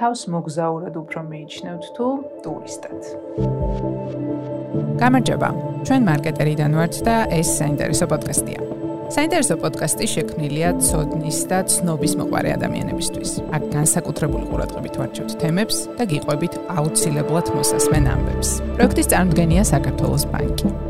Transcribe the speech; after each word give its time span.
თავს 0.00 0.20
მოგზაურად 0.32 0.94
უფრო 0.96 1.20
მიიჩნევთ 1.28 1.84
თუ 1.96 2.06
ტურისტად. 2.44 3.00
გამარჯობა. 4.96 5.48
ჩვენ 5.84 6.02
მარკეტერიდან 6.08 6.72
ვართ 6.78 6.94
და 7.04 7.16
ეს 7.28 7.48
საინტერესო 7.60 8.06
პოდკასტია. 8.08 8.60
საინტერესო 9.12 9.54
პოდკასტი 9.60 10.06
შექმნილია 10.14 10.68
ცოდნის 10.88 11.38
და 11.52 11.58
ცნობის 11.68 12.12
მოყარე 12.16 12.50
ადამიანებისთვის. 12.56 13.30
აქ 13.56 13.62
განსაკუთრებული 13.76 14.44
ყურადღებით 14.48 14.94
ვარჩევთ 15.00 15.32
თემებს 15.40 15.76
და 16.00 16.02
გიყვებით 16.12 16.54
აუცილებლად 16.80 17.46
მოსასმენ 17.56 18.04
ამბებს. 18.14 18.48
პროექტის 18.76 19.10
წარმოდგენია 19.12 19.62
საქართველოს 19.74 20.24
ბანკი. 20.32 20.89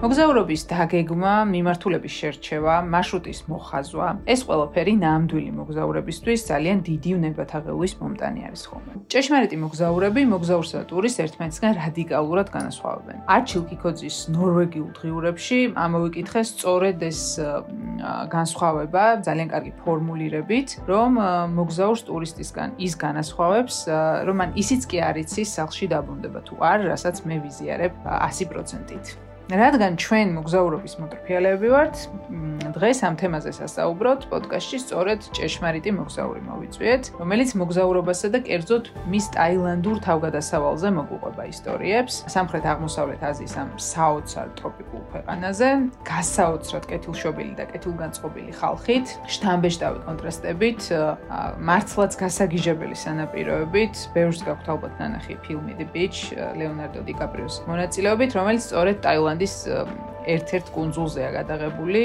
მოგზაურობის 0.00 0.62
დაგეგმა, 0.64 1.32
მიმართულების 1.44 2.14
შერჩევა, 2.16 2.74
მარშრუტის 2.88 3.40
მოხაზვა, 3.52 4.06
ეს 4.32 4.40
ყველაფერი 4.48 4.94
ნამდვილი 4.96 5.50
მოგზაურებისთვის 5.60 6.40
ძალიან 6.48 6.78
დიდი 6.88 7.10
უნებათაღელვის 7.20 7.92
მომტანი 8.00 8.40
არის 8.48 8.62
ხოლმე. 8.70 8.92
ჭეშმარიტი 9.12 9.56
მოგზაურები 9.60 10.22
მოგზაურსა 10.32 10.76
და 10.80 10.84
ტურისტს 10.88 11.20
ერთმანეთისგან 11.24 11.72
რადიკალურად 11.84 12.48
განასხვავებენ. 12.56 13.16
არჩილ 13.36 13.62
კიკოძის 13.68 14.16
ნორვეგიულ 14.32 14.90
დღიურებში 14.96 15.58
ამოვიკითხეს 15.84 16.48
სწორედ 16.56 16.98
ეს 17.04 17.20
განსხვავება 18.32 19.04
ძალიან 19.20 19.48
კარგი 19.52 19.72
ფორმულირებით, 19.84 20.68
რომ 20.88 21.10
მოგზაურს 21.60 22.02
ტურისტისგან 22.08 22.68
ის 22.80 22.92
განასხვავებს, 22.96 23.76
რომ 24.24 24.36
მან 24.40 24.50
ისიც 24.56 24.80
კი 24.88 24.96
არ 25.04 25.16
იცის 25.28 25.48
სახლში 25.60 25.92
დაბრუნდება 25.92 26.40
თუ 26.48 26.54
არ, 26.56 26.88
რასაც 26.88 27.16
მე 27.28 27.36
ვიზიარებ 27.44 27.92
100%-ით. 28.08 29.29
რადგან 29.50 29.96
ჩვენ 29.98 30.28
მოგზაურობის 30.38 30.94
მოტრფიალები 31.02 31.68
ვართ, 31.74 31.96
დღეს 32.70 32.98
ამ 33.02 33.14
თემაზე 33.18 33.50
სასაუბროთ 33.58 34.20
პოდკასტში 34.30 34.78
სწორედ 34.78 35.20
ჭეშმარიტი 35.34 35.90
მოგზაური 35.98 36.42
მოვიწვიეთ, 36.46 37.02
რომელიც 37.18 37.50
მოგზაურობასა 37.58 38.28
და 38.30 38.38
კერძოდ 38.46 38.84
მის 39.10 39.26
ტაილანდურ 39.34 39.96
თავგადასავალზე 40.06 40.88
მოგვყვება 40.94 41.44
ისტორიებს. 41.50 42.14
სამხრეთ 42.30 42.64
აღმოსავლეთ 42.70 43.20
აზიის 43.30 43.54
ამ 43.58 43.70
საოცარ 43.74 44.48
ტროპიკულ 44.60 45.02
ქვეყანაზე, 45.10 45.68
გასაოცრად 46.06 46.84
კეთილშობილი 46.90 47.52
და 47.58 47.64
კეთილგანწყობილი 47.74 48.52
ხალხით, 48.54 49.06
შთამბეჭდავი 49.34 49.98
კონტრასტებით, 50.06 50.80
მართლაც 51.58 52.12
გასაგიჟებელი 52.22 52.96
სანაპიროებით, 53.02 53.94
ბევრს 54.14 54.40
გაქვთ 54.46 54.66
ალბათ 54.70 54.94
ნანახი 55.02 55.34
ფილმი 55.42 55.74
The 55.80 55.86
Beach, 55.90 56.18
ლეონარდო 56.38 57.02
დიკაპრიოს 57.10 57.54
მონაწილეობით, 57.66 58.30
რომელიც 58.38 58.62
სწორედ 58.70 58.96
ტაილანდ 59.02 59.39
ტაილანდის 59.40 60.19
ერთ-ერთ 60.26 60.66
კუნძულზეა 60.74 61.30
გადაღებული 61.38 62.02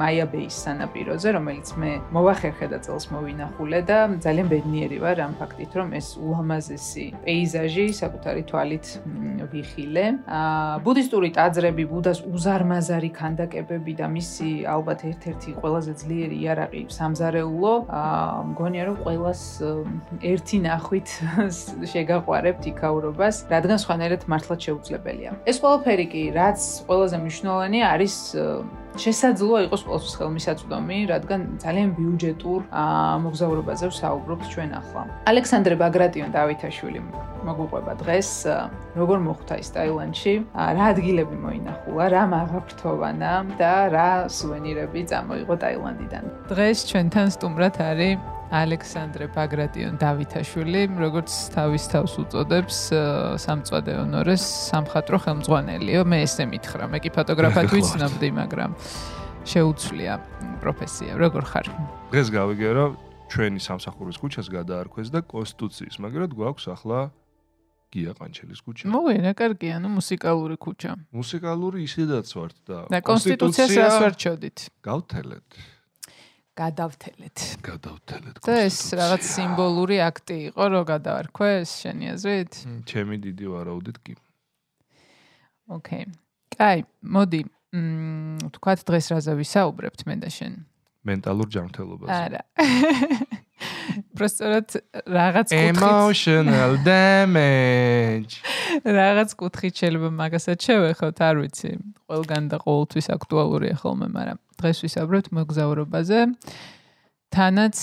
მაია 0.00 0.26
ბეის 0.32 0.56
სანაპიროზე, 0.64 1.28
რომელიც 1.36 1.68
მე 1.80 1.90
მოვახერხე 2.14 2.66
და 2.72 2.78
წელს 2.84 3.10
მოვინახულე 3.14 3.80
და 3.90 3.98
ძალიან 4.24 4.46
ბედნიერი 4.52 4.98
ვარ 5.02 5.18
ამ 5.26 5.34
ფაქტით, 5.40 5.72
რომ 5.78 5.88
ეს 5.98 6.08
ულამაზესი 6.20 7.06
პეიზაჟი 7.26 7.86
საკუთარი 8.00 8.42
თვალით 8.50 8.86
ვიხილე. 9.50 10.04
აა 10.26 10.78
ბუდისტური 10.84 11.30
ტაძრები, 11.36 11.84
ბუდას 11.90 12.20
უზარმაზარი 12.24 13.10
ქანდაკებები 13.18 13.92
და 14.00 14.06
მისი 14.08 14.48
ალბათ 14.70 15.00
ერთ-ერთი 15.10 15.50
ყველაზე 15.60 15.92
ძლიერი 16.00 16.36
იარაღი 16.44 16.82
სამზარეულო, 16.96 17.74
აა 17.90 18.34
მგონია 18.50 18.82
რომ 18.88 18.96
ყოველას 19.04 19.42
ერთი 20.22 20.56
ნახვით 20.66 21.08
შეგაყვარებთ 21.92 22.62
იქაურობას, 22.72 23.36
რადგან 23.50 23.78
სხვანაირად 23.84 24.22
მართლაც 24.30 24.60
შეუძლებელია. 24.66 25.30
ეს 25.50 25.56
ყველაფერი 25.62 26.06
კი 26.12 26.22
რაც 26.36 26.60
ყველაზე 26.86 27.16
მნიშვნელოვანი 27.40 27.80
არის 27.82 28.14
შესაძლოა 28.98 29.60
იყოს 29.70 29.82
ყოველთვის 29.86 30.14
ხელმისაწვდომი, 30.18 30.98
რადგან 31.12 31.40
ძალიან 31.62 31.88
ბიუჯეტურ 31.94 32.60
მოგზაურობაზე 33.24 33.84
ვსაუბრობთ 33.90 34.44
ჩვენ 34.50 34.70
ახლა. 34.80 35.02
ალექსანდრე 35.30 35.74
ბაგრატიონ 35.78 36.30
დავითაშვილი 36.34 37.00
მოგვყვება 37.46 37.92
დღეს, 38.02 38.30
როგორ 38.98 39.18
მოხვდა 39.28 39.54
ის 39.62 39.68
ტაილანდში, 39.76 40.34
რა 40.56 40.84
ადგილები 40.92 41.36
მოინახულა, 41.44 42.04
რა 42.14 42.22
მაღაფრთოვანა 42.34 43.32
და 43.60 43.74
რა 43.94 44.10
სუვენირები 44.28 45.00
წამოიღო 45.06 45.54
ტაილანდიდან. 45.64 46.24
დღეს 46.50 46.78
ჩვენთან 46.90 47.26
სტუმრად 47.36 47.76
არის 47.80 48.18
ალექსანდრე 48.50 49.30
ბაგრატიონ 49.30 49.94
დავითაშვილი, 50.02 50.80
როგორც 50.98 51.30
თავის 51.54 51.84
თავს 51.86 52.12
უწოდებს, 52.18 52.76
სამწვადე 53.46 53.94
ონორეს 54.02 54.42
სამხატრო 54.74 55.22
ხელმძღვანელიო. 55.22 56.02
მე 56.02 56.18
ესე 56.26 56.50
მითხრა, 56.50 56.90
მე 56.90 56.98
კი 56.98 57.10
ფოტოგრაფად 57.14 57.70
ვიცნობდი, 57.70 58.28
მაგრამ 58.42 58.70
შეუცვლია 59.46 60.12
პროფესია. 60.62 61.16
როგორ 61.16 61.42
ხარ? 61.50 61.66
დღეს 62.12 62.28
გავიგე, 62.30 62.68
რომ 62.76 62.90
ჩვენი 63.30 63.60
სამსახურის 63.62 64.16
ქუჩას 64.20 64.46
გადაარქვეს 64.50 65.08
და 65.14 65.20
კონსტიტუციის, 65.22 65.96
მაგრამ 66.02 66.30
გვაქვს 66.34 66.64
ახლა 66.74 67.00
გია 67.90 68.12
ყანჩელის 68.14 68.60
ქუჩა. 68.62 68.84
მოვენა, 68.86 69.32
კარგია, 69.34 69.82
ნუ 69.82 69.88
მუსიკალური 69.98 70.56
ქუჩა. 70.62 70.90
მუსიკალური 71.10 71.78
ისედაც 71.86 72.26
ვართ 72.30 72.56
და 72.66 72.78
და 72.86 72.98
კონსტიტუციას 73.02 73.70
რას 73.74 73.96
ვერჩოდით? 74.02 74.58
გავთელეთ. 74.86 75.48
გადავთელეთ. 76.60 77.38
გადავთელეთ. 77.66 78.36
და 78.46 78.54
ეს 78.68 78.78
რაღაც 78.94 79.22
სიმბოლური 79.34 79.96
აქტი 80.06 80.36
იყო, 80.50 80.64
რომ 80.70 80.82
გადავარქვეს 80.92 81.68
შენი 81.82 82.06
აზრით? 82.14 82.52
ჩემი 82.86 83.16
დიდი 83.26 83.46
ვარაუდით 83.54 83.96
კი. 84.04 84.14
ოკეი. 85.70 86.04
კაი, 86.54 86.78
მოდი. 87.02 87.42
მმ, 87.70 88.50
თქვათ 88.56 88.80
დღეს 88.88 89.06
რაზე 89.14 89.32
ვისაუბრებთ 89.38 90.00
მე 90.08 90.14
და 90.24 90.30
შენ? 90.30 90.54
მენტალურ 91.06 91.48
ჯანმრთელობაზე. 91.54 92.12
არა. 92.12 92.42
პროსტორად 94.16 94.76
რაღაც 95.06 95.48
კუთხით 95.52 95.76
emotional 95.76 96.72
damage. 96.88 98.40
რაღაც 98.84 99.30
კუთხით 99.36 99.74
შეიძლება 99.80 100.10
მაგასაც 100.18 100.58
შევეხოთ, 100.66 101.16
არ 101.24 101.36
ვიცი. 101.44 101.70
ყველგან 102.10 102.42
და 102.52 102.56
ყოველთვის 102.64 103.06
აქტუალურია 103.16 103.76
ხოლმე, 103.80 104.06
მაგრამ 104.16 104.38
დღეს 104.60 104.78
ვისაუბრებთ 104.84 105.28
მოგზაურობაზე. 105.40 106.20
თანაც 107.30 107.76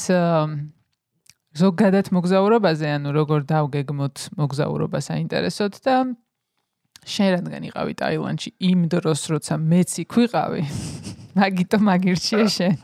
ზოგადად 1.58 2.08
მოგზაურობაზე, 2.14 2.88
ანუ 2.98 3.10
როგორ 3.18 3.40
დავგეგმოთ 3.50 4.16
მოგზაურობა 4.38 5.00
საინტერესოდ 5.02 5.74
და 5.82 5.96
შენ 7.08 7.30
რადგან 7.38 7.68
იყავი 7.72 7.94
ტაილანდში 8.02 8.50
იმ 8.68 8.80
დროს, 8.92 9.22
როცა 9.32 9.56
მეც 9.58 9.92
იქ 10.04 10.12
ვიყავი, 10.18 10.62
მაგიტო 11.40 11.78
მაგირჩია 11.88 12.46
შენ. 12.52 12.76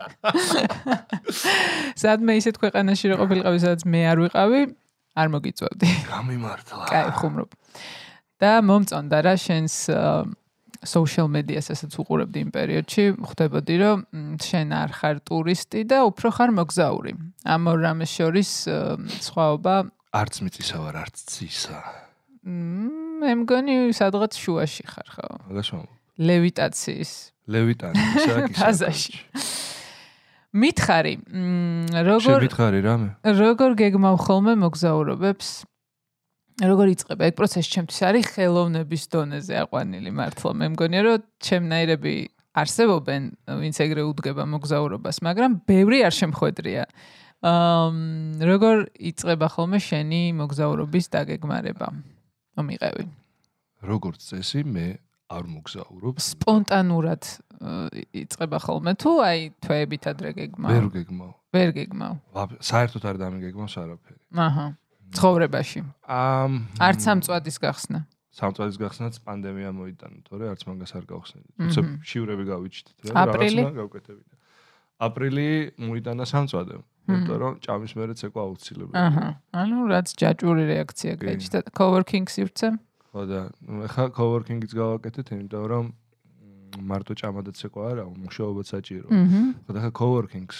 სადმე 2.03 2.37
ისეთ 2.39 2.55
ქვეყანაში 2.61 3.11
რო 3.11 3.15
ყოფილიყავი, 3.23 3.57
სადაც 3.63 3.81
მე 3.83 4.01
არ 4.13 4.17
ვიყავი, 4.23 4.61
არ 5.13 5.27
მოგიწევდი. 5.33 5.89
გამიმართლა. 6.09 6.85
კაი, 6.89 7.09
ხუმრობ. 7.19 7.49
და 8.43 8.51
მომწონდა 8.65 9.17
რა 9.23 9.35
შენს 9.39 9.75
social 10.83 11.27
media-სასაც 11.31 11.95
უყურებდი 11.95 12.39
იმ 12.43 12.49
პერიოდში, 12.51 13.03
ხვდებოდი 13.23 13.75
რომ 13.79 13.97
შენ 14.43 14.67
არ 14.75 14.89
ხარ 14.99 15.17
ტურისტი 15.23 15.81
და 15.87 16.03
უფრო 16.11 16.27
ხარ 16.35 16.51
მოგზაური. 16.59 17.13
ამ 17.47 17.61
ორ 17.71 17.77
რამეს 17.87 18.11
შორის 18.11 18.51
სხვაობა 19.23 19.75
არც 20.13 20.35
მიწისა 20.45 20.77
ვარ, 20.77 20.95
არც 21.07 21.15
ცისა. 21.25 21.77
მმ, 22.45 23.02
მე 23.23 23.33
მგონი 23.43 23.75
სადღაც 23.95 24.37
შუაში 24.37 24.85
ხარ, 24.91 25.07
ხო? 25.15 25.27
ვამბობ. 25.49 25.89
ლევიტაციის. 26.19 27.11
ლევიტანი 27.49 27.99
ისაკი 28.19 28.51
ფაზაში 28.55 29.15
მითხარი 30.53 31.13
როგორ 32.05 32.37
შემითხარი 32.45 32.79
რამე? 32.85 33.09
როგორ 33.25 33.71
გეგმავ 33.79 34.17
ხოლმე 34.21 34.53
მოგზაურობებს? 34.61 35.49
როგორ 36.61 36.87
იწება 36.93 37.25
ეგ 37.25 37.35
პროცესი 37.39 37.69
ჩემთვის 37.73 37.99
არის 38.05 38.25
ხელოვნების 38.37 39.03
დონეზე 39.09 39.53
აყვანილი 39.65 40.11
მართლა. 40.13 40.51
მე 40.53 40.65
მგონია 40.77 41.01
რომ 41.01 41.23
ჩემნაირები 41.41 42.13
არსებობენ 42.53 43.21
ვინც 43.49 43.75
ეგრე 43.81 44.03
უდგება 44.05 44.45
მოგზაურობას 44.53 45.17
მაგრამ 45.25 45.51
ბევრი 45.65 46.05
არ 46.05 46.13
შემხვედრია. 46.13 46.83
აა 47.43 48.45
როგორ 48.47 48.75
იწება 49.09 49.47
ხოლმე 49.51 49.79
შენი 49.81 50.21
მოგზაურობის 50.37 51.05
დაგეგმარება 51.11 51.87
მომიყევი 52.57 53.05
როგორც 53.83 54.23
წესი 54.31 54.63
მე 54.63 54.87
არ 55.33 55.47
მოგზაურობ. 55.49 56.21
სპონტანურად 56.23 57.23
იწება 58.13 58.59
ხოლმე 58.63 58.93
თუ 58.99 59.11
აი 59.23 59.39
თვეებით 59.63 60.07
ადრე 60.11 60.31
გეგმავ? 60.37 60.71
ვერ 60.71 60.87
გეგმავ. 60.93 61.31
ვერ 61.55 61.69
გეგმავ. 61.77 62.13
საერთოდ 62.59 63.03
არ 63.11 63.17
დამიგეგმავს 63.23 63.75
არაფერი. 63.83 64.19
აჰა. 64.33 64.65
ცხოვრებაში. 65.13 65.81
ამ 66.07 66.51
არც 66.79 66.99
სამწვადის 67.07 67.57
გახსნა. 67.63 67.99
სამწვადის 68.33 68.77
გახსნაც 68.81 69.15
პანდემია 69.21 69.69
მოიტანა, 69.77 70.19
თორე 70.25 70.45
არც 70.53 70.61
მაგას 70.65 70.91
არ 70.97 71.05
გავხსნით. 71.05 71.45
თუმცა 71.53 71.81
შივრები 72.01 72.43
გავიჩით 72.49 72.87
რა, 73.13 73.25
რაღაცა 73.29 73.71
გავკეთებინა. 73.77 74.33
აპრილი 75.05 75.49
მოიტანა 75.77 76.23
სამწვადე. 76.25 76.81
იმიტომ 77.03 77.37
რომ 77.43 77.53
ჭამის 77.63 77.93
მერე 77.99 78.13
ცეკვა 78.19 78.41
აუცილებელია. 78.47 79.03
აჰა. 79.07 79.27
ანუ 79.61 79.77
რაც 79.91 80.07
ჯაჭვური 80.19 80.63
რეაქცია 80.71 81.13
გაიჩნდა 81.19 81.59
coworking 81.77 82.25
სივრცე? 82.31 82.67
ხო 83.11 83.21
და 83.29 83.39
ეხა 83.87 84.05
coworking-იც 84.17 84.71
გავაკეთეთ, 84.73 85.27
იმიტომ 85.35 85.65
რომ 85.73 85.85
მარტო 86.89 87.13
ჭამადაც 87.21 87.57
ეკვა 87.67 87.83
არა, 87.93 88.03
მუშაობაც 88.23 88.67
საჭირო. 88.73 89.07
აჰა. 89.13 89.41
ხო 89.67 89.71
და 89.75 89.79
ხა 89.83 89.91
coworking-ს 89.99 90.57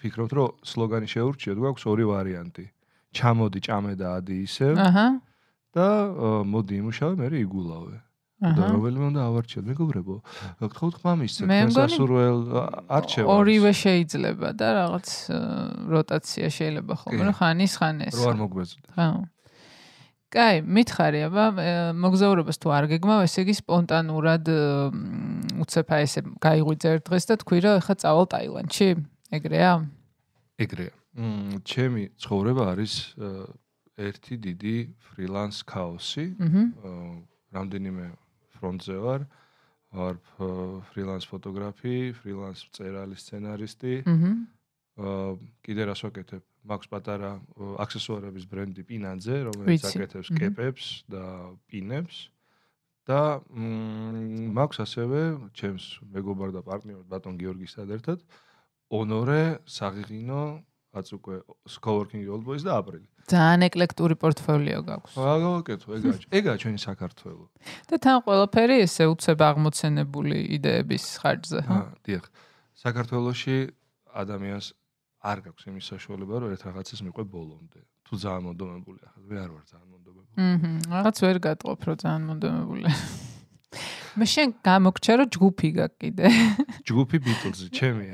ფიქრობთ, 0.00 0.32
რომ 0.38 0.48
სლოგანი 0.64 1.08
შეურჩიოთ, 1.14 1.56
გვაქვს 1.58 1.84
ორი 1.84 2.04
ვარიანტი. 2.08 2.64
ჩამოდი, 3.12 3.58
ჭამე 3.66 3.92
და 4.00 4.06
ადი 4.20 4.36
ისე 4.46 4.68
აჰა. 4.78 5.06
და 5.74 5.88
მოდი 6.48 6.74
იმუშავე, 6.80 7.14
მე 7.20 7.26
იგულავე. 7.44 7.96
და 8.38 8.64
რომელიმე 8.70 9.06
უნდა 9.10 9.20
ავარჩიოთ, 9.28 9.64
მეგობრებო. 9.66 10.14
გთხოვთ 10.62 10.94
ხმამისზე, 11.02 11.42
მე 11.42 11.56
თქვენ 11.58 11.70
მგონი 11.74 11.74
სასურველ 11.74 12.38
არჩევანს. 12.86 13.34
ორივე 13.34 13.72
შეიძლება 13.82 14.48
და 14.54 14.68
რაღაც 14.78 15.06
როტაცია 15.90 16.46
შეიძლება 16.58 16.94
ხოლმე, 17.02 17.18
კი. 17.18 17.26
რომ 17.26 17.34
ხან 17.34 17.58
ის 17.66 17.72
ხან 17.82 17.96
ეს. 18.06 18.14
რო 18.14 18.24
არ 18.30 18.36
მოგვეწოდე. 18.38 18.88
ხო. 18.94 19.08
კაი, 20.28 20.56
მითხარი, 20.60 21.20
აბა 21.24 21.44
მოგზაურობას 21.98 22.56
თუ 22.60 22.68
არ 22.78 22.84
გეგმავ, 22.92 23.20
ესე 23.24 23.40
იგი 23.48 23.54
სპონტანურად 23.58 24.44
აი 25.58 26.02
ესე 26.04 26.20
გაიღვიძე 26.36 26.88
ერთ 26.94 27.02
დღეს 27.08 27.24
და 27.32 27.34
თქვი 27.42 27.58
რომ 27.64 27.74
ეხა 27.80 27.94
წავალ 27.96 28.26
ტაილანდში? 28.28 28.88
ეგრეა? 29.34 29.72
ეგრეა. 30.62 30.92
მ 31.18 31.58
ჩემი 31.64 32.02
ცხოვრება 32.22 32.62
არის 32.76 32.92
ერთი 33.98 34.34
დიდი 34.36 34.76
ფრილანს 35.08 35.64
ქაოსი. 35.64 36.26
აჰა. 36.38 36.62
რამდენიმე 37.56 38.04
ფრონტზე 38.58 38.96
ვარ. 39.02 39.26
ვარ 39.98 40.20
ფრილანს 40.92 41.26
ფოტოგრაფი, 41.30 41.96
ფრილანს 42.20 42.60
მწერალი, 42.68 43.16
სცენარისტი. 43.16 43.94
აჰა. 44.04 44.32
აა, 44.98 45.30
კიდე 45.64 45.82
რას 45.88 46.00
ვაკეთებ? 46.04 46.42
მაქვს 46.68 46.88
პატარა 46.92 47.30
აქსესუარების 47.80 48.44
ბრენდი 48.50 48.82
პინანძე, 48.84 49.36
რომელიც 49.48 49.86
აკეთებს 49.88 50.28
კეპებს 50.36 50.86
და 51.08 51.24
პინებს. 51.70 52.28
და 53.08 53.40
მაქვს 53.48 54.82
ასევე 54.84 55.20
ჩემს 55.56 55.84
მეგობარ 56.12 56.52
და 56.52 56.60
პარტნიორ 56.60 57.06
ბატონ 57.08 57.38
გიორგისთან 57.40 57.94
ერთად 57.96 58.20
ონორე 58.92 59.64
საღიღინო 59.64 60.42
რაც 60.94 61.08
უკვე 61.16 61.34
coworking 61.84 62.24
old 62.32 62.44
boys 62.48 62.64
და 62.64 62.80
აპრილი. 62.80 63.06
ძალიან 63.28 63.60
ეკლექტური 63.68 64.14
პორტფოლიო 64.16 64.80
გაქვს. 64.88 65.12
რა 65.20 65.34
გავაკეთო 65.44 65.88
ეგა? 65.98 66.12
ეგა 66.32 66.52
ჩვენი 66.62 66.78
საქართველო. 66.80 67.44
და 67.88 67.94
თან 68.00 68.16
ყველაფერი 68.24 68.76
ესე 68.88 69.04
უცებ 69.12 69.38
აღმოცენებული 69.48 70.36
იდეების 70.56 71.04
ხარჯზე, 71.20 71.60
ხო? 71.68 71.76
აა, 71.76 71.92
დიახ. 72.08 72.24
საქართველოში 72.84 73.56
ადამიანს 74.16 74.66
არ 75.28 75.38
გაქვს 75.44 75.64
იმის 75.68 75.84
საშუალება, 75.92 76.34
რომ 76.40 76.48
ერთ 76.56 76.62
რაღაცას 76.72 77.00
მიყვე 77.04 77.24
ბოლომდე. 77.28 77.80
თუ 78.08 78.12
ძალიან 78.16 78.42
მონდომებული 78.48 78.98
ახლა 79.04 79.22
მე 79.28 79.36
არ 79.44 79.50
ვარ 79.52 79.64
ძალიან 79.68 79.88
მონდომებული. 79.92 80.36
აჰა. 80.40 80.70
რაღაც 80.88 81.16
ვერ 81.20 81.36
გატყობ, 81.44 81.78
რომ 81.84 81.96
ძალიან 82.00 82.22
მონდომებული. 82.32 82.88
მე 84.16 84.26
შენ 84.32 84.48
გამოგჩა 84.64 85.12
რომ 85.20 85.28
ჯგუფი 85.34 85.68
გაქვს 85.76 85.98
კიდე. 86.00 86.24
ჯგუფი 86.88 87.18
Beatles 87.24 87.60
ჩემია. 87.74 88.12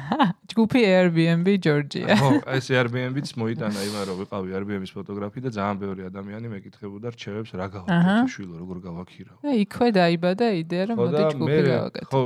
ჯგუფი 0.50 0.80
Airbnb 0.82 1.46
Georgia. 1.62 2.16
ხო, 2.18 2.30
ეს 2.56 2.66
Airbnb-ც 2.74 3.30
მოიტანა 3.38 3.80
იმან 3.86 4.04
რომ 4.10 4.16
ვიყავი 4.22 4.48
Airbnb-ის 4.58 4.92
ფოტოგრაფი 4.96 5.40
და 5.46 5.50
ძალიან 5.54 5.76
ბევრი 5.82 6.02
ადამიანი 6.10 6.46
მეკითხებოდა 6.56 7.08
რჩევებს 7.14 7.50
რა 7.54 7.66
გავაკეთე 7.76 8.26
შვილო, 8.34 8.54
როგორ 8.62 8.76
გავაქირავ. 8.86 9.36
და 9.46 9.52
იქვე 9.62 9.88
დაიბადა 10.00 10.46
იდეა 10.62 10.84
რომ 10.90 10.96
მოდი 10.96 11.22
ჯგუფი 11.36 11.60
მე 11.66 11.76
ხო 12.10 12.20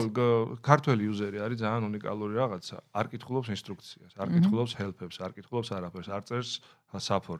ქართველი 0.64 1.02
იუზერი 1.10 1.38
არის 1.44 1.58
ძალიან 1.64 1.82
უნიკალური 1.90 2.34
რაღაცა. 2.40 2.76
არ 2.94 3.06
კითხულობს 3.12 3.48
ინსტრუქციას, 3.56 4.12
არ 4.20 4.28
კითხულობს 4.34 4.72
help-ებს, 4.80 5.16
არ 5.20 5.30
კითხულობს 5.36 5.68
არაფერს, 5.76 6.08
არ 6.08 6.22
წერს 6.28 6.50
აჰა. 6.90 7.38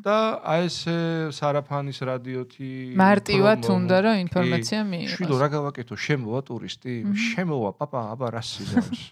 და 0.00 0.16
აი 0.40 0.64
ეს 0.64 0.76
სარაფანის 1.36 1.98
რადიოთი 2.00 2.68
მარტივად 2.96 3.60
უნდა 3.76 3.96
რომ 4.06 4.16
ინფორმაცია 4.24 4.80
მიიღოს. 4.88 5.09
შვილო 5.12 5.38
რა 5.40 5.48
გავაკეთო? 5.54 5.98
შემოვა 6.06 6.40
ტურისტი 6.50 6.94
შემოვა 7.30 7.70
პაპა 7.80 8.04
აბა 8.14 8.30
რა 8.36 8.42
სიზონს 8.46 9.02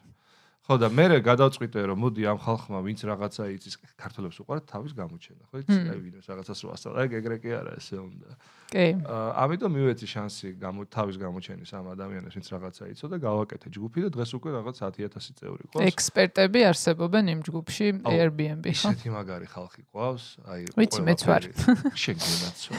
ხო 0.69 0.77
და 0.77 0.89
მე 0.93 1.05
გადავწყვიტე 1.25 1.81
რომ 1.89 1.99
მოდი 2.05 2.23
ამ 2.29 2.39
ხალხმა 2.45 2.79
ვინც 2.85 3.01
რაღაცა 3.09 3.43
იცის 3.57 3.75
ქართველებს 3.97 4.37
უყურეთ 4.45 4.65
თავის 4.69 4.93
გამოჩენა 5.01 5.45
ხო 5.49 5.57
იცი 5.65 5.79
აი 5.81 5.99
ვინმე 6.05 6.21
რაღაცას 6.29 6.59
რო 6.61 6.69
ასწავლა 6.77 6.99
ეგ 7.09 7.13
ეგრე 7.25 7.37
კი 7.41 7.51
არა 7.57 7.73
ესე 7.81 7.97
უნდა 7.97 8.29
კი. 8.69 8.87
ამიტომ 9.09 9.73
მივეცი 9.73 10.07
შანსი 10.13 10.49
გამო 10.61 10.85
თავის 10.93 11.17
გამოჩენის 11.25 11.73
ამ 11.73 11.87
ადამიანებს 11.97 12.35
ვინც 12.37 12.49
რაღაცა 12.53 12.85
იცო 12.93 13.07
და 13.09 13.17
გავაკეთე 13.17 13.69
ჯგუფი 13.73 13.99
და 14.05 14.09
დღეს 14.13 14.31
უკვე 14.37 14.51
რაღაც 14.61 14.77
10000 14.85 15.41
წევრი 15.41 15.65
ყავს 15.73 15.89
ექსპერტები 15.89 16.61
არსებობენ 16.69 17.25
იმ 17.33 17.41
ჯგუფში 17.49 17.87
Airbnb, 18.13 18.65
ხო? 18.69 18.93
ისეთი 18.93 19.09
მაგარი 19.17 19.49
ხალხი 19.49 19.83
ყავს 19.89 20.25
აი 20.53 20.61
ვიცი, 20.77 21.01
მეც 21.09 21.21
ვარ. 21.25 21.43
გენაცო 21.97 22.71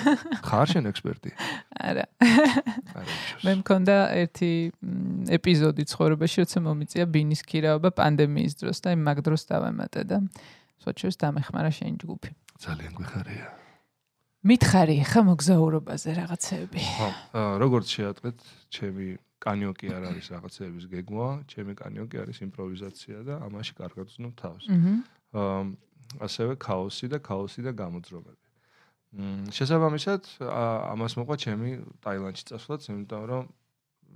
ხარ 0.46 0.68
შენ 0.78 0.84
ექსპერტი 0.94 1.32
არა. 1.74 2.06
მე 3.50 3.52
მქონდა 3.66 3.96
ერთი 4.14 4.52
ეპიზოდი 5.42 5.84
ცხოვრებაში, 5.90 6.46
როცა 6.46 6.60
მომიწია 6.70 7.06
ბინის 7.10 7.42
ქირაობა 7.80 7.96
პანდემიის 7.96 8.54
დროს 8.60 8.78
და 8.84 8.94
იმ 8.96 9.02
მაგ 9.08 9.18
დროს 9.24 9.42
დავემატე 9.48 10.02
და 10.04 10.18
სოჩოს 10.84 11.16
დამეხმარა 11.16 11.72
შენ 11.72 11.94
ჯგუფი. 12.04 12.32
ძალიან 12.60 12.92
გვიხარია 13.00 13.48
მითხარი 14.40 14.96
ხა 15.04 15.22
მოგზაურობაზე 15.28 16.10
რაღაცეები. 16.16 16.80
ხო, 16.80 17.10
როგორც 17.60 17.88
შეატყეთ, 17.92 18.38
ჩემი 18.72 19.08
კანიოკი 19.40 19.88
არ 19.92 20.04
არის 20.12 20.26
რაღაცეების 20.32 20.86
გეგმა, 20.92 21.28
ჩემი 21.52 21.74
კანიოკი 21.76 22.18
არის 22.24 22.38
იმპროვიზაცია 22.48 23.18
და 23.28 23.34
ამაში 23.48 23.74
კარგად 23.76 24.08
ვზნობ 24.08 24.34
თავს. 24.40 24.64
აა, 25.36 25.64
ასევე 26.24 26.54
ქაოსი 26.56 27.08
და 27.12 27.20
ქაოსი 27.20 27.62
და 27.68 27.72
გამოძრომები. 27.76 28.48
მ 29.20 29.52
შესაბამისად, 29.52 30.22
ამას 30.48 31.14
მოყვა 31.20 31.36
ჩემი 31.44 31.70
ტაილანდში 32.00 32.44
წასვლაც, 32.48 32.82
იმიტომ 32.96 33.24
რომ 33.28 33.44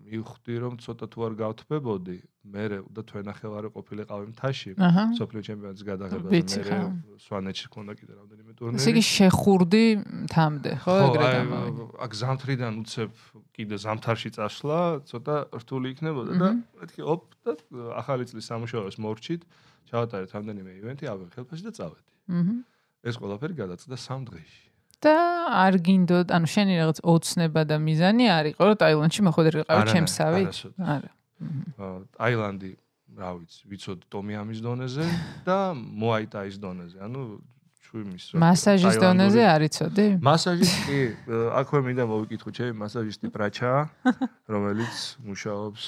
მივხვდი 0.04 0.54
რომ 0.64 0.74
ცოტა 0.84 1.06
თუ 1.08 1.20
არ 1.24 1.34
გავთბებოდი, 1.40 2.18
მე 2.44 2.64
და 2.92 3.02
თვენახევარი 3.08 3.70
ყოფილიყავი 3.72 4.26
მთაში. 4.36 4.70
სოფლიო 5.16 5.42
ჩემპიონატის 5.48 5.84
გადაღებაზე 5.88 6.34
მე 6.34 7.20
სვანეთში 7.24 7.68
ქონდა 7.72 7.94
კიდე 7.96 8.14
რამდენიმე 8.20 8.52
ესე 8.52 8.58
ტურნირი. 8.60 8.84
იგი 8.92 9.04
შეხურდი 9.14 9.86
თამდე, 10.34 10.72
ხო, 10.84 10.96
ეგრე 11.08 11.28
გამოვიდა. 11.34 11.84
აქ 12.04 12.12
ზამთრიდან 12.20 12.74
უცებ 12.84 13.12
კიდე 13.56 13.76
ზამთარში 13.86 14.30
წასვლა, 14.36 14.80
ცოტა 15.08 15.36
რთული 15.64 15.88
იქნებოდა 15.94 16.32
და 16.36 16.50
მეთქი 16.84 17.02
ოპ 17.08 17.24
და 17.48 17.52
ახალი 18.02 18.24
წლის 18.28 18.46
სამუშაოს 18.52 18.96
მორჩით, 19.00 19.42
ჩავატარეთ 19.88 20.30
რამდენიმე 20.36 20.72
ივენთი, 20.84 21.06
ავიღე 21.08 21.32
ხელფასი 21.32 21.64
და 21.64 21.72
წავედი. 21.80 22.12
ეს 23.04 23.16
ყველაფერი 23.20 23.54
გადაწყდა 23.56 23.98
3 24.00 24.24
დღეში. 24.28 24.73
და 25.04 25.16
არ 25.64 25.74
გინდოდ, 25.88 26.28
ანუ 26.36 26.48
შენი 26.54 26.74
რაღაც 26.80 26.98
ოცნება 27.04 27.62
და 27.68 27.76
მიზანი 27.84 28.26
არ 28.32 28.46
იყო, 28.54 28.62
რომ 28.70 28.78
ტაილანდში 28.84 29.22
მოხვედრ 29.28 29.54
იყავი 29.64 29.82
არა, 29.84 29.92
ჩემსავი? 29.94 30.44
არა. 30.96 31.10
ტაილანდი, 32.18 32.72
რა 33.20 33.30
ვიცი, 33.38 33.62
ვიცოდი 33.70 34.04
ტომიამის 34.14 34.60
დონეზე 34.64 35.06
და 35.46 35.58
მოაიტაის 35.76 36.56
დონეზე. 36.64 36.98
ანუ 37.04 37.22
ჩვიმის 37.94 38.24
რა- 38.34 38.40
მასაჟის 38.42 38.96
დონეზე 38.98 39.42
არ 39.54 39.62
იცოდი? 39.70 40.06
მასაჟის 40.26 40.72
კი, 40.90 41.00
აქვე 41.62 41.80
მინდა 41.86 42.04
მოვიკითხო 42.10 42.50
ჩემი 42.58 42.74
მასაჟისტი 42.82 43.28
პრაჩა, 43.30 43.72
რომელიც 44.54 44.96
მუშაობს 45.30 45.84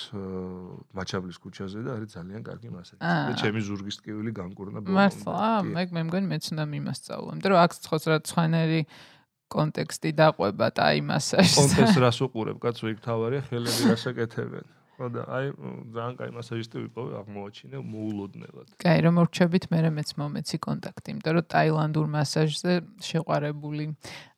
მაჩაბლის 0.94 1.38
ქუჩაზე 1.42 1.80
და 1.82 1.90
არის 1.98 2.10
ძალიან 2.14 2.42
კარგი 2.46 2.70
მასაჟისტი. 2.78 3.02
და 3.02 3.34
ჩემი 3.42 3.60
ზურგის 3.66 3.96
ტკივილი 4.06 4.32
გამკურნა 4.38 4.80
ბოლომდე. 4.86 4.98
მართლა, 5.02 5.50
კი. 5.66 5.92
მე 5.98 6.02
მგონი 6.06 6.28
მეც 6.30 6.44
უნდა 6.54 6.64
მიმასწავლო. 6.76 7.30
იმიტომ 7.34 7.50
რომ 7.52 7.60
აქ 7.66 7.72
ცხოს 7.84 8.04
რა 8.06 8.18
ცხანერი 8.30 8.82
კონტექსტი 9.50 10.10
დაყვება 10.20 10.68
და 10.78 10.82
აი 10.94 11.00
მასაჟს. 11.10 11.58
კონტესტ 11.58 11.98
რას 12.06 12.18
უყურებ, 12.26 12.58
კაცო, 12.62 12.86
იქ 12.94 13.00
თავარია 13.02 13.42
ხელები 13.50 13.82
რას 13.90 14.04
აკეთებენ. 14.14 14.66
ხო 14.96 15.08
და 15.12 15.22
აი 15.28 15.46
ძალიან 15.92 16.16
კაი 16.16 16.32
მასაჟისტი 16.36 16.78
ვიპოვე, 16.86 17.12
აღმოაჩინე 17.20 17.78
მოულოდნელად. 17.84 18.68
კაი, 18.80 19.00
რომ 19.04 19.14
მორჩებით, 19.20 19.64
მე 19.72 19.80
მეც 19.92 20.10
მომეცი 20.16 20.58
კონტაქტი, 20.64 21.08
იმიტომ 21.16 21.34
რომ 21.36 21.46
ტაილანდურ 21.52 22.06
მასაჟზე 22.16 22.74
შეყარებული 23.04 23.86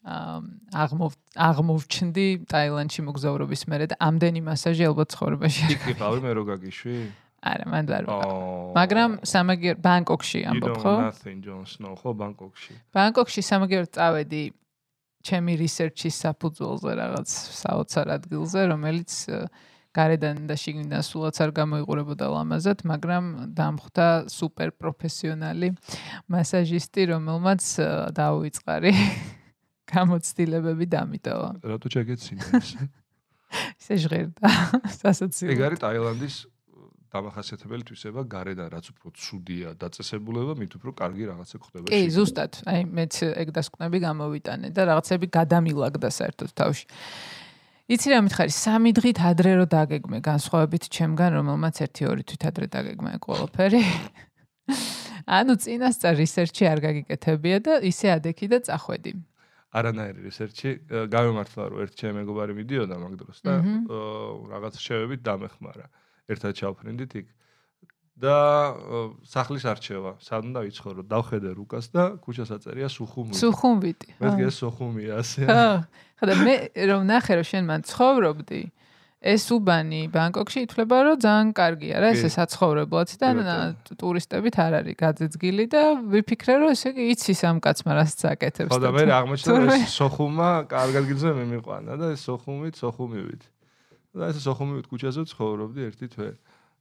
აა, 0.08 0.40
აღმოვ 0.82 1.14
აღმოვჩნდი 1.48 2.28
ტაილანდში 2.50 3.02
მოგზაურობის 3.06 3.62
მერე 3.70 3.86
და 3.94 3.96
ამდენი 4.02 4.42
მასაჟი 4.50 4.84
ალბათ 4.90 5.08
ცხოვრებაში 5.14 5.64
იქ 5.78 5.82
იყავი 5.94 6.20
მე 6.26 6.32
რო 6.34 6.44
გაგიშვი? 6.52 6.96
არა, 7.38 7.66
მან 7.70 7.86
არ 7.94 8.04
ვიყავ. 8.10 8.32
აა, 8.34 8.74
მაგრამ 8.78 9.12
სამაგერ 9.30 9.76
ბანკოკში 9.78 10.40
ამბობ 10.52 10.78
ხო? 10.82 10.94
nothing 11.06 11.40
Jon 11.46 11.64
Snow, 11.70 11.94
ხო 11.94 12.12
ბანკოკში. 12.18 12.74
ბანკოკში 12.98 13.42
სამაგერად 13.46 13.90
წავედი 13.94 14.44
ჩემი 15.28 15.54
რისერჩის 15.60 16.16
საფუძველზე 16.24 16.92
რაღაც 16.98 17.30
საოცარ 17.62 18.08
ადგილზე, 18.18 18.60
რომელიც 18.72 19.12
э, 19.28 19.46
გარედან 19.98 20.46
და 20.50 20.56
შიგნიდან 20.62 21.02
სულაც 21.06 21.40
არ 21.42 21.52
გამოიყურებოდა 21.58 22.26
ლამაზად, 22.34 22.84
მაგრამ 22.86 23.26
დამხვდა 23.58 24.08
სუპერ 24.30 24.70
პროფესიონალი 24.78 25.74
მასაჟისტი, 26.30 27.02
რომელმაც 27.14 27.64
დაუვიწყარი 28.14 28.94
გამოცდილებები 29.94 30.86
დამიტოვა. 30.94 31.50
რატო 31.66 31.88
ჩაგეცინა 31.90 32.44
ეს? 32.62 32.70
ისე 33.82 33.96
ჟღერდა 34.04 34.48
სასაცილო. 35.00 35.52
ეგ 35.56 35.60
არის 35.68 35.80
ტაილანდის 35.84 36.36
დამახასიათებელი 37.08 37.84
თვისება 37.88 38.22
გარედან 38.28 38.68
რაც 38.74 38.92
უფრო 38.92 39.12
ცუდია 39.16 39.74
დაწესებულება, 39.80 40.54
მით 40.60 40.72
უფრო 40.78 40.92
კარგი 41.02 41.24
რაღაცა 41.32 41.56
ხდება. 41.64 41.86
კი, 41.88 42.00
ზუსტად. 42.12 42.52
აი 42.68 42.82
მეც 42.84 43.14
ეგ 43.32 43.48
დასკვნები 43.56 43.98
გამოვიტანე 44.04 44.68
და 44.76 44.82
რაღაცები 44.92 45.28
გადამილაგდა 45.32 46.10
საერთოდ 46.20 46.52
თავში. 46.52 46.86
იცი 47.88 48.08
რა 48.12 48.20
მითხარი, 48.28 48.52
სამი 48.52 48.92
დღით 49.00 49.20
ადრე 49.24 49.52
რო 49.62 49.66
დაგეგმე 49.72 50.20
განსხვავებით 50.20 50.84
ჩემგან, 50.92 51.32
რომელმაც 51.40 51.76
1-2 51.88 52.26
თვით 52.28 52.44
ადრე 52.52 52.68
დაგეგმა 52.68 53.12
ყველაფერი. 53.24 53.84
ანუ 55.28 55.54
წინასწარ 55.64 56.14
რისერჩი 56.20 56.64
არ 56.68 56.80
გაგიკეთებია 56.84 57.58
და 57.64 57.74
ისე 57.88 58.08
ადექი 58.20 58.48
და 58.52 58.60
წახვედი. 58.68 59.12
არანაირი 59.78 60.20
რისერჩი 60.28 60.70
გამემართლა 61.12 61.64
რომ 61.72 61.80
ერთ 61.84 61.94
ჩემ 62.00 62.14
მეგობარი 62.20 62.54
მიდიოდა 62.60 62.96
მაგ 63.00 63.14
დროს 63.24 63.38
და 63.44 63.54
რაღაც 64.52 64.74
შევებით 64.80 65.22
დამეხმარა. 65.24 65.88
ერთად 66.28 66.52
ჩავფრინდით 66.60 67.12
იქ. 67.24 67.28
და 68.18 68.34
სახლის 69.30 69.64
არჩევა, 69.70 70.12
სად 70.18 70.50
უნდა 70.50 70.60
ვიცხოვრო, 70.66 71.02
დავხედე 71.06 71.50
რუკას 71.54 71.86
და 71.94 72.18
ქუჩას 72.18 72.50
აწერია 72.50 72.90
სუხუმი. 72.90 73.38
სუხუმბიტი. 73.38 74.10
მეთქე 74.18 74.48
სუხუმია 74.58 75.22
ასე. 75.22 75.46
ხო. 76.18 76.26
ხოდა 76.26 76.34
მე 76.44 76.56
რომ 76.90 77.02
ნახე 77.06 77.34
რომ 77.38 77.46
შენ 77.48 77.64
მან 77.70 77.82
ცხოვრობდი, 77.86 78.62
ეს 79.18 79.44
უბანი 79.50 80.02
ბანგკოკში 80.14 80.60
ითვლება 80.68 80.98
რომ 81.06 81.18
ძალიან 81.26 81.50
კარგია 81.58 81.96
რა, 82.02 82.10
ესე 82.14 82.30
საცხოვრებლად 82.38 83.10
და 83.18 83.30
ტურისტებით 83.98 84.56
არ 84.62 84.74
არის 84.78 84.96
გაძეძგილი 85.02 85.66
და 85.74 85.82
ვიფიქრე 86.06 86.56
რომ 86.62 86.70
ესე 86.78 86.94
იგი 86.94 87.04
იცის 87.18 87.42
ამ 87.50 87.58
კაცმა 87.58 87.92
რასაც 87.98 88.22
აკეთებს. 88.38 88.72
ხო 88.72 88.78
და 88.78 88.90
მე 88.94 89.04
აღმოჩნდა 89.18 89.74
ეს 89.74 89.94
სოხუმა 89.98 90.50
კარგად 90.70 91.04
გიძე 91.10 91.32
მე 91.34 91.46
მიყვანა 91.54 91.94
და 91.98 92.06
ეს 92.14 92.22
სოხუმით, 92.30 92.76
სოხუმივით. 92.78 93.44
და 94.18 94.24
ეს 94.30 94.38
სოხუმივით 94.46 94.86
ქუჩაზე 94.86 95.22
ცხოვრობდი 95.34 95.82
ერთი 95.90 96.08
თვე. 96.14 96.30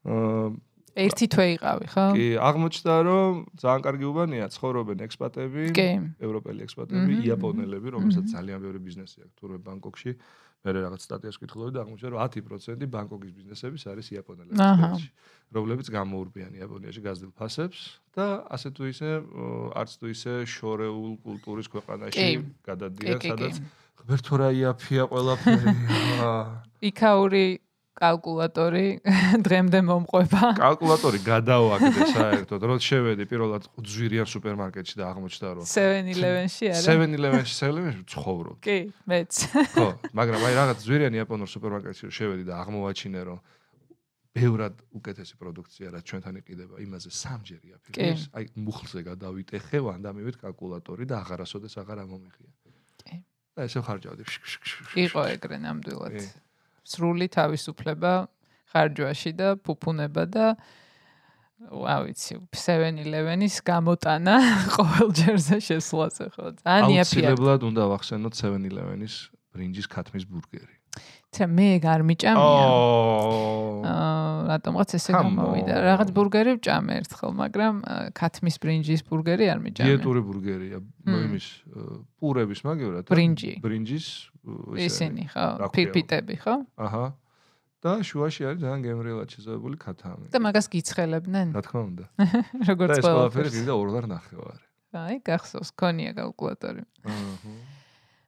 აა 0.07 0.49
ერთი 0.97 1.27
თვე 1.29 1.47
იყავი, 1.57 1.87
ხო? 1.93 2.05
კი, 2.17 2.27
აღმოჩნდა 2.41 2.95
რომ 3.07 3.33
ძალიან 3.61 3.83
კარგი 3.85 4.07
უბანია, 4.09 4.47
ცხოვრობენ 4.57 4.99
ექსპატები, 5.07 5.65
ევროპელი 6.25 6.61
ექსპატები, 6.67 7.13
იაპონელები, 7.29 7.89
რომელსაც 7.97 8.25
ძალიან 8.33 8.59
ბევრი 8.65 8.81
ბიზნესი 8.81 9.17
აქვს 9.29 9.37
თურმე 9.37 9.59
ბანგკოკში. 9.67 10.13
მე 10.67 10.73
რაღაც 10.75 11.01
სტატიას 11.07 11.37
ვკითხულობდი 11.39 11.75
და 11.77 11.81
აღმოჩნდა 11.85 12.09
რომ 12.11 12.21
10% 12.27 12.91
ბანგკოკის 12.91 13.33
ბიზნესების 13.39 13.83
არის 13.87 14.07
იაპონელები. 14.17 14.59
რომლებიც 15.55 15.87
გამოურბიან 15.95 16.53
იაპონიაში 16.59 17.01
გაზრდილ 17.07 17.31
ფასებს 17.39 17.79
და 18.17 18.27
ასე 18.51 18.69
თუ 18.75 18.83
ისე 18.91 19.11
არც 19.79 19.91
თუ 20.01 20.07
ისე 20.11 20.33
შორეულ 20.43 21.13
კულტურის 21.23 21.71
ქვეყანაში 21.71 22.27
გადადიან, 22.67 23.19
სადაც 23.23 23.55
ღმერთო 24.01 24.35
რა 24.43 24.49
იაფია 24.59 25.05
ყველაფერი. 25.07 25.67
იქაური 26.91 27.45
კალკულატორი 27.97 28.87
დღემდე 29.47 29.81
მომყვება. 29.89 30.53
კალკულატორი 30.61 31.21
გადავაგდე 31.25 32.09
საერთოდ, 32.13 32.67
რომ 32.69 32.81
შევედი 32.85 33.25
პირველად 33.31 33.69
ძვირიან 33.73 34.29
სუპერმარკეტში 34.29 35.01
და 35.01 35.05
აღმოჩნდა 35.17 35.53
რომ 35.57 35.65
7-Eleven-ში 35.65 36.71
არა. 36.77 36.85
7-Eleven-ში, 36.85 37.55
7-Eleven-ში 37.57 38.05
ცხოვრობ. 38.13 38.57
კი, 38.61 38.79
მეც. 39.09 39.33
ხო, 39.73 39.89
მაგრამ 40.13 40.45
აი 40.45 40.55
რაღაც 40.61 40.79
ძვირიან 40.85 41.17
იაპონურ 41.17 41.49
სუპერმარკეტში 41.57 42.13
შევედი 42.13 42.45
და 42.45 42.61
აღმოვაჩინე 42.61 43.21
რომ 43.33 43.41
ბევრად 44.37 44.81
უკეთესი 44.93 45.35
პროდუქცია 45.41 45.93
რაც 45.97 46.05
ჩვენთან 46.13 46.35
იყიდება, 46.45 46.77
იმაზე 46.85 47.09
სამჯერია 47.09 47.77
ფიქრის. 47.89 48.29
აი 48.37 48.45
მუხლზე 48.61 49.01
გადავიტეხე, 49.09 49.79
ვანდამივით 49.89 50.37
კალკულატორი 50.45 51.09
და 51.09 51.25
აღარასოდეს 51.25 51.81
აღარ 51.81 52.05
ამომიღია. 52.05 52.51
კი. 53.01 53.17
და 53.57 53.65
ესე 53.65 53.81
ხარჯავდი. 53.81 54.23
იყო 55.01 55.21
ეგრე 55.33 55.57
ნამდვილად. 55.65 56.13
კი. 56.21 56.46
სრული 56.87 57.27
თავისუფლება 57.37 58.13
ხარჯვაში 58.73 59.33
და 59.39 59.49
ფუფუნება 59.59 60.25
და 60.31 60.47
ვა 61.57 61.97
ვიცი 62.05 62.37
7-Eleven-ის 62.53 63.61
გამოტანა 63.65 64.35
ყოველ 64.77 65.09
ჯერზე 65.17 65.59
შესვლაზე 65.65 66.25
ხო 66.37 66.45
ძალიან 66.61 66.91
იაფია. 66.95 67.33
აუცილებლად 67.33 67.61
უნდა 67.71 67.83
ვახსენოთ 67.93 68.35
7-Eleven-ის 68.37 69.15
ბრინჯის 69.57 69.87
ქათმის 69.89 70.29
ბურგერი. 70.29 70.75
ცა 71.33 71.45
მე 71.53 71.69
არ 71.85 72.03
მიჭამია. 72.09 72.67
აა 73.85 74.27
რატომღაც 74.47 74.91
ესე 74.97 75.13
გამოვიდა. 75.13 75.75
რაღაც 75.85 76.09
ბურგერი 76.17 76.53
ვჭამე 76.57 76.93
ერთხელ, 77.03 77.31
მაგრამ 77.41 77.75
ქათმის 78.17 78.57
ბრინჯის 78.63 79.03
ბურგერი 79.09 79.45
არ 79.53 79.61
მიჭამე. 79.65 79.87
დიეტური 79.91 80.21
ბურგერია, 80.29 80.79
იმის 81.07 81.47
პურების 82.21 82.61
მაგევრად. 82.65 83.05
ბრინჯი. 83.11 83.53
ბრინჯის 83.61 84.07
ისინი 84.87 85.25
ხო? 85.33 85.47
ფირფიტები 85.75 86.37
ხო? 86.43 86.57
აჰა. 86.77 87.07
და 87.87 87.93
შუაში 88.03 88.43
არის 88.49 88.61
ძალიან 88.65 88.81
გემრიელად 88.83 89.29
შეზავებული 89.31 89.77
ქათამი. 89.79 90.27
და 90.33 90.39
მაგას 90.43 90.67
გიცხელებდნენ? 90.73 91.49
რა 91.55 91.63
თქმა 91.63 91.83
უნდა. 91.87 92.05
როგორც 92.71 92.89
ყველა. 92.89 92.97
და 92.97 92.99
ეს 92.99 93.07
ყველაფერი 93.07 93.51
გიდა 93.57 93.73
2.5 93.79 94.67
აი, 94.97 95.17
გახსოვს, 95.29 95.71
ქონია 95.77 96.13
კალკულატორი. 96.17 96.83
აჰა. 97.05 97.55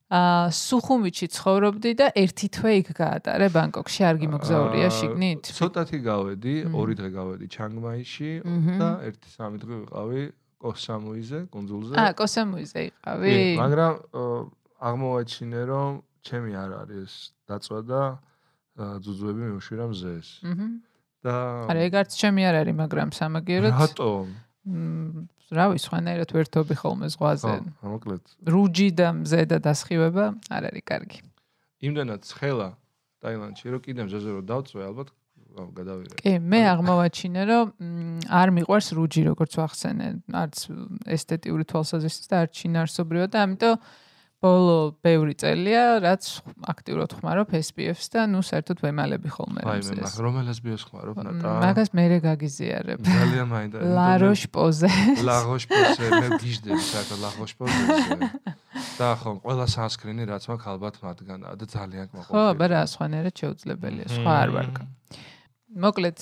აა 0.08 0.44
სუხუმიჩი 0.56 1.26
ცხოვრობდი 1.36 1.90
და 2.00 2.06
ერთი 2.16 2.48
თვე 2.48 2.70
იქ 2.80 2.88
გაატარე 2.96 3.48
ბანგკოკში 3.52 4.02
არ 4.08 4.16
გიმოგზაურია 4.24 4.88
შიგნით? 4.88 5.50
ცოტათი 5.52 5.98
გავედი, 6.00 6.54
ორი 6.72 6.94
დღე 6.96 7.10
გავედი 7.12 7.46
ჩანგმაიში 7.52 8.30
და 8.80 8.88
ერთი 9.04 9.28
სამი 9.36 9.56
დღე 9.60 9.74
ვიყავი 9.84 10.22
კოსამუიზე, 10.64 11.40
კონძულზე. 11.52 11.94
აა, 12.00 12.12
კოსამუიზე 12.16 12.80
იყავი? 12.88 13.34
მაგრამ 13.60 13.94
აღმოვაჩინე 14.78 15.62
რომ 15.68 15.92
ჩემი 16.28 16.52
არ 16.54 16.70
არის 16.84 17.12
დაწვა 17.48 17.80
და 17.88 18.02
ძუძუები 18.78 19.42
მეუშვირა 19.48 19.84
მზეს. 19.90 20.28
აჰა. 20.44 20.68
და 21.24 21.34
არა, 21.66 21.80
ეგ 21.88 21.94
არც 21.98 22.10
ჩემი 22.14 22.42
არ 22.46 22.54
არის, 22.62 22.74
მაგრამ 22.78 23.08
სამაგიეროდ. 23.18 23.74
რატომ? 23.74 24.24
რავი, 25.48 25.76
სხვანაირად 25.80 26.30
ვერთობი 26.36 26.74
ხოლმე 26.78 27.06
ზღვაზე. 27.08 27.54
ხო, 27.80 27.86
მოკლედ. 27.88 28.22
რუჯი 28.52 28.88
და 28.94 29.08
მზე 29.24 29.40
და 29.50 29.56
დასხივება 29.64 30.24
არ 30.52 30.62
არის 30.68 30.84
კარგი. 30.84 31.18
იმდანაც 31.88 32.22
ხელა 32.38 32.68
ტაილანდში, 33.24 33.66
რომ 33.72 33.80
კიდემ 33.82 34.06
ზეზე 34.12 34.30
რომ 34.36 34.44
დავწვე, 34.46 34.80
ალბათ 34.88 35.08
გადავიღე. 35.74 36.14
კი, 36.22 36.32
მე 36.38 36.60
აღმოვაჩინე, 36.74 37.42
რომ 37.50 37.66
არ 38.30 38.48
მიყვარს 38.54 38.88
რუჯი, 38.94 39.22
როგორც 39.32 39.52
ვახსენე, 39.58 40.08
არც 40.30 40.56
ესთეტიური 41.16 41.64
თვალსაზრისით 41.66 42.24
და 42.30 42.36
არც 42.44 42.52
შინაარსობრივად 42.62 43.30
და 43.34 43.38
ამიტომ 43.48 43.74
ბოლო 44.38 44.94
ბევრი 45.02 45.34
წელია, 45.34 45.98
რაც 45.98 46.26
აქტიურად 46.70 47.14
ხმარობ 47.18 47.54
SPF-ს 47.58 48.12
და 48.14 48.26
ნუ 48.30 48.42
საერთოდ 48.46 48.82
ვემალები 48.84 49.32
ხოლმე 49.34 49.64
ეს. 49.66 49.90
აი, 49.90 49.98
მაგრამ 49.98 50.22
რომელ 50.28 50.50
SPF-ს 50.54 50.84
ხმარობ, 50.86 51.16
ნატა? 51.26 51.54
მაგას 51.64 51.90
მე 51.98 52.04
გაგიზიარებ. 52.22 52.98
ძალიან 53.02 53.46
მაინტერესებს. 53.50 53.96
La 53.98 54.10
Roche-Posay. 54.22 55.00
La 55.26 55.36
Roche-Posay, 55.42 56.08
მე 56.22 56.28
გიждები 56.42 56.82
საერთოდ 56.86 57.18
La 57.18 57.30
Roche-Posay. 57.34 58.30
და 58.98 59.08
ხო, 59.18 59.30
ყველა 59.42 59.66
sunscreen-ი 59.74 60.24
რაც 60.30 60.44
მაქვს 60.50 60.70
ალბათ 60.70 60.94
მათგანაა 61.02 61.54
და 61.58 61.64
ძალიან 61.66 62.06
გმოყვა. 62.14 62.30
ხო, 62.30 62.42
აბა 62.54 62.80
სხვანაირად 62.94 63.34
შეუძლებელია, 63.42 64.06
სხვა 64.06 64.32
არ 64.38 64.50
ვარ. 64.54 64.66
მოკლედ 65.68 66.18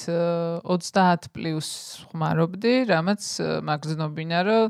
30 0.66 1.28
პლუს 1.30 1.68
ხმარობდი, 2.10 2.72
რამაც 2.90 3.22
მაგზნობინა 3.62 4.38
რომ 4.48 4.64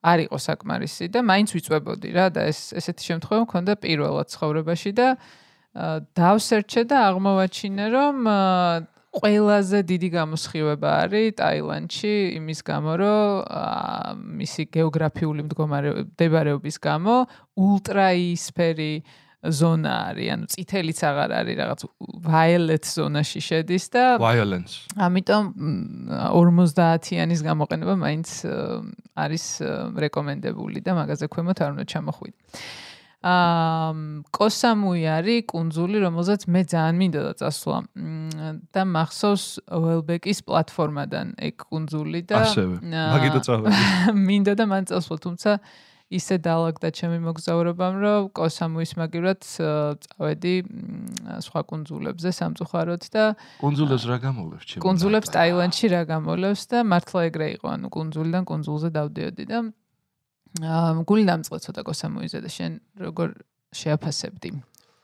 არ 0.00 0.18
იყო 0.26 0.38
საკმარისი 0.40 1.10
და 1.12 1.20
მაინც 1.28 1.52
ვიწვებოდი 1.56 2.08
რა 2.16 2.26
და 2.32 2.46
ეს 2.48 2.72
ესეთი 2.80 3.04
შემთხვევა 3.10 3.42
მქონდა 3.44 3.72
პირველად 3.84 4.32
ცხოვრებაში 4.32 4.92
და 4.96 5.08
დავსერჩე 6.16 6.82
და 6.88 6.96
აღმოვაჩინე 7.10 7.86
რომ 7.94 8.16
ყველაზე 9.10 9.78
დიდი 9.90 10.08
გამოსხივება 10.14 10.90
არის 11.04 11.34
ტაილანდში 11.42 12.14
იმის 12.38 12.60
გამო 12.62 12.92
რომ 13.02 14.26
მისი 14.40 14.62
გეოგრაფიული 14.70 15.42
მდგომარეობის 15.50 16.76
გამო 16.78 17.16
ულტრაისფერი 17.58 18.94
ზონა 19.40 19.92
არის, 20.12 20.28
ანუ 20.34 20.46
წითელიც 20.52 21.00
აღარ 21.00 21.30
არის, 21.40 21.56
რაღაც 21.60 21.80
violet 22.28 22.84
ზონაში 22.84 23.40
შედის 23.40 23.84
და 23.94 24.04
violence. 24.20 24.84
ამიტომ 25.00 25.44
50-იანის 26.36 27.40
გამოყენება 27.48 27.94
მაინც 28.04 28.28
არის 29.16 29.44
რეკომენდებული 29.96 30.84
და 30.84 30.92
მაგაზე 31.00 31.26
ქვემოთ 31.32 31.58
არ 31.64 31.70
უნდა 31.72 31.84
ჩამოხვიდე. 31.88 32.38
აა 33.20 33.92
კოსამუი 34.32 35.02
არის 35.12 35.44
კუნძული, 35.52 36.00
რომელზეც 36.00 36.48
მე 36.48 36.60
ძალიან 36.72 36.96
მინდა 37.00 37.20
და 37.20 37.32
წასვლა. 37.36 37.78
და 38.72 38.82
მახსოვს 38.96 39.44
ველბეკის 39.68 40.38
პლატფორმადან 40.48 41.36
ეგ 41.36 41.54
კუნძული 41.68 42.20
და 42.24 42.48
ასევე. 42.48 42.76
მაგითო 42.80 43.40
წავედი. 43.44 43.76
მინდა 44.28 44.52
და 44.56 44.64
მან 44.72 44.84
წასვლა, 44.88 45.16
თუმცა 45.20 45.50
ისე 46.10 46.36
დაალაგდა 46.42 46.88
ჩემი 46.90 47.18
მოგზაურობამ, 47.22 47.94
რომ 48.02 48.28
კოსამუის 48.34 48.92
მაგივრად 48.98 49.40
წავედი 49.46 50.54
სხვა 51.46 51.60
კუნძულებზე 51.70 52.30
სამწუხაროდ 52.34 53.02
და 53.14 53.24
კუნძულებს 53.62 54.04
რა 54.10 54.16
გამოლევს 54.26 54.64
ჩემი? 54.66 54.82
კუნძულებს 54.82 55.28
ტაილანდში 55.30 55.86
რა 55.94 56.02
გამოლევს 56.10 56.62
და 56.66 56.78
მართლა 56.82 57.20
ეგრე 57.30 57.48
იყო, 57.56 57.66
ანუ 57.78 57.86
კუნძულიდან 57.94 58.42
კუნძულზე 58.50 58.88
დავდიოდი 58.90 59.44
და 59.46 59.58
გული 61.06 61.24
დამწყდა 61.30 61.58
ცოტა 61.62 61.82
კოსამუიზე 61.86 62.38
და 62.42 62.50
შენ 62.50 62.72
როგორ 63.06 63.28
შეაფასებდი? 63.70 64.50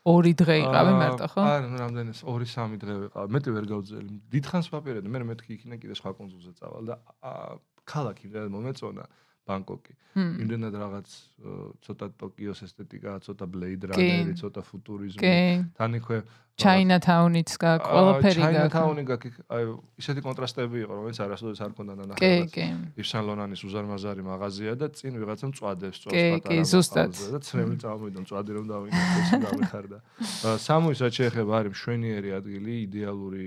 ორი 0.07 0.33
დღე 0.39 0.55
იყავი 0.63 0.93
მარტო 0.99 1.27
ხო? 1.31 1.39
არა, 1.43 1.67
რამდენიც 1.83 2.19
2-3 2.23 2.79
დღე 2.83 2.93
ვიყავი. 2.99 3.27
მეტი 3.31 3.49
ვერ 3.55 3.65
გავძელი. 3.71 4.13
დიდხანს 4.31 4.67
ვაპირებდი, 4.71 5.07
მე 5.07 5.19
მეთქი 5.31 5.51
იქინა 5.55 5.75
კიდე 5.83 5.95
სხვა 5.99 6.11
კუნძულზე 6.19 6.51
წავალ 6.59 6.83
და 6.91 6.95
ქალაქი 7.87 8.25
რა 8.31 8.47
მომეწონა. 8.51 9.03
მმ. 10.17 10.33
იმდენად 10.43 10.73
რაღაც 10.81 11.07
ცოტა 11.85 12.05
ტოკიოს 12.17 12.59
ესთეტიკა, 12.65 13.11
ცოტა 13.21 13.45
ბლეიდ 13.53 13.81
რანერი, 13.93 14.33
ცოტა 14.41 14.61
ფუტურიზმი. 14.65 15.21
თან 15.77 15.91
იქვე 16.01 16.17
ჩაინათაუნიც 16.57 17.51
გაქვს, 17.61 17.85
ყველაფერი 17.85 18.39
გაქვს. 18.41 18.45
ჩაინათაუნი 18.49 19.03
გაქვს, 19.05 19.37
აი 19.53 19.63
ისეთი 20.01 20.21
კონტრასტები 20.25 20.77
იყო, 20.81 20.93
რომელიც 20.97 21.19
არასოდეს 21.21 21.59
არ 21.61 21.71
ქონდა 21.77 21.93
კი. 22.17 22.65
ივსან 22.97 23.23
ლონანის 23.29 23.61
უზარმაზარი 23.61 24.23
მაღაზია 24.25 24.73
და 24.73 24.89
წინ 24.89 25.13
ვიღაცა 25.21 25.45
მწვადებს 25.53 25.97
კი, 26.09 26.25
კი, 26.41 26.57
ზუსტად. 26.65 27.13
და 27.13 27.39
ცრემლი 27.45 27.77
წამოვიდა 27.77 28.19
მწვადი 28.25 28.51
რომ 28.57 28.65
დავინახე 28.73 29.17
ეს 29.21 29.29
გამიხარდა. 29.45 29.97
აა, 30.17 30.57
სამუის 30.65 30.99
რაც 31.05 31.13
შეეხება 31.13 31.51
არის 31.61 31.71
მშვენიერი 31.77 32.29
ადგილი, 32.41 32.73
იდეალური 32.89 33.45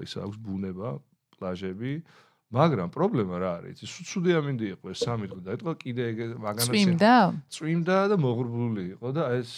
ის 0.00 0.12
აქვს 0.16 0.36
ბუნება, 0.40 0.88
პლაჟები, 1.36 1.92
მაგრამ 2.54 2.88
პრობლემა 2.94 3.34
რა 3.42 3.50
არის? 3.58 3.82
იცი, 3.82 3.86
სულ 3.90 4.04
ცუდი 4.10 4.30
ამინდი 4.38 4.66
იყო 4.78 4.86
ეს 4.94 4.98
სამი 5.02 5.26
დღე 5.30 5.40
და 5.42 5.50
ეთქვა 5.58 5.72
კიდე 5.82 6.02
ეგ 6.10 6.18
მაგანაც 6.38 6.70
წვიმდა? 6.70 7.14
წვიმდა 7.50 7.96
და 8.12 8.16
მოღრუბლული 8.24 8.84
იყო 8.94 9.08
და 9.16 9.24
ეს 9.40 9.50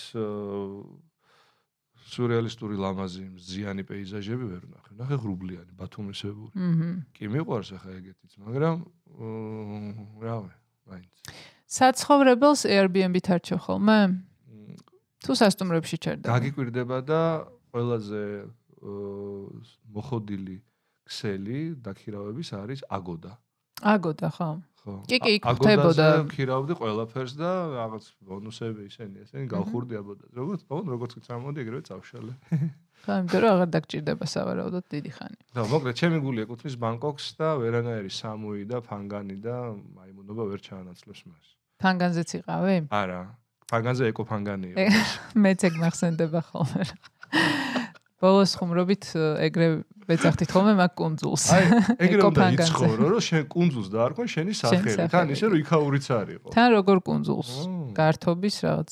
სურეალისტური 2.07 2.77
ლამაზი 2.79 3.25
ზიანი 3.43 3.83
პეიზაჟები 3.87 4.45
ვერ 4.47 4.65
ნახე. 4.71 4.93
ნახე 5.01 5.17
ღრუბლიანი, 5.23 5.73
ბათუმისებური. 5.75 6.53
აჰა. 6.55 6.91
კი 7.13 7.25
მიყვარს 7.35 7.71
ახლა 7.77 7.93
ეგეთიც, 7.99 8.33
მაგრამ 8.47 8.77
აა, 9.27 9.91
რავი, 10.23 10.55
მაინც. 10.87 11.15
საცხოვრებელს 11.67 12.63
Airbnb-თ 12.71 13.27
არჩევ 13.37 13.59
ხოლმე? 13.67 13.99
თუ 15.27 15.33
სასტუმრებში 15.35 15.97
ჩერდება? 15.99 16.31
გაგიკვირდება 16.31 16.97
და 17.03 17.23
ყველაზე 17.75 18.23
აა, 18.87 19.67
მოხოდილი 19.91 20.57
ქსელი 21.07 21.59
დაქირავების 21.87 22.49
არის 22.61 22.81
აგოდა. 22.91 23.33
აგოდა 23.87 24.29
ხო? 24.37 24.51
ხო. 24.87 24.93
კი, 25.11 25.17
კი, 25.23 25.31
იქ 25.37 25.43
ა- 25.47 25.55
ხვდებოდა. 25.59 26.05
აგოდაზე 26.07 26.23
ვქირავდი 26.27 26.73
ყველაფერს 26.81 27.33
და 27.37 27.51
რაღაც 27.77 28.05
ბონუსები 28.27 28.83
ისენი, 28.91 29.17
ესენი 29.27 29.47
გავხურდი 29.53 29.95
აბოდაზე. 30.01 30.33
როგორც, 30.41 30.61
ხო, 30.71 30.77
როგორც 30.95 31.13
კი 31.17 31.21
წამოდი, 31.27 31.59
ეგრევე 31.67 31.83
წავშალე. 31.91 32.33
ხო, 33.07 33.13
იმიტომ 33.21 33.41
რომ 33.43 33.51
აღარ 33.55 33.69
დაგჭირდება 33.77 34.25
სავარაუდოდ 34.35 34.85
დიდი 34.95 35.11
ხანი. 35.17 35.39
და 35.55 35.61
მოკლედ, 35.71 35.95
ჩემი 36.01 36.19
გული 36.27 36.39
ეკუთვნის 36.47 36.77
ბანგკოკს 36.83 37.27
და 37.39 37.49
ვერანაირი 37.61 38.11
სამუი 38.21 38.63
და 38.67 38.79
ფანგანი 38.89 39.37
და 39.47 39.57
მაიმუნობა 39.99 40.43
ვერ 40.51 40.61
ჩაანაცვლებს 40.67 41.21
მას. 41.29 41.47
ფანგანზეც 41.83 42.31
იყავი? 42.41 42.77
არა, 42.91 43.21
ფანგანზე 43.71 44.03
ეკო 44.11 44.23
ფანგანი 44.31 44.67
იყო. 44.73 44.79
ე, 44.81 44.87
მეც 45.37 45.61
ეგ 45.69 45.75
მახსენდება 45.83 46.41
ხოლმე. 46.51 46.83
ბოლოს 48.27 48.53
ხუმრობით 48.59 49.05
ეგრე 49.47 49.69
ვეძახდით 50.07 50.51
ხოლმე 50.55 50.75
მაგ 50.79 50.93
კუნძულს. 50.99 51.45
აი, 51.51 51.65
ეგრე 52.07 52.23
უნდა 52.31 52.47
იცხოვრო, 52.59 53.05
რომ 53.11 53.23
შენ 53.27 53.43
კუნძულს 53.51 53.89
დაარქვენ 53.91 54.29
შენი 54.35 54.53
სახელი. 54.55 55.07
თან 55.11 55.27
ისე 55.35 55.45
რომ 55.51 55.59
იქაურიც 55.63 56.07
არისო. 56.15 56.49
თან 56.55 56.69
როგორ 56.79 56.99
კუნძულს? 57.07 57.51
ო. 57.67 57.75
გართობის 57.97 58.57
რაღაც. 58.67 58.91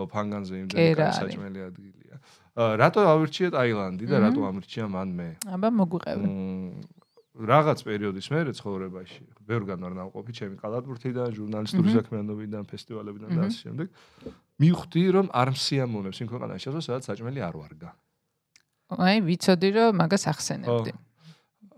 ო 0.00 0.02
ფანგანზე 0.08 0.54
იმდენი 0.64 1.12
საჭმელი 1.20 1.60
ადგილია. 1.68 2.16
რატო 2.56 3.00
ავირჩიე 3.04 3.48
ტაილანდი 3.56 4.04
და 4.10 4.16
რატო 4.24 4.40
ამირჩია 4.48 4.86
მან 4.90 5.08
მე? 5.16 5.28
აბა 5.44 5.68
მოგვიყევი. 5.76 6.26
რაღაც 7.40 7.78
პერიოდის 7.86 8.26
მერე 8.32 8.52
ცხოვრებაში, 8.58 9.22
ბევრგან 9.48 9.80
ვარ 9.80 9.94
ნამყოფი 9.96 10.32
ჩემი 10.34 10.56
კალათბურთიდან, 10.60 11.28
ჟურნალისტური 11.38 11.88
საქმიანობიდან, 11.94 12.62
ფესტივალებიდან 12.68 13.30
და 13.38 13.40
ასე 13.48 13.58
შემდეგ. 13.64 13.88
მივხვდი 14.60 15.04
რომ 15.16 15.26
არ 15.30 15.48
მსიამოვნებს 15.56 16.18
იმ 16.20 16.28
ქვეყანაში, 16.32 16.74
სადაც 16.84 17.02
საჭმელი 17.08 17.40
არ 17.40 17.54
ვარგა. 17.56 17.90
აი, 18.90 19.16
ვიცოდი 19.22 19.68
რომ 19.76 19.90
მაგას 20.02 20.24
ახსენებდი. 20.32 20.92
აა, 20.92 21.10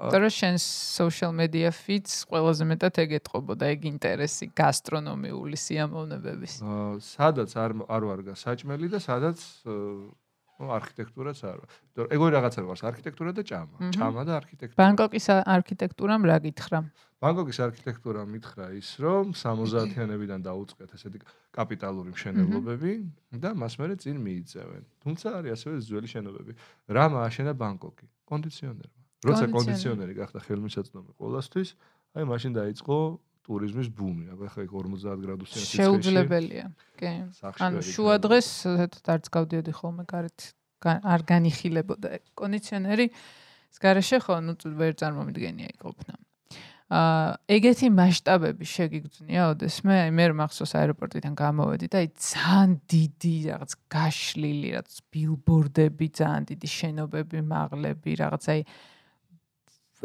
იმიტომ 0.03 0.21
რომ 0.23 0.33
შენ 0.35 0.55
social 0.59 1.33
media 1.37 1.69
feeds 1.71 2.25
ყველაზე 2.27 2.65
მეტად 2.73 2.95
ეგ 3.05 3.11
ეთყობოდა, 3.21 3.65
ეგ 3.75 3.81
ინტერესი 3.93 4.47
გასტრონომიული 4.57 5.57
სიამოვნებების. 5.61 6.55
აა, 6.65 6.99
სადაც 6.99 7.51
არ 7.55 7.71
არ 7.87 8.03
ვარგა 8.09 8.35
საჭმელი 8.35 8.87
და 8.91 8.99
სადაც 8.99 9.39
აა, 9.69 10.73
არქიტექტურაც 10.79 11.39
არ 11.43 11.57
ვარ. 11.61 11.69
იმიტომ 11.71 12.03
რომ 12.03 12.11
ეგორი 12.17 12.33
რაღაცა 12.39 12.61
ვარ, 12.67 12.79
არქიტექტურა 12.91 13.31
და 13.37 13.43
ჭამა. 13.43 13.77
ჭამა 13.95 14.23
და 14.27 14.33
არქიტექტურა. 14.41 14.79
ბანგკოკის 14.83 15.27
არქიტექტურამ 15.43 16.23
რა 16.27 16.37
გითხრა? 16.47 16.79
ბანგკოკის 17.23 17.59
არქიტექტურა 17.63 18.23
მითხრა 18.27 18.67
ის, 18.79 18.89
რომ 18.99 19.31
70-იანებიდან 19.39 20.41
დაუწყეთ 20.43 20.91
ესეთი 20.99 21.19
კაპიტალური 21.55 22.11
მშენებლობები 22.17 22.93
და 23.39 23.51
მას 23.55 23.79
მერე 23.79 23.95
წინ 24.03 24.17
მიიწევენ. 24.27 24.83
თუმცა 25.07 25.27
არის 25.39 25.51
ასევე 25.55 25.75
ძველი 25.87 26.09
შენობები. 26.15 26.53
რა 26.91 27.05
მააშენა 27.15 27.53
ბანგკოკი? 27.63 28.07
კონდიციონერმა. 28.27 29.01
როცა 29.23 29.45
კონდიციონერი. 29.55 30.13
გახდა 30.19 30.39
ხელმისაწვდომი 30.47 31.11
ყოველასთვის, 31.21 31.69
აი 32.19 32.25
მაშინ 32.33 32.53
დაიწყო 32.59 32.97
ტურიზმის 33.47 33.89
ბუმი. 33.95 34.25
აბა 34.35 34.47
ხა 34.55 34.61
იქ 34.67 34.73
50 34.75 35.19
გრადუსიან 35.23 35.63
სიცხეში. 35.63 35.79
შეუძლებელია. 35.79 36.67
კი. 36.99 37.11
ანუ 37.67 37.79
შუა 37.87 38.17
დღეს 38.23 38.49
ზედათ 38.67 39.07
არც 39.15 39.27
გავდიოდი 39.35 39.73
ხოლმე 39.79 40.05
გარეთ 40.11 40.39
გა- 40.83 41.03
არ 41.07 41.21
განიხილებოდა 41.31 42.09
კონდიციონერი 42.35 43.07
ეს 43.73 43.79
გარეშე 43.83 44.19
ხო 44.27 44.35
ნუ 44.47 44.55
ვერ 44.79 44.93
წარმომიდგენია 44.99 45.69
იყოფნა 45.79 46.15
ეგეთი 47.57 47.89
მასშტაბები 47.97 48.67
შეგიგძნია 48.69 49.49
ოდესმე 49.55 49.97
აი 50.05 50.13
მე 50.19 50.27
მახსოვს 50.43 50.73
აეროპორტიდან 50.81 51.35
გამოვედი 51.39 51.89
და 51.93 52.03
აი 52.03 52.09
ძალიან 52.21 52.71
დიდი 52.93 53.35
რაღაც 53.49 53.73
გაშლილი 53.95 54.69
რაღაც 54.77 54.97
ბილბორდები 55.13 56.07
ძალიან 56.21 56.45
დიდი 56.53 56.69
შენობები 56.77 57.39
მაღლები 57.49 58.11
რაღაც 58.23 58.45
აი 58.53 58.61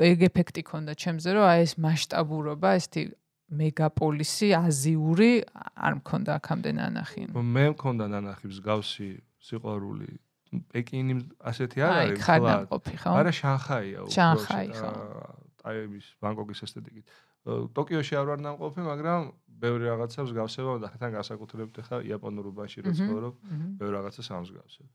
ეგ 0.08 0.20
ეფექტი 0.30 0.62
ქონდა 0.64 0.94
ჩემზე 0.96 1.30
რომ 1.36 1.46
აი 1.52 1.60
ეს 1.68 1.74
მასშტაბურობა 1.82 2.70
ესეთი 2.80 3.04
მეგაპოლისი 3.48 4.48
აზიური 4.56 5.32
არ 5.76 5.94
მქონდა 6.00 6.32
აქამდე 6.40 6.72
ნანახი 6.78 7.22
მე 7.36 7.66
მქონდა 7.76 8.06
ნანახი 8.16 8.52
მსგავსი 8.52 9.10
სიყვარული. 9.48 10.18
პეკინი 10.72 11.16
ასეთი 11.44 11.84
არ 11.84 11.92
არის. 12.02 12.22
ხო 12.24 13.14
არა 13.20 13.32
შანხაია 13.36 14.00
უფრო 14.08 14.14
შანხაი, 14.16 14.70
ხო. 14.80 14.92
ტაიბის 15.68 16.06
ბანგკოკის 16.24 16.64
ესთეტიკით. 16.68 17.06
ტოკიოში 17.48 18.14
არ 18.20 18.26
ვარ 18.28 18.40
ნამყოფი 18.44 18.82
მაგრამ 18.88 19.22
ბევრი 19.62 19.84
რაღაცა 19.88 20.20
მსგავსება 20.28 20.72
და 20.84 20.88
თან 21.00 21.12
განსაკუთრებით 21.18 21.80
ახლა 21.84 21.98
იაპონურობაში 22.08 22.78
რო 22.84 22.92
მჰმ. 22.92 22.98
ცხოვრობ 23.04 23.34
ბევრი 23.80 23.94
რაღაცა 23.98 24.22
სამსგავსებ 24.28 24.88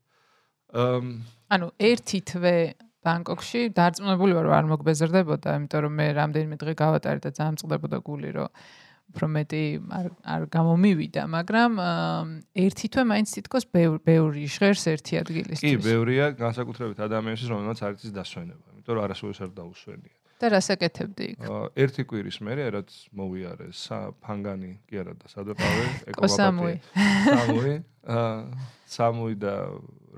ამ 0.73 1.07
ანუ 1.53 1.67
ერთი 1.77 2.19
თვე 2.33 2.57
ბანგკოკში 3.05 3.61
დარწმუნებული 3.77 4.33
ვარ 4.37 4.45
რომ 4.49 4.55
არ 4.57 4.67
მოგბეზრდებოდა 4.73 5.49
იმიტომ 5.59 5.81
რომ 5.85 5.93
მე 6.01 6.07
რამდენიმე 6.17 6.57
დღე 6.63 6.73
გავატარე 6.81 7.21
და 7.21 7.31
ძალიან 7.37 7.57
წყდებოდა 7.61 7.99
გული 8.09 8.31
რომ 8.37 8.49
უფრო 9.13 9.27
მეტი 9.37 9.63
არ 9.99 10.07
არ 10.35 10.43
გამომივიდა 10.55 11.23
მაგრამ 11.37 11.73
ერთი 12.57 12.87
თვე 12.95 13.03
მაინც 13.13 13.29
თითქოს 13.37 13.65
ბევრი 13.75 14.45
ჟღერს 14.49 14.85
ერთი 14.95 15.13
ადგილისთვის. 15.21 15.67
კი 15.67 15.77
ბევრია 15.83 16.33
განსაკუთრებით 16.39 16.99
ადამიანის 17.05 17.45
რომელმაც 17.53 17.79
არ 17.85 17.93
იცის 17.99 18.13
დასვენება 18.17 18.67
იმიტომ 18.73 18.93
რომ 18.97 19.05
არასოდეს 19.05 19.41
არ 19.45 19.51
დაუსვენია 19.61 20.17
და 20.43 20.51
რას 20.57 20.69
აკეთებდი 20.75 21.31
იქ? 21.33 21.49
ერთი 21.87 22.03
კვირის 22.11 22.39
მერე 22.43 22.69
რაც 22.75 22.91
მოვიარე 23.15 23.71
ფანგანი 24.27 24.73
კი 24.91 25.03
არა 25.03 25.15
და 25.23 25.33
სად 25.33 25.53
ვეყავე 25.55 25.87
კოსამუი. 26.19 26.77
სამუი. 27.31 27.75
აა, 28.19 28.39
სამუი 28.99 29.35
და 29.39 29.55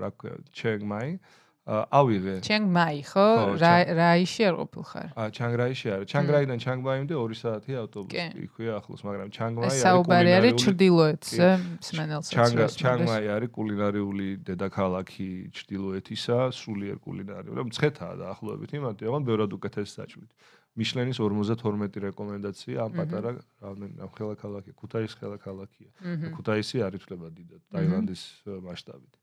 რა 0.01 0.09
ქვია 0.17 0.37
ჩენგმაი 0.57 1.11
აა, 1.15 1.44
ავიღე 1.65 2.33
ჩენგმაი 2.45 2.99
ხო 3.09 3.25
რა 3.57 3.73
რაიში 3.97 4.41
არ 4.45 4.55
ყოფილხარ 4.61 5.07
ა 5.17 5.23
ჩანგრაიში 5.33 5.87
არის. 5.97 6.05
ჩანგრაიდან 6.13 6.57
ჩანგმაიმდე 6.61 7.13
2 7.17 7.37
საათია 7.41 7.77
ავტობუსი. 7.89 8.25
იქვეა 8.45 8.73
ახლოს, 8.77 9.01
მაგრამ 9.01 9.29
ჩანგმაი 9.33 9.65
ეს 9.65 9.73
არის 9.73 9.85
საუბარი 9.85 10.29
არის 10.37 10.53
კულინარიული- 10.53 10.61
ჩრდილოეთზე 10.65 11.47
სმენელსაც 11.89 12.29
ჩანგა 12.37 12.65
ჩანგმაი 12.85 13.25
არის 13.35 13.49
კულინარიული 13.57 14.27
დედაქალაქი 14.45 15.29
ჩრდილოეთისა, 15.57 16.37
სულიერ 16.53 16.97
კულინარიული. 17.01 17.57
რომ 17.57 17.67
მცხეთაა 17.73 18.13
დაახლოებით 18.21 18.71
იმათი, 18.77 19.01
აღონ 19.09 19.23
ბევრად 19.25 19.51
უკეთეს 19.57 19.89
საჭმით. 19.97 20.31
მიშლენის 20.77 21.17
52 21.17 21.97
რეკომენდაცია 22.03 22.77
ამ 22.85 22.91
პატარა 22.93 23.29
რამდენი 23.63 23.95
ამ 24.05 24.09
ხელაქალაქი, 24.13 24.71
ქუთაისის 24.75 25.17
ხელაქალაქია. 25.17 25.89
მჰმ. 25.97 26.29
ქუთაისი 26.35 26.77
არ 26.85 26.93
ითვლება 26.99 27.27
დიდად 27.33 27.61
ტაილანდის 27.73 28.21
ა, 28.45 28.61
მასშტაბით. 28.61 29.13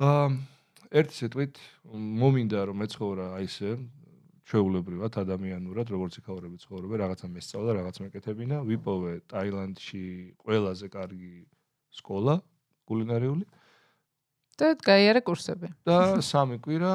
აა 0.00 0.58
ერთი 0.90 1.14
სიტყვით 1.20 1.58
მომინდა 1.94 2.66
რომ 2.70 2.80
მეცხოვრა 2.82 3.26
აი 3.38 3.46
ესე 3.46 3.74
ჩვეულებრივად 4.50 5.14
ადამიანურად 5.22 5.92
როგორც 5.94 6.18
იქაურები 6.18 6.58
ცხოვრობენ, 6.58 6.98
რაღაცა 7.04 7.26
მესწავლა, 7.30 7.74
რაღაც 7.78 7.96
მეკეთებინა, 8.02 8.56
ვიპოვე 8.66 9.12
ტაილანდში 9.30 10.02
ყველაზე 10.42 10.86
კარგი 10.90 11.34
სკოლა 11.94 12.40
კულინარიული 12.90 13.46
და 14.60 14.74
გაიარე 14.76 15.22
კურსები 15.24 15.70
და 15.88 16.20
სამი 16.20 16.58
კვირა 16.60 16.92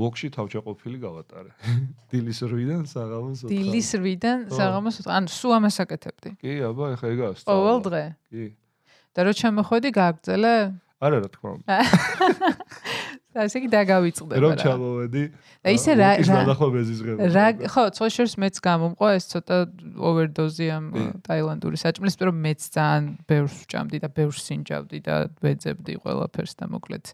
ვოქში 0.00 0.28
თავჭაყოფილი 0.34 0.98
გავატარე. 1.00 1.54
დილის 2.12 2.42
8-დან 2.44 2.84
საღამოს 2.90 3.46
4. 3.46 3.54
დილის 3.54 3.88
8-დან 3.96 4.44
ხო. 4.50 4.58
საღამოს 4.58 5.00
4 5.06 5.14
ანუ 5.16 5.32
სულ 5.32 5.52
ამას 5.56 5.78
აკეთებდი 5.86 6.34
კი, 6.42 6.52
აბა, 6.68 6.90
ეხა 6.98 7.06
ეგაა. 7.14 7.32
ყოველ 7.48 7.78
დღე 7.86 8.04
კი. 8.28 8.44
და 9.16 9.20
რო 9.24 9.32
ჩამოხვედი 9.40 9.88
გააგრძელე 9.96 10.54
არა 10.98 11.18
რა 11.22 11.28
თქმა 11.30 11.50
უნდა. 11.54 11.76
ასე 13.44 13.56
კი 13.62 13.68
დაგავიწყდება 13.72 14.42
რომ 14.42 14.56
ჩამოვედი. 14.58 15.22
და 15.64 15.68
ისე 15.78 15.92
რა 15.98 16.10
ის 16.22 16.28
რა 16.28 16.42
ნახო 16.48 16.66
მეზიზღება. 16.74 17.18
რა 17.36 17.46
ხო, 17.70 17.82
სხვა 17.94 18.08
შორს 18.16 18.34
მეც 18.42 18.56
გამომყვა 18.66 19.08
ეს 19.18 19.24
ცოტა 19.32 19.56
ოვერდოზი 19.98 20.66
ამ 20.74 20.84
ტაილანდური 21.22 21.76
საჭმლის, 21.78 22.14
მაგრამ 22.18 22.38
მეც 22.46 22.60
ძალიან 22.74 23.04
ბევრს 23.30 23.56
ვჭამდი 23.62 23.98
და 24.02 24.08
ბევრს 24.18 24.40
სინჯავდი 24.48 24.98
და 25.06 25.14
ვეძებდი 25.42 25.92
ყველაფერს 26.02 26.52
და 26.58 26.64
მოკლედ 26.72 27.04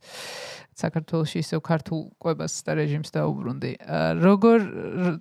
საქართველოში 0.75 1.39
ისევ 1.39 1.61
ქართულ 1.63 2.01
კვებას 2.19 2.55
და 2.67 2.73
რეჟიმს 2.75 3.11
დაუბრუნდი. 3.15 3.73
როგორ 4.19 4.59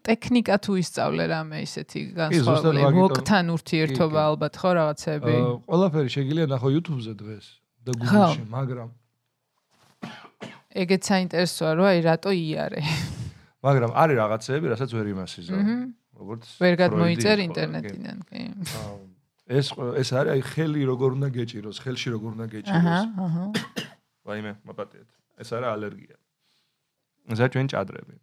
ტექნიკა 0.01 0.55
თუ 0.65 0.71
ისწავლე 0.81 1.23
რამე 1.29 1.57
ისეთი 1.67 1.99
განსხვავებული 2.17 2.81
ვოკთან 2.97 3.45
ურთიერთობა 3.53 4.19
ალბათ 4.33 4.53
ხო 4.57 4.71
რაღაცები. 4.81 5.35
ყველაფერი 5.69 6.09
შეგიძლია 6.09 6.47
ნახო 6.49 6.67
YouTube-ზე 6.73 7.13
დღეს 7.21 7.45
და 7.85 7.91
Google-ში, 7.93 8.43
მაგრამ 8.49 8.89
ეგეც 10.73 11.01
საინტერესოა 11.09 11.71
რომ 11.77 11.85
აი 11.91 11.99
რატო 12.07 12.31
იარე. 12.33 12.81
მაგრამ 13.63 13.91
არის 13.93 14.15
რაღაცეები, 14.19 14.65
რასაც 14.73 14.89
ვერ 14.97 15.07
იმასიზავ. 15.13 15.59
აჰა. 15.63 15.77
როგორც 16.13 16.43
ვერ 16.61 16.73
გადმოიწერ 16.83 17.37
ინტერნეტიდან, 17.47 18.17
კი. 18.29 18.41
ეს 19.49 19.67
ეს 20.01 20.09
არის 20.13 20.31
აი 20.33 20.41
ხელი 20.51 20.81
როგორ 20.87 21.09
უნდა 21.17 21.29
გეჭიროს, 21.37 21.77
ხელში 21.83 22.09
როგორ 22.15 22.29
უნდა 22.37 22.45
აჰა, 22.47 22.53
გეჭიროს. 22.53 23.01
აჰა. 23.25 23.43
ვაიმე, 24.23 24.51
მაპატიეთ. 24.67 25.09
ეს 25.41 25.49
არა 25.57 25.67
ალერგია. 25.75 26.15
ეს 27.33 27.39
ჩვენ 27.53 27.67
ჭადრები. 27.73 28.15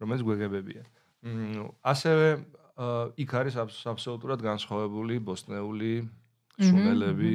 რომელიც 0.00 0.22
გვეგებებია. 0.26 0.82
მ, 1.22 1.70
ასევე 1.84 2.28
იქ 3.22 3.30
არის 3.40 3.54
აბს- 3.62 3.84
აბსოლუტურად 3.92 4.40
განსხვავებული 4.42 5.14
ბოსტნეული 5.22 5.92
სუნელები. 6.58 7.34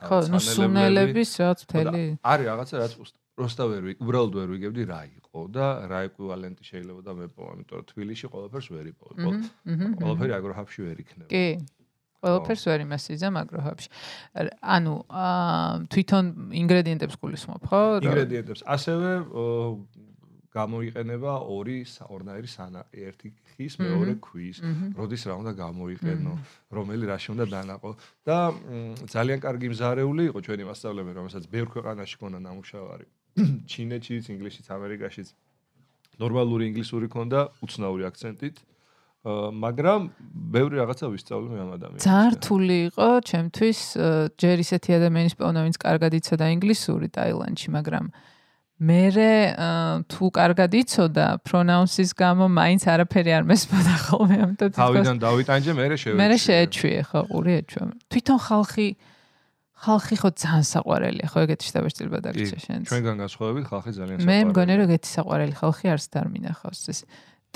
ხო, 0.00 0.16
ნუ 0.32 0.38
სუნელების 0.40 1.30
რაც 1.40 1.58
მთელი 1.68 2.04
არის 2.20 2.46
რაღაცა 2.50 2.74
რაც 2.80 2.92
პროსტა 3.40 3.64
ვერ 3.70 3.82
უბრალოდ 4.04 4.32
ვერ 4.36 4.48
ვიგებდი 4.54 4.82
რა 4.90 5.00
იყო 5.16 5.42
და 5.54 5.66
რა 5.88 5.98
ეკვივალენტი 6.10 6.62
შეიძლება 6.70 7.00
და 7.06 7.12
მეპოვა, 7.20 7.50
იმიტომ 7.56 7.76
რომ 7.80 7.86
თბილისში 7.90 8.26
ყველაფერს 8.32 8.68
ვერ 8.74 8.86
იპოვე. 8.92 9.14
აჰა, 9.20 9.30
აჰა. 9.70 9.90
ყველაფერი 10.00 10.32
აგროჰაბში 10.38 10.80
ვერ 10.86 10.96
იქნება. 11.04 11.28
კი. 11.30 11.46
ყველაფერს 12.20 12.64
ვერ 12.68 12.80
იმასიზა 12.84 13.28
მაგროჰაბში. 13.32 13.88
ანუ 14.60 14.94
აა 15.08 15.70
თვითონ 15.94 16.24
ინგრედიენტებს 16.60 17.16
გულისხმობ, 17.22 17.60
ხო? 17.70 17.82
ინგრედიენტებს 18.04 18.60
ასევე 18.76 19.10
გამოიყენება 20.50 21.32
ორი 21.46 21.76
ორნაირი 22.10 22.48
სანა, 22.50 22.82
ერთი 22.90 23.28
ხის, 23.54 23.78
მეორე 23.78 24.14
ქვის. 24.18 24.56
როდის 24.98 25.22
რა 25.30 25.34
უნდა 25.38 25.52
გამოიყენო, 25.54 26.32
რომელი 26.74 27.04
რაში 27.06 27.28
უნდა 27.34 27.46
დანაყო 27.54 27.90
და 28.26 28.38
ძალიან 29.14 29.38
კარგი 29.46 29.68
მზარეული 29.70 30.22
იყო 30.30 30.38
ჩვენი 30.42 30.64
მასწავლებელი, 30.66 31.16
რომელსაც 31.20 31.44
ბევრ 31.54 31.68
ქვეყანაში 31.70 32.16
ქონდა 32.18 32.38
ნამუშევარი. 32.50 33.06
ჩინეთშიც, 33.70 34.24
ინგლისშიც, 34.34 34.66
ამერიკაშიც. 34.74 35.28
ნორმალური 36.18 36.66
ინგლისური 36.70 37.06
ქონდა, 37.08 37.40
უცნაური 37.62 38.04
აქცენტით. 38.10 38.56
აა, 39.20 39.52
მაგრამ 39.52 40.00
ბევრი 40.52 40.74
რაღაცა 40.80 41.06
ვისწავლე 41.12 41.56
ამ 41.60 41.70
ადამიანს. 41.76 42.04
ძალიან 42.08 42.30
რთული 42.40 42.76
იყო 42.88 43.08
ჩემთვის 43.30 43.80
აა, 44.00 44.32
ჯერ 44.40 44.56
ისეთი 44.64 44.90
ადამიანის 44.96 45.34
პოვნა, 45.36 45.60
ვინც 45.60 45.76
კარგად 45.76 46.12
იცოდა 46.16 46.46
ინგლისური 46.56 47.08
ტაილანდში, 47.12 47.68
მაგრამ 47.76 48.04
მე 48.80 49.04
თუ 50.08 50.24
კარგად 50.32 50.72
იცოდა 50.72 51.26
პრონაუნსის 51.44 52.16
გამო 52.16 52.48
მაინც 52.48 52.86
არაფერი 52.88 53.32
არ 53.36 53.44
მესმოდა 53.44 53.94
ხოლმე 54.08 54.36
ამიტომ 54.40 54.70
თვითონ 54.72 54.80
თავიდან 54.80 55.16
დავიტანჯე, 55.20 55.72
მე 55.76 55.84
შევეჩვიე. 56.00 56.14
მე 56.16 56.38
შეეჩვიე 56.44 57.00
ხო 57.10 57.20
ყური 57.28 57.52
ეჩვია 57.60 57.84
თვითონ 58.08 58.38
ხალხი 58.40 58.88
ხალხი 59.84 60.16
ხო 60.20 60.28
ძალიან 60.32 60.64
საყვარელია 60.72 61.28
ხო 61.28 61.38
ეგეთი 61.44 61.64
შტაბეჭდილება 61.68 62.18
დაგიჩა 62.24 62.58
შენ 62.64 62.80
ჩვენგან 62.88 63.16
განსხვავებით 63.20 63.64
ხალხი 63.68 63.90
ძალიან 64.00 64.18
მე 64.28 64.38
მგონი 64.48 64.72
რომ 64.80 64.84
ეგეთი 64.88 65.08
საყვარელი 65.12 65.54
ხალხი 65.60 65.86
არც 65.92 66.04
დარმინახავს 66.16 66.82
ეს 66.92 67.00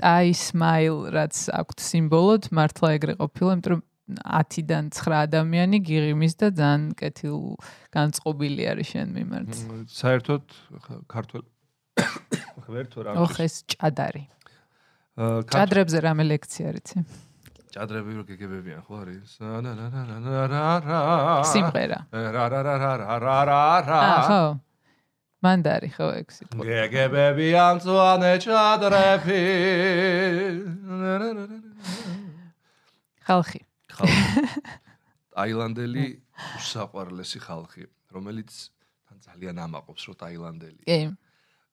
ტაი 0.00 0.30
სმაილ 0.44 0.96
რაც 1.08 1.34
აქვთ 1.56 1.78
სიმბოლოდ 1.88 2.42
მართლა 2.52 2.88
ეგრე 2.96 3.12
ყოფილა 3.20 3.50
იმიტომ 3.56 3.72
რომ 3.72 3.80
10-დან 4.04 4.92
9 4.92 5.16
ადამიანი 5.16 5.80
გიღიმის 5.80 6.34
და 6.36 6.48
ძალიან 6.52 6.92
კეთილ 6.92 7.56
განწყობილი 7.88 8.62
არის 8.68 8.88
შენ 8.92 9.08
მიმართ. 9.16 9.48
საერთოდ 9.88 10.44
ქართულ 11.08 11.42
ღერთო 12.68 12.98
რა 13.00 13.16
ოხ 13.24 13.40
ეს 13.40 13.64
ჭადარი. 13.64 14.28
ჭადრებზე 15.48 15.98
რამე 16.04 16.24
ლექცია 16.28 16.68
რიცი? 16.76 16.98
ჭადრები 17.72 18.12
რო 18.12 18.22
გეგებებიან 18.28 18.80
ხო 18.84 18.94
არის? 19.02 19.30
რა 19.40 19.58
რა 19.64 19.72
რა 19.72 19.88
რა 20.04 20.16
რა 20.52 20.64
რა 20.84 21.00
სიმღერა. 21.48 22.00
რა 22.12 22.44
რა 22.52 22.60
რა 22.60 22.74
რა 22.76 22.92
რა 23.00 23.16
რა 23.24 23.38
რა 23.48 23.60
რა 23.88 23.98
აა 24.04 24.22
ხო. 24.28 24.44
მანდარი 25.44 25.90
ხო 25.96 26.08
ეგ 26.20 26.28
სიტყვა. 26.28 26.60
გეგებებიან 26.60 27.74
წვანე 27.80 28.34
ჭადრები 28.44 29.42
ხალხი. 33.24 33.60
ხალხი. 33.98 34.82
ტაილანდელი 35.34 36.04
უსაყვარლესი 36.60 37.38
ხალხი 37.42 37.86
რომელიც 38.14 38.50
თან 39.10 39.18
ძალიან 39.26 39.56
ამაყობს 39.66 40.02
რომ 40.08 40.16
ტაილანდელი 40.22 40.82
კი. 40.86 40.98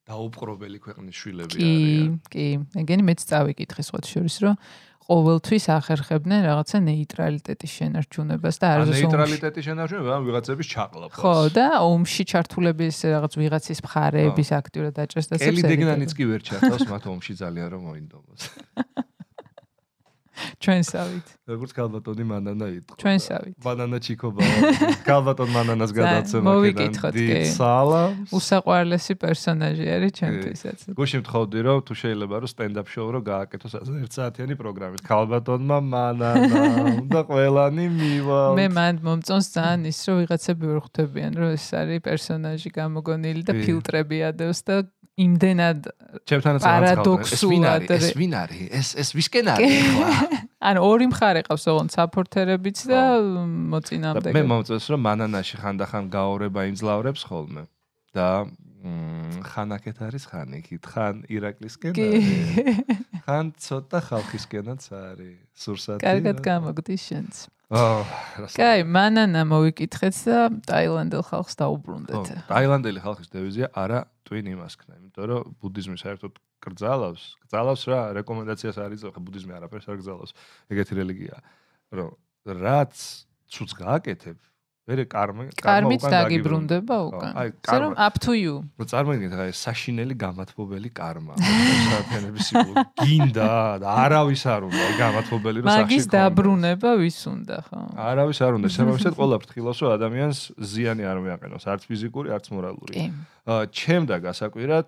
დაუპყრობელი 0.09 0.77
ქვეყნის 0.81 1.15
შვილები 1.21 1.57
კი, 1.57 1.67
არიან. 1.71 2.15
კი. 2.33 2.47
ეგენი 2.81 3.03
მეც 3.05 3.19
წავიკითხე 3.29 3.83
სხვა 3.85 3.99
შორის 4.11 4.37
რომ 4.45 4.55
ყოველთვის 5.11 5.65
ახერხებდნენ 5.75 6.41
რაღაცა 6.45 6.77
ნეიტრალიტეტის 6.87 7.71
შენარჩუნებას 7.77 8.55
და 8.61 8.65
ან 8.71 8.81
არის 8.85 9.01
ნეიტრალიტეტის 9.01 9.63
შენარჩუნება 9.67 10.11
ან 10.17 10.23
ვიღაცების 10.29 10.67
ჩაყლაპას. 10.71 11.19
ხო 11.21 11.35
და 11.57 11.67
ომში 11.85 12.23
ჩართულების 12.31 12.97
რაღაც 13.11 13.33
ვიღაცის 13.41 13.79
მხარეების 13.85 14.49
აქტიურად 14.61 14.93
დაჭერს 15.01 15.27
და 15.33 15.35
კელი 15.41 15.61
დეგნანიც 15.67 16.11
კი 16.15 16.23
ვერ 16.31 16.41
ჩართავს 16.45 16.85
მათ 16.85 17.03
ომში 17.11 17.33
ძალიან 17.43 17.67
რომ 17.75 17.81
მოინდომოს 17.91 18.41
ჩვენსავით 20.61 21.27
როგორც 21.51 21.71
კალბატონი 21.77 22.23
მანანა 22.31 22.67
იყო 22.79 22.93
ჩვენსავით 23.01 23.55
ბანანა 23.65 23.97
ჩიკობა 24.05 24.41
კალბატონ 25.05 25.49
მანანას 25.51 25.91
გადაცემა 25.95 26.51
მოვიკითხოთ, 26.51 27.15
კი. 27.17 27.39
სალამს. 27.55 28.33
უსაყვარლესი 28.35 29.13
პერსონაჟი 29.21 29.85
არის 29.95 30.11
ჩემთვისაც. 30.19 30.79
გუშინ 30.97 31.21
მთხოვდი 31.23 31.59
რომ 31.67 31.79
თუ 31.87 31.93
შეიძლება 32.01 32.35
რომ 32.41 32.49
სტენდაპ 32.53 32.87
შოუ 32.93 33.09
რო 33.15 33.19
გააკეთოს 33.31 33.73
ასე 33.81 33.91
ერთ 34.05 34.11
საათიანი 34.17 34.55
პროგრამით. 34.61 35.01
კალბატონმა 35.11 35.77
მანანა 35.91 36.31
და 37.13 37.21
ყველანი 37.31 37.85
მივალ 37.99 38.53
მე 38.59 38.67
მანდ 38.77 38.97
მომწონს 39.07 39.47
ძალიან 39.55 39.81
ის 39.91 39.99
რომ 40.07 40.15
ვიღაცები 40.21 40.63
ვერ 40.71 40.79
ხვდებიან 40.85 41.31
რომ 41.41 41.49
ეს 41.57 41.67
არის 41.81 41.99
პერსონაჟი 42.07 42.69
გამოგონილი 42.79 43.41
და 43.47 43.53
ფილტრები 43.61 44.17
ადევს 44.31 44.59
და 44.67 44.75
იმდენად 45.19 45.89
ჩემთანაც 46.29 46.63
პარადოქსულად 46.63 47.91
ეს 47.91 48.07
ვინ 48.15 48.35
არის? 48.41 48.63
ეს 48.71 48.89
ეს 49.03 49.09
ვისკენ 49.17 49.51
არის 49.53 49.75
ხო 49.91 50.07
ან 50.71 50.79
ორი 50.79 51.07
მხარე 51.11 51.43
ყავს 51.47 51.65
ოღონდ 51.67 51.91
საფორთერებიც 51.95 52.83
და 52.87 53.03
მე 53.19 53.43
მოწინააღმდეგე 53.75 54.43
მომწონს 54.51 54.87
რომ 54.93 55.01
მანანაში 55.09 55.55
ხანდახან 55.61 56.09
გაორება 56.15 56.67
იმძლავრებს 56.71 57.21
ხოლმე. 57.27 57.63
და 58.15 58.27
მ, 58.47 59.43
ხან 59.51 59.69
აქეთ 59.77 59.97
არის 60.07 60.23
ხან 60.31 60.49
იქით? 60.59 60.83
ხან 60.83 61.15
ირაკლისკენ 61.31 61.93
არის 61.95 62.27
ხან 63.27 63.45
ცოტა 63.55 63.99
ხალხისკენაც 64.09 64.83
არის. 64.91 65.37
სურსათი 65.55 66.03
კარგად 66.07 66.37
გამოგდის 66.43 67.01
შენც 67.11 67.47
კაი 67.71 68.83
მანანა 68.83 69.45
მოვიკითხეთ 69.47 70.15
და 70.27 70.39
ტაილანდელ 70.67 71.23
ხალხს 71.23 71.55
დაუბრუნდეთ 71.61 72.31
ტაილანდელი 72.51 72.99
ხალხის 73.03 73.31
დევიზია 73.31 73.71
არა 73.71 74.01
twin 74.31 74.47
imaskna, 74.47 74.95
იმიტომ 74.95 75.25
რომ 75.27 75.55
ბუდიზმი 75.59 75.97
საერთოდ 75.99 76.37
კრძალავს, 76.63 77.23
კრძალავს 77.43 77.83
რა, 77.91 77.99
რეკომენდაციას 78.21 78.77
არის, 78.79 79.03
ხო 79.11 79.23
ბუდიზმი 79.27 79.57
არაფერს 79.59 79.89
არ 79.91 79.97
კრძალავს. 79.99 80.31
ეგეთი 80.71 80.93
რელიგია, 80.95 81.37
რომ 81.99 82.09
რაც 82.63 82.95
ცუც 83.51 83.71
გააკეთებ, 83.75 84.37
მერე 84.91 85.05
კარმა 85.07 85.41
კარმით 85.55 86.03
უკან 86.03 86.11
დაგიბრუნდება 86.11 86.95
უკან. 87.07 87.31
ისე 87.47 87.77
რომ 87.79 87.91
კარმა. 87.95 88.07
up 88.07 88.15
to 88.19 88.31
you. 88.35 88.55
რომ 88.75 88.87
წარმოიდგინეთ 88.91 89.35
რა 89.39 89.45
საშინელი 89.55 90.15
გამათბობელი 90.23 90.89
კარმა. 90.91 91.33
საათიანების 91.39 92.43
სიmbol 92.51 92.75
გინდა 92.99 93.51
და 93.81 93.87
არავის 94.03 94.43
არ 94.51 94.61
უნდა 94.67 94.81
აი 94.87 94.93
გამათბობელი 94.99 95.57
რომ 95.63 95.67
სახში 95.71 95.81
მაგის 95.81 96.05
დაბრუნება 96.11 96.89
ვის 96.99 97.19
უნდა 97.31 97.57
ხო? 97.71 97.79
არავის 98.11 98.39
არ 98.43 98.51
უნდა, 98.59 98.67
შემოვიწყეთ 98.75 99.15
ყველა 99.15 99.35
ფრთხილას 99.41 99.77
რომ 99.79 99.89
ადამიანს 99.95 100.39
ზიანი 100.59 101.03
არ 101.07 101.17
მიაყენოს, 101.23 101.63
არც 101.71 101.81
ფიზიკური, 101.87 102.27
არც 102.35 102.45
მორალური. 102.51 102.93
კი. 102.99 103.05
აა, 103.47 103.63
ჩემდა 103.71 104.15
გასაკვირად 104.27 104.87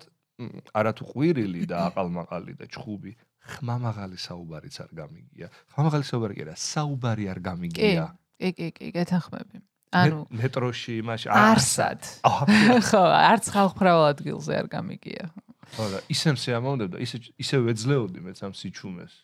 არათუ 0.74 1.04
ყვირილი 1.14 1.62
და 1.70 1.76
აყალმაყალი 1.88 2.52
და 2.58 2.66
ჩხუბი 2.66 3.12
ხმამაღალი 3.44 4.18
საუბარიც 4.18 4.76
არ 4.84 4.90
გამიგია. 4.96 5.46
ხმამაღალი 5.74 6.04
საუბარი 6.08 6.34
კი 6.34 6.42
არა, 6.48 6.54
საუბარი 6.56 7.24
არ 7.28 7.38
გამიგია. 7.44 8.04
კი, 8.40 8.50
კი, 8.56 8.68
კი, 8.72 8.86
გეთანხმები. 8.96 9.60
ანუ 10.00 10.18
მე- 10.24 10.40
მეტროში 10.42 10.92
იმაში 11.02 11.28
არსად. 11.30 12.00
ხო, 12.88 13.02
არც 13.32 13.44
ხალხმრავალ 13.54 14.06
ადგილზე 14.14 14.52
არ 14.60 14.66
გამიგია. 14.74 15.24
ხო 15.74 15.84
და 15.94 15.98
ისე 16.14 16.34
მსიამოვნებდა, 16.36 16.96
ისე 17.04 17.16
ისე 17.40 17.56
ვეძლეოდი 17.66 18.20
მეც 18.26 18.38
ამ 18.46 18.52
სიჩუმეს. 18.54 19.14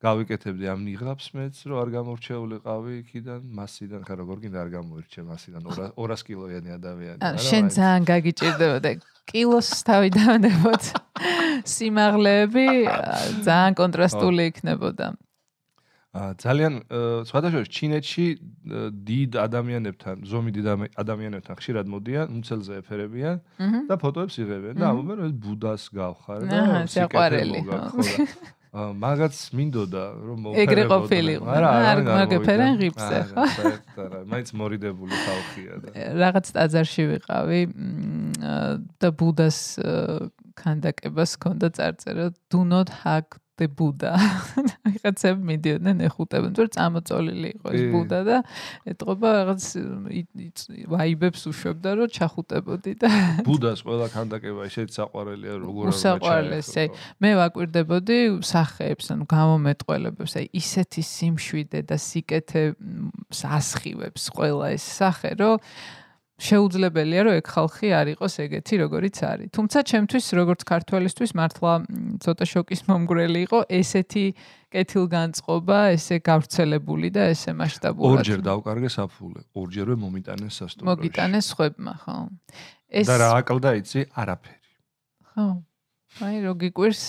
გავიკეთებდი 0.00 0.64
ამ 0.72 0.80
ნიღაბს 0.88 1.26
მეც 1.36 1.56
რომ 1.68 1.76
არ 1.82 1.88
გამორჩეულიყავი 1.92 2.92
იქიდან 3.04 3.40
მასიდან 3.52 4.00
ხა 4.08 4.14
როგორ 4.16 4.36
გინდა 4.44 4.58
არ 4.64 4.70
გამოირჩე 4.80 5.20
მასიდან 5.28 5.60
200 5.68 6.24
კილოიანი 6.24 6.70
ადამიანი 6.80 7.20
არა 7.20 7.42
შენ 7.44 7.64
ძალიან 7.76 8.02
გაგიჭirdებოდა 8.08 8.90
კილოს 9.30 9.68
თავი 9.84 10.08
დავნებოდ 10.16 10.82
სიმაღლეები 11.74 12.66
ძალიან 13.44 13.76
კონტრასტული 13.76 14.42
იქნებოდა 14.50 15.06
ძალიან 16.10 16.74
სხვადასხვა 17.22 17.60
ჩინეთში 17.70 18.26
დიდ 19.06 19.30
ადამიანებთან, 19.46 20.16
ზომი 20.26 20.50
დიდ 20.58 20.66
ადამიანებთან 20.98 21.54
ხშირად 21.54 21.86
მოდიან, 21.86 22.26
მუცელზე 22.34 22.72
ეფერებიან 22.82 23.36
და 23.86 23.94
ფოტოებს 23.94 24.34
იღებენ 24.42 24.74
და 24.74 24.84
ამბობენ 24.90 25.16
რომ 25.22 25.32
ბუდას 25.38 25.86
გავხარ 25.94 26.40
და 26.50 26.58
სიყვარელი. 26.90 27.62
ა 28.70 28.94
მაგაც 28.94 29.34
მინდოდა 29.50 30.04
რომ 30.14 30.38
მოფერებოდე. 30.46 30.62
ეგრე 30.62 30.82
ყოფილიყო. 30.90 31.46
არა, 31.46 31.70
არ 31.90 31.98
მაგეფერენ 32.06 32.74
ღიფზე, 32.78 33.18
ხო? 33.30 33.44
არა, 33.98 34.18
მაინც 34.30 34.48
მორიდებული 34.54 35.14
ხალხია 35.14 35.74
და. 35.82 35.88
რაღაც 36.22 36.46
ტაძარში 36.54 37.02
ვიყავი 37.10 37.60
და 38.98 39.08
ბუდას 39.10 39.58
ქანდაკებას 40.54 41.30
ჰქონდა 41.34 41.66
წარწერა 41.74 42.26
do 42.50 42.60
not 42.62 42.94
hug 43.02 43.42
the 43.60 43.68
buddha. 43.68 44.16
ვიღაცები 45.00 45.40
მიდიოდნენ 45.50 46.02
ეხუტებენ, 46.08 46.52
თორე 46.56 46.70
წამოწოლილი 46.74 47.48
იყო 47.56 47.68
ეს 47.76 47.82
ბუდა 47.92 48.20
და 48.26 48.36
ეთყობა 48.92 49.28
რაღაც 49.36 49.64
ვაიბებს 50.92 51.42
უშვებდა 51.50 51.90
რომ 52.00 52.08
ჩახუტებოდი 52.16 52.92
და 53.00 53.10
ბუდას 53.46 53.84
ყველა 53.86 54.06
ქანდაკება 54.14 54.68
ისეთ 54.70 54.88
საყვარელია 54.96 55.54
როგორ 55.64 55.90
არ 55.90 55.98
საყვარელს 56.00 56.72
აი 56.80 56.88
მე 57.24 57.30
ვაკვირდებოდი 57.40 58.18
სახეებს 58.50 59.06
ანუ 59.14 59.24
გამომეტყველებებს 59.30 60.32
აი 60.40 60.46
ისეთი 60.60 61.02
სიმშვიდე 61.10 61.80
და 61.88 61.96
სიკეთე 62.00 62.64
ასხივებს 63.60 64.22
ყველა 64.36 64.74
ეს 64.76 64.84
სახე 65.00 65.32
რომ 65.40 65.56
შეუძლებელია 66.40 67.22
რომ 67.28 67.34
ეგ 67.36 67.46
ხალხი 67.52 67.88
არ 67.92 68.06
იყოს 68.16 68.34
ეგეთი 68.44 68.74
როგორიც 68.80 69.16
არის. 69.28 69.48
თუმცა 69.52 69.78
ჩემთვის 69.90 70.26
როგორც 70.40 70.60
ქართველისთვის 70.64 71.30
მართლა 71.36 71.72
ცოტა 72.24 72.44
შოკის 72.52 72.80
მომგვრელი 72.88 73.40
იყო 73.44 73.60
ესეთი 73.68 74.24
კეთილგანწყობა, 74.72 75.78
ესე 75.96 76.16
გავრცელებული 76.24 77.08
და 77.12 77.22
ესე 77.34 77.52
მასშტაბურად. 77.60 78.24
ორჯერ 78.24 78.40
დავკარგე 78.46 78.88
საფულე, 78.88 79.40
ორჯერვე 79.52 79.96
მომიტანეს 80.00 80.54
სასტუმროში. 80.62 80.88
მოგიტანეს 80.88 81.46
ხვებმა, 81.58 81.94
ხო? 82.04 82.16
ეს 82.88 83.06
და 83.10 83.16
რა 83.20 83.28
აკლდა 83.36 83.70
იცი? 83.84 84.00
არაფერი. 84.16 84.70
ხო. 85.34 85.46
აი 86.24 86.36
რო 86.46 86.52
გიკვირს 86.56 87.02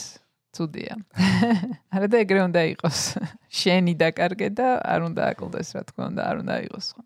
ცუდია. 0.52 0.94
არა 1.96 2.08
და 2.12 2.18
ეგრე 2.26 2.42
უნდა 2.52 2.62
იყოს. 2.76 3.00
შენი 3.62 3.94
დაკარგე 3.96 4.50
და 4.52 4.68
არ 4.84 5.08
უნდა 5.08 5.22
აკლდეს 5.32 5.70
რა 5.78 5.82
თქმა 5.88 6.04
უნდა, 6.12 6.22
არ 6.28 6.36
უნდა 6.44 6.56
იყოს 6.68 6.88
ხო? 6.98 7.02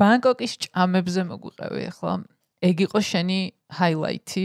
ბანკოკის 0.00 0.52
ჭამებზე 0.66 1.22
მოგვიყევი 1.30 1.82
ახლა. 1.90 2.14
ეგ 2.66 2.76
იყო 2.88 2.98
შენი 3.04 3.38
ჰაილაითი, 3.76 4.44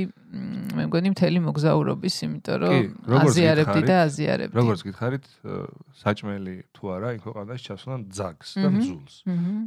მე 0.76 0.84
მგონი 0.92 1.10
მთელი 1.16 1.40
მოგზაურობის, 1.48 2.16
იმიტომ 2.28 2.58
რომ 2.62 2.76
აზიარებდი 3.24 3.82
და 3.88 3.96
აზიარებდი. 4.08 4.56
როგორც 4.60 4.82
გითხარით, 4.88 5.26
საჭმელი 5.96 6.56
თუ 6.76 6.84
არა, 6.92 7.10
იქ 7.16 7.26
ყანდაში 7.32 7.64
ჩასვლან 7.72 8.02
ძაგს 8.12 8.50
და 8.60 8.68
მძულს 8.76 9.16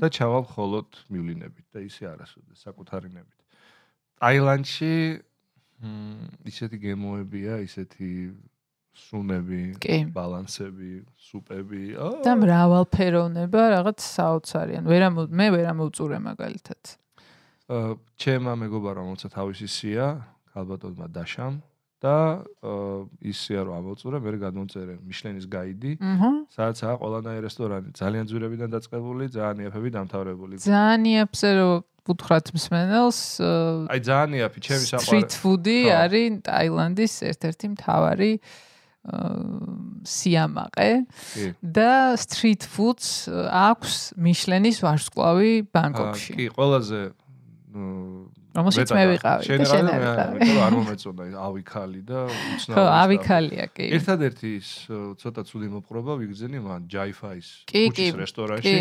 და 0.01 0.07
ჩავალ 0.13 0.45
ხოლოდ 0.53 0.89
მივლინებით 1.09 1.67
და 1.73 1.81
ისე 1.89 2.05
არასოდეს 2.13 2.59
საკუთარინებით. 2.69 3.39
ტაილანდში 4.21 4.95
ისეთი 6.45 6.77
გემოებია, 6.85 7.55
ისეთი 7.65 8.11
სუნები, 8.95 9.63
ბალანსები, 10.15 11.03
სუპები. 11.19 11.83
და 12.25 12.33
მრავალფეროვნება 12.39 13.63
რაღაც 13.75 13.99
საოცარიან. 14.01 14.87
ვერა 14.87 15.09
მე 15.15 15.47
ვერა 15.55 15.73
მოუწურე 15.75 16.19
მაგალითად. 16.23 16.83
აა 17.69 17.97
ჩემმა 18.21 18.55
მეგობარმა 18.65 19.05
მოცა 19.11 19.29
თავისი 19.35 19.67
სია, 19.67 20.07
ალბათოდმა 20.55 21.07
დაშამ 21.11 21.63
და 22.05 22.45
ისია 23.25 23.65
რომ 23.65 23.75
ამოწურე, 23.81 24.21
მე 24.21 24.37
გადმოწერე 24.45 24.95
მიშლენის 25.01 25.47
გაიდი. 25.49 25.93
სადაც 26.53 26.79
აა 26.85 26.95
ყველანაირი 27.01 27.43
რესტორანი 27.49 27.89
ძალიან 27.97 28.25
ძვირებიდან 28.31 28.69
დაწყებული, 28.77 29.25
ძალიან 29.33 29.59
იაფები 29.65 29.89
დამთავრებული. 29.99 30.55
ძალიან 30.61 31.03
იაფზე 31.15 31.51
რომ 31.59 31.75
ვუთხრათ 32.05 32.53
მსმენელს 32.53 33.21
აი 33.89 34.01
ძალიან 34.05 34.37
იაფი 34.37 34.61
ჩემი 34.61 34.85
საყვარელი 34.93 35.09
სტრიტ 35.09 35.37
ფუდი 35.41 35.79
არის 35.97 36.35
ტაილანდის 36.45 37.15
ერთ-ერთი 37.33 37.67
მთავარი 37.75 38.31
სიამაყე 40.05 40.91
და 41.61 42.17
street 42.17 42.65
foods 42.65 43.29
აქვს 43.29 44.17
მიშლენის 44.17 44.81
ვარსკვლავი 44.85 45.53
ბანგკოკში. 45.69 46.33
კი, 46.41 46.47
ყველაზე 46.57 47.01
რომელშიც 48.55 48.91
მე 48.95 49.05
ვიყავი 49.11 49.43
და 49.45 49.67
შენ 49.67 49.87
არ 49.91 50.03
ვიყავი. 50.05 50.39
არ 50.65 50.73
მომეწონა 50.79 51.25
ავიქალი 51.43 52.01
და 52.07 52.19
უცნაური. 52.31 52.77
ხო, 52.79 52.85
ავიქალია, 53.03 53.67
კი. 53.75 53.87
ერთადერთი 53.99 54.49
ის 54.63 54.69
ცოტა 55.21 55.43
ცუდი 55.51 55.69
მოპყრობა 55.75 56.13
ვიგზენი 56.23 56.59
მან 56.63 56.87
ჯაიფაის 56.87 57.49
კუჩის 57.67 58.15
რესტორანში. 58.15 58.79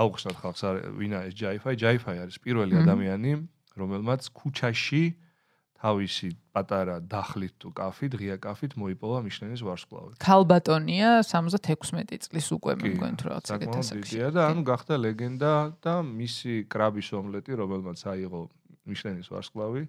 აუხსნათ 0.00 0.36
ხალხს 0.40 0.62
ვინა 0.96 1.18
ეს 1.28 1.34
ჯაიფაი? 1.36 1.74
ჯაიფაი 1.76 2.16
არის 2.24 2.36
პირველი 2.40 2.74
ადამიანი, 2.80 3.32
რომელმაც 3.76 4.22
ქუჩაში 4.32 5.02
თავისი 5.80 6.28
პატარა 6.52 7.00
დახლით 7.00 7.54
თუ 7.56 7.70
კაფით, 7.72 8.12
ღია 8.20 8.36
კაფით 8.36 8.76
მოიპოვა 8.76 9.18
მიშლენის 9.24 9.62
ვარსკვლავი. 9.64 10.12
ქალბატონია 10.20 11.10
76 11.24 12.28
წლის 12.28 12.48
უკვე 12.52 12.76
მე 12.80 12.92
მგონი 13.00 13.16
თუ 13.16 13.24
რაღაც 13.30 13.52
ეგეთ 13.56 13.76
ასაკში. 13.80 14.20
და 14.36 14.40
ანუ 14.52 14.60
გახდა 14.68 14.94
ლეგენდა 15.00 15.52
და 15.80 15.94
მისი 16.04 16.52
კრაბის 16.68 17.08
ომლეტი, 17.16 17.52
რომელმაც 17.56 17.98
აიღო 18.12 18.40
მიშლენის 18.84 19.28
ვარსკვლავი, 19.32 19.82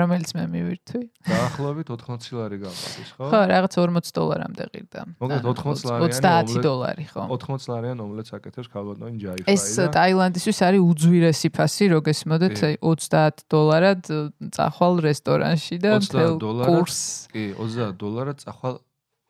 რომელიც 0.00 0.30
მე 0.36 0.44
მივირთვი. 0.52 1.00
დაახლოებით 1.28 1.88
80 1.92 2.36
ლარი 2.38 2.58
გამადის, 2.62 3.08
ხო? 3.16 3.24
ხო, 3.32 3.40
რაღაც 3.52 3.72
40 3.76 4.12
დოლარამდე 4.16 4.64
ღირდა. 4.72 5.00
მოკლედ 5.20 5.44
80 5.52 5.84
ლარიანი 5.90 6.20
30 6.22 6.62
დოლარი, 6.66 7.04
ხო? 7.12 7.22
80 7.32 7.68
ლარიან 7.72 7.98
ომლეტს 8.04 8.30
აკეთებს 8.36 8.68
ქალბატონი 8.72 9.16
ჯაიფაი 9.22 9.52
ეს 9.52 9.64
ტაილანდისთვის 9.96 10.58
არის 10.68 10.80
უძვირესი 10.92 11.48
ფასი, 11.52 11.84
რო 11.92 11.98
გესმოდეთ 12.06 12.56
30 12.80 13.44
დოლარად 13.52 14.02
წახვალ 14.56 14.94
რესტორანში 15.08 15.76
და 15.82 15.90
მთელ 16.00 16.32
კურს. 16.40 17.00
კი, 17.32 17.44
30 17.58 17.98
დოლარად 18.00 18.38
წახვალ 18.42 18.80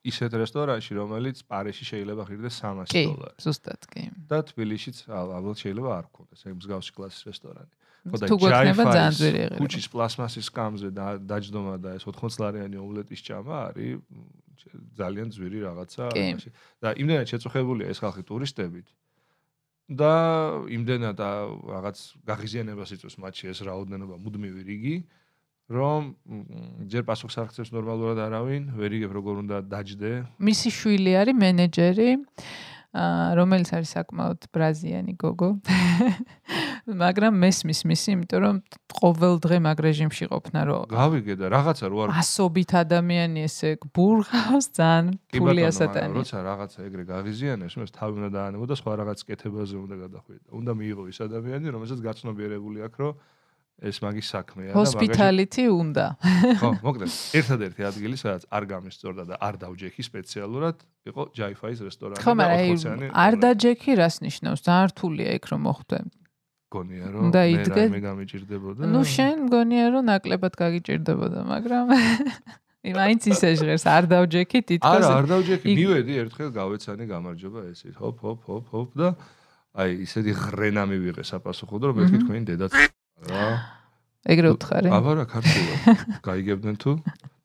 ისეთ 0.02 0.34
რესტორანში, 0.34 0.92
რომელიც 0.98 1.42
პარიში 1.46 1.84
შეიძლება 1.86 2.22
ღირდეს 2.26 2.58
300 2.58 2.90
დოლარი. 2.90 3.34
კი, 3.38 3.42
ზუსტად 3.44 3.82
კი. 3.86 4.02
და 4.26 4.38
თბილისშიც 4.50 5.06
ალბათ 5.06 5.56
შეიძლება 5.62 5.90
არ 5.94 6.06
გქონდეს 6.10 6.42
ეგ 6.42 6.54
მსგავსი 6.58 6.92
კლასის 6.96 7.22
რესტორანი. 7.30 7.70
ხოდა 8.02 8.26
ჯაიფაის 8.26 9.20
ქუჩის 9.58 9.86
პლასმასის 9.92 10.48
სკამზე 10.50 10.90
დაჯდომა 11.22 11.76
და 11.78 11.94
ეს 11.98 12.04
80 12.08 12.42
ლარიანი 12.42 12.76
ომლეტის 12.82 13.20
ჭამა 13.22 13.56
არის 13.70 14.02
ძალიან 14.98 15.28
ძვირი 15.34 15.58
რაღაცა 15.66 16.04
და 16.82 16.88
იმდენად 16.98 17.26
შეწუხებულია 17.30 17.86
ეს 17.94 17.98
ხალხი 18.02 18.22
ტურისტებით 18.26 18.86
და 20.02 20.12
იმდენად 20.72 21.18
რაღაც 21.22 21.98
გაღიზიანებას 22.26 22.90
იწვევს 22.96 23.16
მათში 23.22 23.44
ეს 23.54 23.60
რაოდენობა 23.66 24.18
მუდმივი 24.18 24.62
რიგი 24.66 24.96
რომ 25.72 26.02
ჯერ 26.90 27.06
პასუხს 27.08 27.38
აღწევს 27.38 27.70
ნორმალურად 27.72 28.18
არავინ, 28.18 28.74
ვერ 28.76 28.92
იგებ 28.98 29.12
როგორ 29.16 29.34
უნდა 29.46 29.56
დაჯდე. 29.72 30.10
მისი 30.42 30.68
შვილი 30.68 31.12
არის 31.22 31.36
მენეჯერი. 31.38 32.10
რომელიც 33.40 33.68
არის 33.72 33.90
საკმაოდ 33.96 34.40
ბრაზიანი 34.52 35.16
გოგო. 35.16 35.50
მაგრამ 36.86 37.32
მესმის 37.38 37.80
მისი, 37.86 38.08
იმიტომ 38.16 38.40
რომ 38.42 38.56
ყოველ 38.90 39.34
დღე 39.38 39.56
მაგ 39.62 39.78
რეჟიმში 39.86 40.26
ყოფნა 40.32 40.60
რო. 40.66 40.78
გავიგე 40.90 41.34
და 41.38 41.46
რაღაცა 41.54 41.86
რო 41.86 41.96
არ 42.02 42.08
ასობით 42.18 42.70
ადამიანი 42.82 43.40
ესე 43.46 43.70
ბურღავს 43.94 44.66
ძალიან 44.74 45.06
ფული 45.30 45.62
ასატანი. 45.70 46.14
როცა 46.18 46.38
რაღაცა 46.42 46.78
ეგრე 46.88 47.04
გავიზიანებს, 47.06 47.74
მე 47.78 47.84
თავი 47.94 48.12
უნდა 48.18 48.30
დაანებო 48.34 48.64
და 48.66 48.74
სხვა 48.82 48.92
რაღაც 48.98 49.18
კეთებაზე 49.22 49.76
უნდა 49.78 49.96
გადახვიდე. 50.02 50.46
უნდა 50.58 50.72
მიიღო 50.74 51.04
ის 51.06 51.18
ადამიანი, 51.22 51.66
რომელსაც 51.70 51.98
გაცნობიერებული 52.02 52.78
აქვს, 52.82 52.98
რომ 52.98 53.14
ეს 53.82 53.96
მაგის 53.98 54.26
საქმეა 54.30 54.70
და 54.70 54.74
მაგაში 54.78 54.78
ჰოსპიტალიტი 54.78 55.64
უნდა. 55.74 56.06
ხო, 56.60 56.70
მოკლედ, 56.86 57.10
ერთადერთი 57.40 57.82
ადგილი, 57.90 58.16
სადაც 58.20 58.42
არ 58.46 58.64
გამისწორდა 58.72 59.22
და 59.26 59.34
არ 59.42 59.54
დავჯექი 59.62 60.02
სპეციალურად, 60.06 60.76
იყო 61.08 61.22
ჯაიფაის 61.34 61.78
რესტორანი 61.82 62.22
და 62.22 62.46
ოთხოციანი. 62.52 63.06
არ 63.10 63.34
დაჯექი 63.42 63.92
რას 63.98 64.16
ნიშნავს? 64.22 64.60
ძალიან 64.62 64.86
რთულია 64.92 65.30
იქ 65.34 65.44
რომ 65.50 65.60
მოხვდე. 65.66 65.98
გონია 66.72 67.06
რომ 67.12 67.30
მე 67.32 67.84
მე 67.92 68.00
გამიჭirdებოდა. 68.06 68.88
ნუ 68.92 69.00
შენ 69.12 69.36
გონია 69.52 69.86
რომ 69.92 70.04
ნაკლებად 70.12 70.54
გაგიჭirdებოდა, 70.62 71.40
მაგრამ 71.52 71.86
იმაინც 72.90 73.22
ისე 73.32 73.48
ჟღერს 73.60 73.84
არ 73.86 74.04
დავჯექი 74.12 74.58
თითქოს. 74.68 75.04
არა, 75.04 75.08
არ 75.20 75.26
დავჯექი, 75.32 75.74
მივედი 75.78 76.14
ერთხელ 76.24 76.50
გავეცანი 76.56 77.04
გამარჯობა 77.12 77.60
ესეთ. 77.70 77.94
ჰოპ, 78.00 78.16
ჰოპ, 78.24 78.40
ჰოპ, 78.48 78.64
ჰოპ 78.72 78.90
და 78.98 79.08
აი 79.72 80.04
ისეთი 80.04 80.32
ღრენა 80.36 80.84
მივიღე 80.84 81.24
საპასუხოდ 81.24 81.84
რომ 81.88 81.94
მეთქი 81.96 82.18
თქვენი 82.22 82.44
დედაც 82.52 82.72
რა 83.32 83.44
ეგრე 84.28 84.48
უთხარი 84.52 84.88
აბა 84.92 85.12
რა 85.16 85.24
ქართულად 85.32 86.02
გაიგებდნენ 86.28 86.76
თუ 86.82 86.92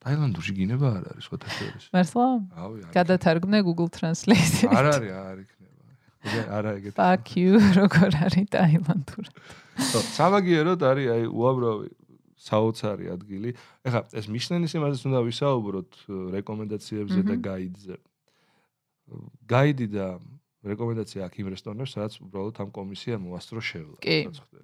ტაილანდურში 0.08 0.54
გინება 0.56 0.88
არ 0.98 1.06
არის 1.12 1.26
ხოთა 1.32 1.50
შორის. 1.52 1.86
მართლა? 1.92 2.26
ავი 2.64 2.78
არ. 2.84 2.92
გადათარგმნე 2.96 3.60
Google 3.68 3.90
Translate-ით. 3.92 4.72
არ 4.72 4.86
არის, 4.92 5.12
არ 5.20 5.38
იქნება. 5.44 5.57
არა 6.58 6.74
ეგეთ. 6.80 6.98
Fuck 6.98 7.36
you, 7.40 7.62
როგორ 7.80 8.18
არის 8.28 8.50
ტაილანდური. 8.54 9.30
ხო, 9.78 10.00
სამაგიეროდ 10.18 10.82
არის 10.90 11.08
აი 11.16 11.24
უამრავი 11.32 11.90
საოცარი 12.48 13.12
ადგილი. 13.14 13.54
ეხა 13.88 14.02
ეს 14.14 14.26
მიშლენის 14.32 14.76
იმაზეც 14.78 15.02
უნდა 15.10 15.20
ვისაუბროთ 15.28 15.92
რეკომენდაციებზე 16.38 17.22
და 17.28 17.36
გაიდზე. 17.50 17.96
გაიდი 19.48 19.88
და 19.96 20.08
რეკომენდაცია 20.68 21.28
აქ 21.28 21.34
იმ 21.42 21.48
რესტორნებს, 21.54 21.92
სადაც 21.96 22.14
უბრალოდ 22.24 22.56
ამ 22.64 22.70
კომისიამ 22.76 23.22
მოასწრო 23.28 23.62
შევლა. 23.64 23.98
კი, 24.04 24.18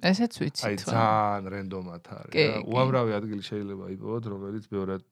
ესეც 0.04 0.34
ვიცი. 0.42 0.64
აი 0.68 0.76
ძალიან 0.84 1.44
რენდომად 1.54 2.04
არის 2.18 2.68
უამრავი 2.68 3.12
ადგილი 3.20 3.44
შეიძლება 3.46 3.86
იპოვოთ, 3.96 4.24
რომელიც 4.34 4.66
ბევრად 4.74 5.06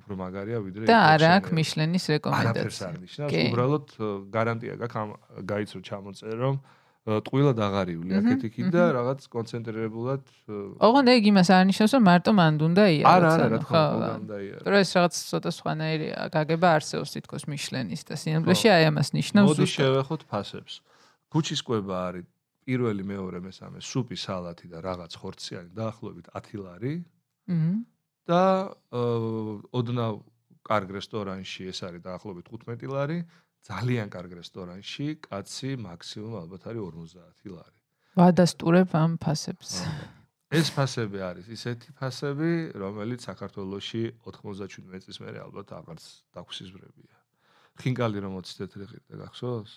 უფრო 0.00 0.14
მაგარია 0.22 0.58
ვიდრე 0.64 0.84
და 0.88 0.98
არა 1.12 1.30
აქ 1.38 1.46
მიშლენის 1.58 2.04
რეკომენდაცია. 2.12 2.52
არაფერს 2.52 2.80
არ 2.88 2.96
ნიშნავს, 3.02 3.32
უბრალოდ 3.48 3.86
გარანტია 4.36 4.74
გაქვს 4.82 5.00
ამ 5.02 5.10
გაიცრო 5.52 5.80
ჩამოწერო, 5.88 6.38
რომ 6.42 6.56
ტყუილად 7.02 7.58
აღარიული 7.58 8.14
აქეთ 8.14 8.42
იქით 8.46 8.68
და 8.70 8.82
რაღაც 8.94 9.24
კონცენტრირებულად 9.26 10.28
ოღონდ 10.86 11.08
ეგ 11.10 11.24
იმას 11.32 11.48
არ 11.50 11.64
ნიშნავს 11.70 11.94
რომ 11.98 12.04
მარტო 12.06 12.34
მანდ 12.38 12.60
უნდა 12.62 12.84
იაროს 12.94 13.10
არა 13.10 13.30
არა 13.34 13.48
რა 13.50 13.58
თქმა 13.64 13.82
უნდა 13.82 14.10
უნდა 14.22 14.36
იარო 14.46 14.62
რომ 14.70 14.78
ეს 14.78 14.90
რაღაც 14.94 15.14
ცოტა 15.32 15.50
სხვანაირია 15.58 16.28
გაგება 16.30 16.68
არსებობს 16.78 17.10
თითქოს 17.18 17.44
მიშლენის 17.50 18.02
და 18.06 18.14
სინამდვილეში 18.22 18.68
აი 18.70 18.84
ამას 18.94 19.08
ნიშნავს 19.18 19.48
მოდი 19.50 19.66
შევეხოთ 19.74 20.22
ფასებს. 20.30 20.74
ქუჩის 21.34 21.60
კვება 21.66 21.96
არის 22.06 22.24
პირველი 22.62 23.02
მეორე 23.02 23.38
მესამე 23.50 23.78
სუპი 23.82 24.16
სალათი 24.22 24.66
და 24.70 24.78
რაღაც 24.86 25.12
ხორციანი 25.18 25.70
დაახლოებით 25.74 26.26
10 26.38 26.62
ლარი 26.62 26.94
და 28.28 28.42
ოდნავ 29.72 30.20
კარგ 30.62 30.88
რესტორანში 30.94 31.68
ეს 31.72 31.82
არის 31.86 32.02
დაახლოებით 32.06 32.46
15 32.54 32.92
ლარი 32.92 33.18
ძალიან 33.66 34.10
კარგ 34.10 34.32
რესტორანში 34.38 35.06
კაცი 35.26 35.70
მაქსიმუმ 35.86 36.34
ალბათ 36.42 36.62
არის 36.70 36.82
50 36.82 37.54
ლარი. 37.54 37.78
ვადასტურებ 38.18 38.90
ამ 38.94 39.12
ფასებს. 39.18 39.70
ეს 40.52 40.68
ფასები 40.76 41.18
არის 41.24 41.46
ისეთი 41.48 41.88
ფასები, 41.96 42.50
რომელიც 42.76 43.20
საქართველოსში 43.24 44.02
97 44.26 45.00
წლის 45.00 45.18
მერე 45.24 45.38
ალბათ 45.46 45.68
აღარც 45.78 46.04
დაგვსიზბრებია. 46.36 47.16
ხინკალი 47.80 48.18
რომ 48.20 48.32
20 48.36 48.58
თეთრი 48.60 48.84
ღირდა 48.90 49.14
გახსოვს? 49.22 49.72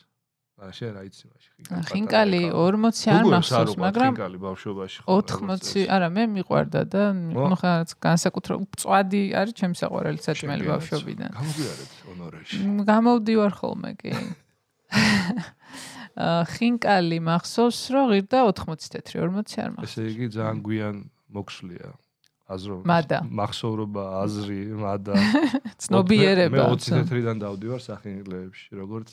არა 0.55 0.71
შენ 0.71 0.91
რა 0.95 1.01
იცი 1.03 1.25
მაშინ? 1.27 1.81
ხინკალი 1.89 2.39
40 2.55 3.09
არ 3.11 3.25
მახსოვს 3.27 3.73
მაგრამ 3.75 4.13
ხინკალი 4.15 4.37
ბავშვობაში 4.39 5.01
ხო 5.03 5.15
80 5.19 5.89
არა 5.91 6.07
მე 6.15 6.23
მიყვარდა 6.35 6.81
და 6.93 7.03
ნუ 7.11 7.57
ხა 7.59 7.73
განსაკუთრებით 7.99 8.69
მწვადი 8.71 9.21
არის 9.35 9.53
ჩემი 9.59 9.75
საყვარელი 9.81 10.21
საჭმელი 10.23 10.63
ბავშვობიდან. 10.71 11.31
გამოგიარეთ 11.35 11.91
ონორეში. 12.15 12.59
გამოვდივარ 12.87 13.51
ხოლმე 13.59 13.91
კი. 13.99 14.11
ხინკალი 16.55 17.17
მახსოვს 17.19 17.79
რომ 17.91 18.05
ღირდა 18.15 18.39
80 18.47 18.95
თეთრი 18.95 19.15
40 19.27 19.59
არ 19.59 19.71
მახსოვს. 19.75 19.91
ესე 19.91 20.03
იგი 20.15 20.25
ძალიან 20.39 20.57
გვიან 20.63 20.95
მოქსვლია 21.35 21.87
აზრო 22.47 22.75
მახსოვრობა 22.87 24.03
აზრი 24.23 24.59
მადა. 24.79 25.13
ცნობიერება. 25.83 26.55
მე 26.55 26.67
20 26.79 26.95
თეთრიდან 27.03 27.43
დავდივარ 27.43 27.81
სახინგლეებში 27.83 28.71
როგორც 28.79 29.11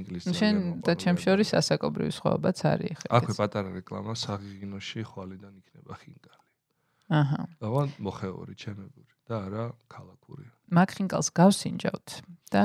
ინგლისური. 0.00 0.34
შენ 0.38 0.56
და 0.86 0.92
ჩემ 0.96 1.18
შორის 1.20 1.50
ასაკობრივი 1.60 2.12
სხვაობაც 2.16 2.58
არის 2.72 2.96
ხე. 3.02 3.06
აქვე 3.18 3.34
პატარა 3.38 3.70
რეკლამა 3.76 4.14
საღიგინოში 4.16 5.00
ხვალიდან 5.12 5.52
იქნება 5.60 5.92
ხინკალი. 6.00 6.42
აჰა. 7.12 7.40
დავან 7.60 7.88
მოხეური 8.00 8.54
ჩემებური 8.56 9.12
და 9.28 9.34
არა 9.46 9.64
ქალაქური. 9.92 10.46
მაგ 10.72 10.88
ხინკალს 10.96 11.28
გავსინჯავთ 11.36 12.08
და 12.52 12.64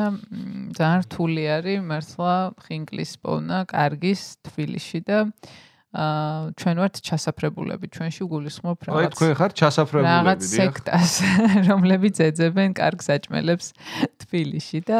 ძალიან 0.77 1.01
რთული 1.03 1.43
არის 1.57 1.79
მართლა 1.83 2.35
ხინკლის 2.63 3.11
პოვნა 3.23 3.57
კარგის 3.67 4.21
თბილისში 4.47 4.99
და 5.03 5.17
აა 5.27 5.66
ჩვენ 5.95 6.81
ვართ 6.83 6.99
ჩასაფრებულები 6.99 7.87
ჩვენში 7.95 8.25
გულისხმობ 8.27 8.77
რაღაც 8.87 9.07
აი 9.07 9.11
თქვენ 9.15 9.31
ხართ 9.39 9.53
ჩასაფრებულები 9.55 10.19
რაღაც 10.19 10.41
სექტას 10.51 11.11
რომლებიც 11.71 12.15
ეძებენ 12.27 12.75
კარგ 12.75 12.99
საჭმელებს 13.07 13.71
თბილისში 14.27 14.79
და 14.83 14.99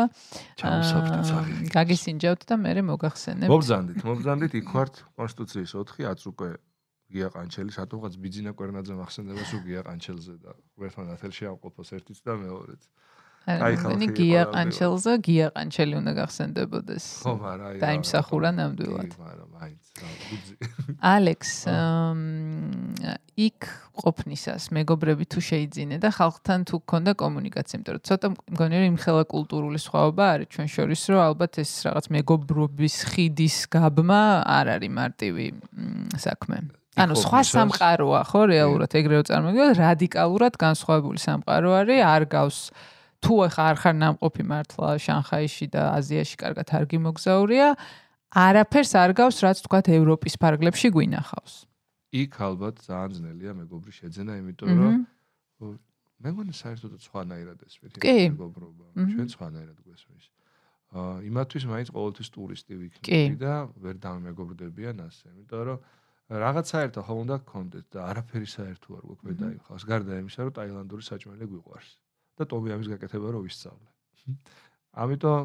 გაგისინჯავთ 1.75 2.41
და 2.47 2.55
მე 2.55 2.71
მოგახსენებ. 2.87 3.51
მობზანდით 3.51 3.99
მობზანდით 4.07 4.53
იქ 4.63 4.67
ვართ 4.71 4.95
კონსტიტუციის 5.19 5.75
4 5.75 6.07
აწ 6.07 6.21
უკვე 6.31 6.49
გია 7.11 7.27
ყანჩელი 7.35 7.71
სათუღაც 7.75 8.13
ბიძინა 8.23 8.51
კვერნაძე 8.55 8.95
მახსენდება 8.95 9.43
სულ 9.43 9.61
გია 9.67 9.81
ყანჩელზე 9.87 10.33
და 10.43 10.51
ერთმანეთს 10.87 11.15
ათელში 11.19 11.45
ავყოფოს 11.51 11.89
ერთიც 11.99 12.19
და 12.23 12.33
მეორეც. 12.39 12.81
აი 12.87 13.06
ხალხი 13.47 14.07
გია 14.11 14.41
ყანჩელზე 14.51 15.13
გია 15.23 15.47
ყანჩელი 15.55 15.93
უნდა 16.03 16.11
გახსენდებოდეს. 16.19 17.05
ხო 17.23 17.33
მაგრამ 17.39 17.67
აი 17.71 17.79
დაიმსახურა 17.79 18.49
ნამდვილად. 18.59 19.11
მაგრამ 19.15 19.49
მაინც 19.55 19.83
ბუძი 20.27 20.55
ალექს 21.15 21.53
იქ 23.47 23.59
ყოფნისას 24.03 24.63
მეგობრები 24.75 25.25
თუ 25.31 25.39
შეიძინე 25.47 25.97
და 26.03 26.09
ხალხთან 26.11 26.59
თუ 26.67 26.75
გქონდა 26.83 27.11
კომუნიკაცია. 27.23 27.75
იმიტომ 27.79 27.95
რომ 27.95 28.03
ცოტა 28.03 28.27
მგონი 28.35 28.75
რომ 28.77 28.87
იმხელა 28.91 29.23
კულტურული 29.31 29.79
სხვაობა 29.79 30.23
არის 30.35 30.47
ჩვენ 30.51 30.67
შორის 30.75 31.01
რომ 31.07 31.19
ალბათ 31.31 31.53
ეს 31.63 31.71
რაღაც 31.87 32.05
მეგობრობის 32.17 32.95
ხიდის 33.15 33.57
გაბმა 33.71 34.21
არ 34.43 34.65
არის 34.75 34.91
მარტივი 34.91 35.47
საქმე. 36.19 36.57
ანუ 36.97 37.13
სხვა 37.13 37.41
სამყაროა 37.45 38.21
ხო 38.27 38.41
რეალურად 38.51 38.91
ეგრევე 38.97 39.23
წარმოგიდგენთ 39.29 39.81
რადიკალურად 39.85 40.53
განსხვავებული 40.57 41.19
სამყარო 41.21 41.69
არის 41.77 41.99
არ 42.01 42.23
გავს 42.25 42.57
თუ 43.23 43.33
ახლა 43.47 43.63
არ 43.71 43.77
ხარ 43.81 43.95
ნამყოფი 43.97 44.43
მართლა 44.51 44.89
შანხაიში 45.01 45.65
და 45.73 45.81
აზიაში 45.97 46.35
კარგად 46.37 46.67
არ 46.77 46.85
გიმოგზაურია, 46.91 47.67
არაფერს 48.37 48.91
არ 48.99 49.11
გავს, 49.17 49.37
რაც 49.41 49.57
თქვა 49.65 49.79
ევროპის 49.97 50.35
ფარგლებში 50.37 50.87
გვინახავს. 50.93 51.53
იქ 52.13 52.33
ალბათ 52.39 52.75
ძალიან 52.87 53.11
ძნელია 53.17 53.51
მეგობრი 53.57 53.91
შეძენა, 53.99 54.33
იმიტომ 54.41 54.69
რომ 54.79 54.95
მე 56.17 56.29
მგონი 56.33 56.53
საერთოდ 56.55 56.91
სხვანაირად 57.03 57.59
ეს 57.67 57.75
მეგობრობა, 57.83 58.85
ჩვენ 58.95 59.27
სხვანაირად 59.33 59.77
გვესმის. 59.85 60.25
აა 60.87 61.15
იმათვის 61.27 61.63
მაინც 61.67 61.89
ყოველთვის 61.91 62.29
ტურისტი 62.31 62.73
ვიქნები 62.79 63.35
და 63.43 63.53
ვერ 63.83 63.95
დამეგობრდებიან 64.01 64.97
ასე, 65.03 65.25
იმიტომ 65.35 65.61
რომ 65.67 65.77
რაღაც 66.41 66.65
საერთო 66.73 67.01
ხომ 67.07 67.17
უნდა 67.27 67.35
გქონდეთ 67.43 67.85
და 67.91 67.99
არაფერი 68.07 68.47
საერთო 68.55 68.87
არ 68.97 69.03
გვაქვს 69.07 69.25
მე 69.27 69.33
დაიხავს. 69.41 69.83
გარდა 69.91 70.13
იმისა, 70.23 70.39
რომ 70.47 70.53
ტაილანდური 70.57 71.03
საჭმელი 71.11 71.45
გვიყვარს. 71.51 71.89
და 72.37 72.43
ტომიამის 72.47 72.87
გაკეთება 72.93 73.27
რო 73.33 73.39
ვისწავლე. 73.45 73.87
ამიტომ 74.97 75.41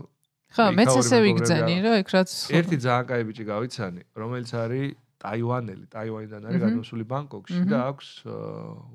ხო, 0.53 0.65
მეც 0.77 0.93
ესე 1.01 1.19
ვიგზანი, 1.25 1.75
რომ 1.85 1.95
ეგ 2.03 2.09
რაც 2.13 2.31
ერთი 2.53 2.77
ძალიან 2.85 3.07
კაი 3.09 3.23
ბიჭი 3.29 3.45
გავიცანი, 3.49 4.03
რომელიც 4.21 4.51
არის 4.53 4.87
ტაივანელი, 5.22 5.86
ტაივანიდან 5.90 6.44
არის 6.46 6.62
გადმოსული 6.62 7.06
ბანგკოკში 7.10 7.62
და 7.66 7.80
აქვს 7.90 8.10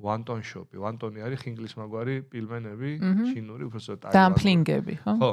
ვანტონ 0.06 0.42
შოპი. 0.46 0.78
ვანტონი 0.78 1.24
არის 1.26 1.42
ხინგლის 1.42 1.74
მაგვარი 1.80 2.14
პილმენები, 2.30 2.90
ჩინური, 3.32 3.66
უბრალოდ 3.66 3.98
ტაივანი. 4.04 4.14
დამპლინგები, 4.18 4.94
ხო? 5.02 5.14
ხო. 5.18 5.32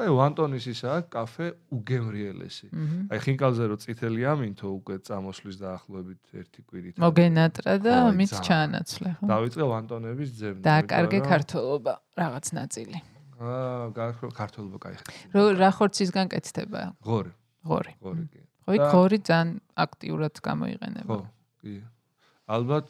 და 0.00 0.08
ვანტონის 0.16 0.64
ისაა 0.72 0.98
კაფე 1.12 1.46
უგემრიელესი. 1.76 2.66
აი 3.12 3.18
ხინკალზე 3.20 3.64
რო 3.68 3.76
წითელი 3.84 4.22
ამინთო 4.32 4.66
უკვე 4.80 4.96
წამოსვლის 5.04 5.56
დაახლოებით 5.60 6.22
ერთი 6.40 6.60
კვირით. 6.64 6.94
მოგენატრა 7.04 7.74
და 7.84 7.94
მით 8.16 8.32
ჩაანაცვლე, 8.40 9.10
ხო? 9.20 9.24
დავიწყე 9.28 9.64
ვანტონების 9.76 10.28
ძებნა. 10.40 10.62
და 10.64 10.74
კარგი 10.88 11.20
ქართულობა 11.20 11.92
რაღაც 12.16 12.46
ნაწილი. 12.56 12.98
აა, 13.40 14.32
ქართულობა 14.36 14.78
кай 14.80 14.94
ხარ. 14.96 15.12
რო 15.36 15.44
რა 15.56 15.70
ხორცისგან 15.76 16.26
კეთდება? 16.32 16.96
ღორი. 17.04 17.32
ღორი. 17.64 17.92
ღორი 18.00 18.24
კი. 18.28 18.40
ხო, 18.65 18.89
ქორი 18.91 19.17
ძალიან 19.21 19.49
აქტიურად 19.77 20.33
გამოიყენება. 20.41 21.09
ხო, 21.09 21.19
კი. 21.61 21.75
ალბათ 22.49 22.87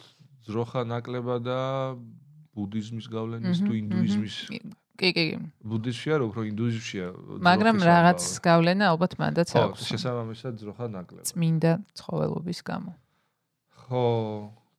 ძროხა 0.48 0.82
ნაკლება 0.88 1.36
და 1.44 1.60
ბუდიზმის 2.56 3.06
გავლენის 3.12 3.60
თუ 3.66 3.72
ინდუიზმის 3.76 4.36
კი, 4.96 5.10
კი, 5.12 5.12
კი. 5.12 5.38
ბუდიზმშია, 5.68 6.16
რო 6.20 6.26
უფრო 6.32 6.42
ინდუიზმშია. 6.52 7.06
მაგრამ 7.44 7.78
რაღაც 7.84 8.22
გავლენა 8.40 8.84
ალბათ 8.96 9.14
მანდაც 9.20 9.50
აქვს. 9.52 9.82
ხო, 9.84 9.88
შესაბამისად 9.92 10.54
ძროხა 10.62 10.86
ნაკლება. 10.96 11.28
წმინდა 11.28 11.72
ცხოველობის 12.00 12.60
გამო. 12.64 12.92
ხო, 13.76 14.06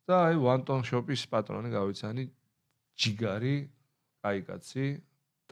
და 0.08 0.14
აი 0.32 0.36
ვანტონ 0.40 0.80
შოპის 0.88 1.22
პატრონი 1.28 1.68
გავიცანი 1.76 2.24
ჯიგარი, 2.96 3.56
აი 4.24 4.38
კაცი, 4.48 4.86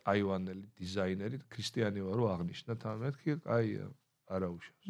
ტაივანელი 0.00 0.66
დიზაინერი, 0.80 1.36
ქრისტიანი 1.52 2.00
ვარო 2.00 2.24
აღნიშნა 2.32 2.72
თამეთქი, 2.80 3.44
აია, 3.44 3.86
არაუშავს. 4.32 4.88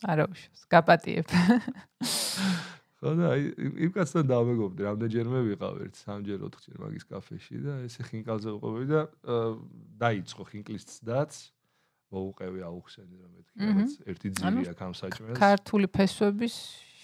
მმ. 0.00 0.08
არაუშავს. 0.10 0.60
გაპატიებ. 0.72 1.28
ხო 3.00 3.10
და 3.16 3.28
იმ 3.36 3.90
კაცთან 3.96 4.24
დავმეგობდი, 4.28 4.80
რამდენჯერმე 4.84 5.40
ვიყავ 5.52 5.74
ერთ 5.84 5.94
სამჯერ 6.04 6.40
ოთხჯერ 6.48 6.76
მაგის 6.84 7.04
კაფეში 7.08 7.56
და 7.64 7.72
ესე 7.88 8.02
ხინკალზე 8.08 8.48
ვიყავი 8.60 8.84
და 8.92 9.00
დაიწყო 10.00 10.42
ხინკლის 10.50 10.84
ცდაც. 10.84 11.32
მოუყევი 12.10 12.60
აუხსენი 12.66 13.16
რომ 13.22 13.30
მეთქი 13.38 13.56
რაღაც 13.70 13.92
ერთი 14.10 14.28
ძილი 14.34 14.62
აქ 14.74 14.80
ამ 14.82 14.94
საჭმელს. 14.98 15.36
ქართული 15.38 15.86
ფესვების 15.86 16.54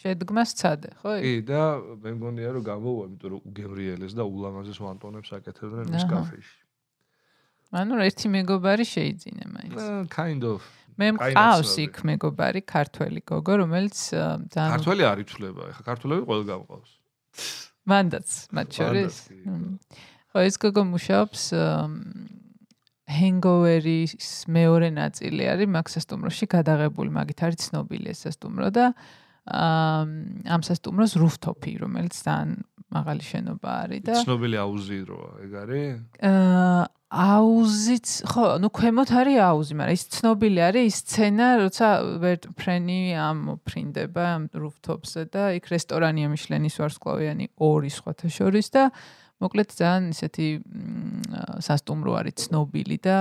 შედგმას 0.02 0.50
ცადე, 0.58 0.90
ხო? 0.98 1.12
კი, 1.22 1.34
და 1.46 1.62
მე 2.02 2.10
მგონია 2.18 2.50
რომ 2.58 2.62
გამოვვა, 2.66 3.04
იმიტომ 3.06 3.30
რომ 3.30 3.40
უგემრიელეს 3.46 4.12
და 4.18 4.24
ულამაზეს 4.26 4.78
ვანტონებს 4.82 5.30
აკეთებდნენ 5.38 5.94
ის 5.94 6.04
კაფეში. 6.10 6.58
ანუ 7.72 7.94
ერთი 8.06 8.26
მეგობარი 8.30 8.84
შეიძინა 8.86 9.44
მაინც. 9.50 10.10
kind 10.12 10.42
of. 10.44 10.62
მე 10.96 11.08
მყავს 11.16 11.72
იქ 11.84 11.94
მეგობარი 12.08 12.60
ქართველი 12.64 13.20
გოგო, 13.26 13.54
რომელიც 13.62 13.96
ძალიან 14.48 14.72
ქართველი 14.80 15.02
არ 15.04 15.18
იცვლება, 15.26 15.62
ეხა 15.72 15.82
ქართველები 15.84 16.22
ყველგან 16.24 16.58
მყავს. 16.64 16.90
მანდაც, 17.86 18.28
მათ 18.56 18.68
შორის. 18.80 19.14
ხო, 20.32 20.38
ეს 20.40 20.56
გოგო 20.56 20.82
მუშაობს 20.88 21.42
Hangover-ის 23.06 24.50
მეორე 24.50 24.88
ნაწილი 24.90 25.44
არის 25.46 25.68
მაქსასტუმროში 25.70 26.46
გადაღებული, 26.50 27.10
მაგით 27.14 27.38
არის 27.46 27.60
ცნობილი 27.70 28.10
ეს 28.10 28.26
სასტუმრო 28.26 28.68
და 28.74 28.86
ამ 29.46 30.60
სასტუმროს 30.66 31.12
rooftop-ი, 31.14 31.78
რომელიც 31.86 32.18
ძალიან 32.18 32.66
მაღალი 32.96 33.22
შენობა 33.30 33.70
არის 33.86 34.04
და 34.08 34.20
ცნობილი 34.24 34.56
აუზი 34.64 35.00
როა, 35.08 35.30
ეგ 35.46 35.52
არის? 35.62 35.88
აა 36.26 36.84
აუზიც, 37.06 38.08
ხო, 38.26 38.44
ну 38.58 38.68
ქვემოთ 38.74 39.10
არის 39.14 39.38
აუზი, 39.38 39.74
მაგრამ 39.78 39.94
ის 39.94 40.04
ცნობილი 40.10 40.60
არის 40.66 40.84
ის 40.90 40.96
სცენა, 41.06 41.46
როცა 41.62 41.86
ვერტფრენი 42.18 43.00
ამოფრინდება 43.14 44.24
ამ 44.34 44.42
rooftop-ზე 44.50 45.22
და 45.30 45.54
იქ 45.54 45.70
რესტორანია 45.70 46.26
მიშლენის 46.34 46.74
ვარსკვლავიანი 46.82 47.46
ორი 47.62 47.90
სხვათა 47.94 48.26
შორის 48.26 48.68
და 48.74 48.90
მოკლედ 49.38 49.70
ძალიან 49.76 50.04
ისეთი 50.16 50.46
სასტუმრო 51.62 52.12
არის 52.18 52.48
ცნობილი 52.48 52.98
და 53.04 53.16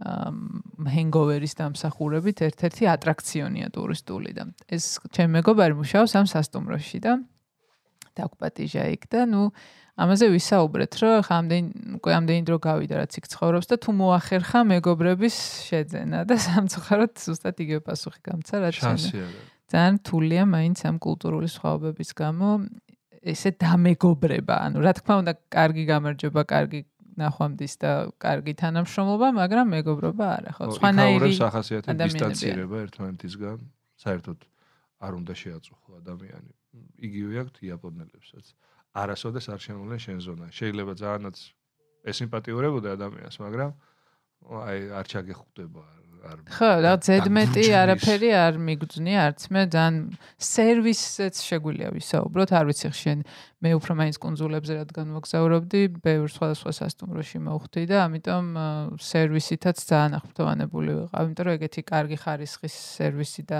Hangover-ის 0.00 1.54
დამსახურებით 1.60 2.40
ერთ-ერთი 2.48 2.88
ატრაქციონია 2.88 3.68
ტურისტული 3.76 4.32
და 4.34 4.48
ეს 4.72 4.96
ჩემ 5.12 5.36
მეგობარი 5.36 5.76
მუშაობს 5.76 6.16
ამ 6.16 6.26
სასტუმროში 6.32 7.00
და 7.04 7.20
დაგპატიჟა 8.16 8.84
იქ 8.96 9.04
და 9.10 9.20
ნუ 9.30 9.42
ამაზე 10.00 10.26
ვისაუბრეთ, 10.32 10.92
რომ 11.00 11.14
ხა 11.28 11.34
ამდენ 11.40 11.64
უკვე 12.00 12.12
ამდენი 12.16 12.42
დრო 12.48 12.56
გავიდა 12.64 12.94
რაც 13.04 13.12
იქ 13.20 13.26
ცხოვრობს 13.30 13.66
და 13.68 13.76
თუ 13.84 13.90
მოახერხა 14.00 14.60
მეგობრების 14.70 15.36
შეძენა 15.68 16.18
და 16.24 16.34
სამწუხაროდ 16.40 17.12
ზუსტად 17.20 17.56
იგივე 17.60 17.80
პასუხი 17.84 18.20
გამცა 18.24 18.54
რაც 18.64 18.76
ძალიან 19.70 19.96
თულია 20.02 20.42
მაინც 20.50 20.78
ამ 20.88 20.96
კულტურული 20.98 21.48
სხვაობების 21.52 22.10
გამო 22.16 22.48
ესე 23.20 23.52
დამეგობრება. 23.60 24.54
ანუ 24.66 24.78
რა 24.80 24.92
თქმა 24.96 25.14
უნდა, 25.22 25.32
კარგი 25.52 25.84
გამარჯობა, 25.92 26.42
კარგი 26.48 26.80
ნახვამდის 27.20 27.74
და 27.82 27.92
კარგი 28.16 28.52
თანამშრომლობა, 28.56 29.28
მაგრამ 29.36 29.66
მეგობრობა 29.76 30.26
არა, 30.40 30.50
ხო? 30.56 30.62
სხვანაირი 30.80 31.32
სახასიათი 31.36 31.96
დისტანცირება 32.00 32.76
ერთმანეთისგან, 32.86 33.58
საერთოდ 34.00 34.38
არ 35.04 35.12
უნდა 35.20 35.34
შეაწუხო 35.42 35.90
ადამიანი. 36.00 36.50
იგივე 37.06 37.34
აქვს 37.44 37.62
იაპონელებსაც. 37.66 38.46
არასოდეს 38.90 39.46
არ 39.54 39.60
შემოვლენ 39.66 40.00
შენ 40.04 40.18
ზონა. 40.26 40.46
შეიძლება 40.50 40.92
ძალიანაც 40.98 41.36
ესიმპათიურებოდე 42.10 42.88
ადამიანს, 42.96 43.36
მაგრამ 43.44 43.70
აი 44.50 44.78
არ 44.98 45.06
ჩაგეხუტება 45.12 45.82
არ 46.20 46.38
ხო, 46.52 46.70
რა 46.84 46.92
ზედმეტი 47.00 47.64
არაფერი 47.80 48.30
არ 48.36 48.54
მიგძნია, 48.60 49.20
არც 49.30 49.40
მე 49.52 49.62
ძალიან 49.72 49.96
სერვისიც 50.36 51.40
შეგვიძლია 51.40 51.88
ვისაუბროთ, 51.96 52.50
არ 52.60 52.64
ვიცი 52.68 52.88
ხშენ 52.92 53.18
მე 53.64 53.70
უფრო 53.80 53.92
მაინც 54.00 54.16
კონსულებზე 54.20 54.72
რადგან 54.80 55.06
მოგზაურობდი, 55.16 55.80
ბევრ 56.04 56.28
სხვადასხვა 56.28 56.72
სასტუმროში 56.80 57.38
მოვხვდი 57.40 57.82
და 57.88 57.96
ამიტომ 58.04 58.44
სერვისითაც 59.00 59.76
ძალიან 59.80 60.12
აღფრთოვანებული 60.20 60.90
ვიყავ, 61.00 61.24
იმიტომ 61.30 61.44
რომ 61.48 61.56
ეგეთი 61.56 61.80
კარგი 61.88 62.16
ხარისხის 62.20 62.74
სერვისი 63.00 63.42
და 63.48 63.58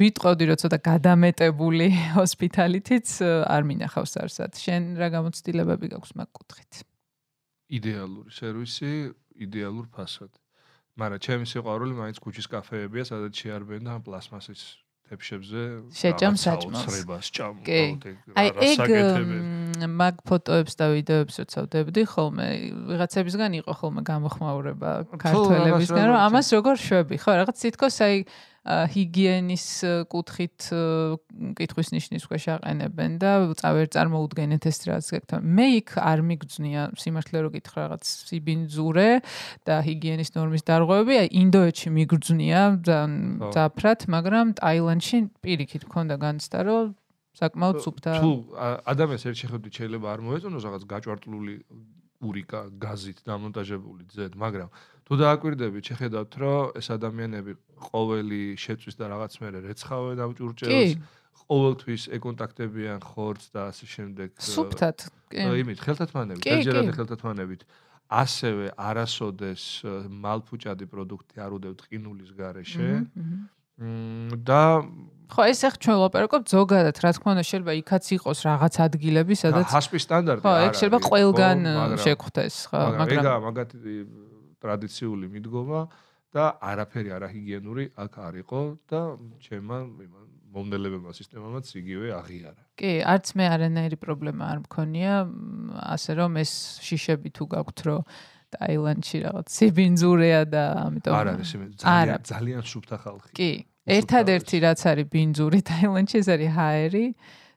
ვიტყოდი 0.00 0.44
რომ 0.50 0.58
ცოტა 0.62 0.78
გადამეტებული 0.82 1.86
ჰოსპიტალითიც 2.16 3.08
არ 3.46 3.62
მინახავს 3.70 4.12
არსად. 4.22 4.58
შენ 4.58 4.82
რა 4.98 5.08
გამოცდილებები 5.14 5.86
გაქვს 5.94 6.12
მაგ 6.18 6.30
კუთხით? 6.34 6.72
იდეალური 7.70 8.30
სერვისი, 8.30 8.92
იდეალურ 9.46 9.86
ფასად. 9.90 10.32
მაგრამ 10.96 11.20
ჩემი 11.20 11.44
სიყვარული 11.44 11.92
მაინც 11.92 12.18
ქუჩის 12.24 12.46
კაფეებია, 12.48 13.04
სადაც 13.04 13.32
შეარბენ 13.36 13.82
და 13.84 13.94
პლასმასის 14.00 14.62
თეფშებზე 15.06 15.62
შეჭამ 15.94 16.34
საჭმელს. 16.34 17.30
კი. 17.62 17.82
აი 18.34 18.48
ეგ 18.58 18.78
მაგ 19.86 20.14
ფოტოებს 20.26 20.74
და 20.74 20.86
ვიდეოებს 20.96 21.34
როცავდებდი 21.42 22.02
ხოლმე, 22.10 22.48
ვიღაცებისგან 22.90 23.52
იყო 23.60 23.72
ხოლმე 23.76 24.02
გამოხმაურება 24.02 24.90
ქართველებისგან, 25.20 26.04
რომ 26.10 26.18
ამას 26.26 26.46
როგორ 26.56 26.74
შვები, 26.80 27.16
ხო, 27.22 27.30
რაღაც 27.38 27.56
თითქოს 27.60 27.96
აი 28.02 28.16
ჰიგიენის 28.66 29.66
კუთხით 30.10 30.66
კითხვის 31.54 31.88
ნიშნის 31.94 32.24
ქვეშ 32.26 32.44
აყენებენ 32.56 33.12
და 33.22 33.30
წავერ 33.62 33.86
წარმოუდგენეთ 33.94 34.62
ეს 34.66 34.78
რაც 34.90 35.06
გეკთან. 35.14 35.40
მე 35.46 35.66
იქ 35.78 35.88
არ 36.02 36.20
მიგძნია 36.26 36.82
სიმართლე 36.98 37.38
რო 37.46 37.50
გითხრა 37.54 37.80
რაღაც 37.86 38.04
სიბინძურე 38.26 39.10
და 39.62 39.74
ჰიგიენის 39.86 40.30
ნორმის 40.34 40.66
დარღვევები, 40.66 41.14
აი 41.22 41.28
ინდოეთში 41.46 41.88
მიგძნია 41.94 42.60
ძაფრად, 43.54 44.00
მაგრამ 44.10 44.46
ტაილანდში 44.58 45.18
პირიქით 45.46 45.86
მქონდა 45.86 46.14
განცდა 46.18 46.58
რომ 46.66 46.94
საკმაოდ 47.36 47.76
სუფთა 47.84 48.12
თუ 48.18 48.32
ადამიანს 48.90 49.24
ერთ 49.28 49.38
შეხედვით 49.44 49.72
შეიძლება 49.78 50.06
არ 50.10 50.20
მოეწონოს 50.26 50.62
რაღაც 50.66 50.82
გაჭვარტლული 50.90 51.54
ურიკა 52.24 52.60
გაზით 52.80 53.18
დამონტაჟებული 53.28 54.08
ძედ, 54.08 54.32
მაგრამ 54.40 54.70
თუ 55.06 55.12
დააკვირდებით, 55.22 55.84
შეხედავთ, 55.90 56.32
რომ 56.42 56.78
ეს 56.78 56.86
ადამიანები 56.90 57.52
ყოველი 57.78 58.42
შეწვის 58.58 58.94
და 58.98 59.04
რაღაც 59.14 59.32
მერე 59.38 59.58
რეცხავენ 59.70 60.18
ამ 60.18 60.32
ჭურჭელს, 60.34 60.92
ყოველთვის 61.46 62.02
ეკონტაქტებიან 62.18 63.00
ხორცს 63.06 63.48
და 63.54 63.60
ასე 63.70 63.86
შემდეგ. 63.86 64.28
სუფთად, 64.42 64.98
კი. 65.30 65.46
იმით, 65.62 65.78
ხელთათმანებით, 65.78 66.42
დაჯერად 66.42 66.90
ხელთათმანებით. 66.98 67.62
ასევე 68.06 68.70
არასოდეს 68.78 69.62
მალფუჭადი 70.06 70.86
პროდუქტი 70.86 71.42
არ 71.42 71.50
უდევთ 71.58 71.80
ყინულის 71.90 72.30
გარეშე. 72.38 72.86
და 73.76 74.62
ხო 75.28 75.42
ეს 75.52 75.60
ახ 75.68 75.74
ჩვენ 75.76 75.96
ლაპარაკობთ 76.00 76.46
ზოგადად 76.48 76.96
რა 76.96 77.10
თქმა 77.12 77.30
უნდა 77.36 77.44
შეიძლება 77.44 77.72
იქაც 77.82 78.04
იყოს 78.16 78.38
რაღაც 78.46 78.74
ადგილები 78.86 79.34
სადაც 79.36 79.68
ჰასპი 79.68 79.98
სტანდარტი 80.00 80.40
არა 80.40 80.48
ხო 80.48 80.52
ეგ 80.64 80.72
შეიძლება 80.80 81.00
ყველგან 81.10 81.58
შეგვხვდეს 82.00 82.54
ხო 82.72 82.78
მაგრამ 82.86 83.08
ეგა 83.20 83.34
მაგათი 83.44 83.76
ტრადიციული 84.62 85.26
მიდგომა 85.34 85.80
და 86.36 86.44
არაფერი 86.60 87.10
არაჰიგიენური 87.16 87.84
აქ 87.96 88.12
არ 88.26 88.34
იყო 88.44 88.60
და 88.90 89.00
ჩემმა 89.46 89.78
მომნელებმა 90.56 91.12
სისტემამაც 91.16 91.66
იგივე 91.80 92.08
აღიარა. 92.16 92.62
კი, 92.80 92.92
არც 93.04 93.26
მე 93.36 93.44
არანაირი 93.56 93.98
პრობლემა 94.00 94.44
არ 94.52 94.58
მქონია, 94.64 95.12
ასე 95.96 96.12
რომ 96.20 96.40
ეს 96.40 96.52
შიშები 96.86 97.28
თუ 97.36 97.44
გაქვთ, 97.56 97.78
რომ 97.88 98.00
ტაილანდში 98.56 99.18
რაღაც 99.26 99.46
სიბინძურეა 99.56 100.42
და 100.48 100.62
ამიტომ 100.86 101.12
არ 101.16 101.26
არის 101.34 101.50
ძალიან 101.82 102.20
ძალიან 102.30 102.62
სუფთა 102.72 102.96
ხალხი. 103.04 103.32
კი, 103.36 103.50
ერთადერთი 103.96 104.56
რაც 104.66 104.80
არის 104.90 105.06
ბინძური 105.12 105.60
ტაილანდში 105.66 106.16
ეს 106.22 106.28
არის 106.36 106.50
ჰაერი. 106.56 107.06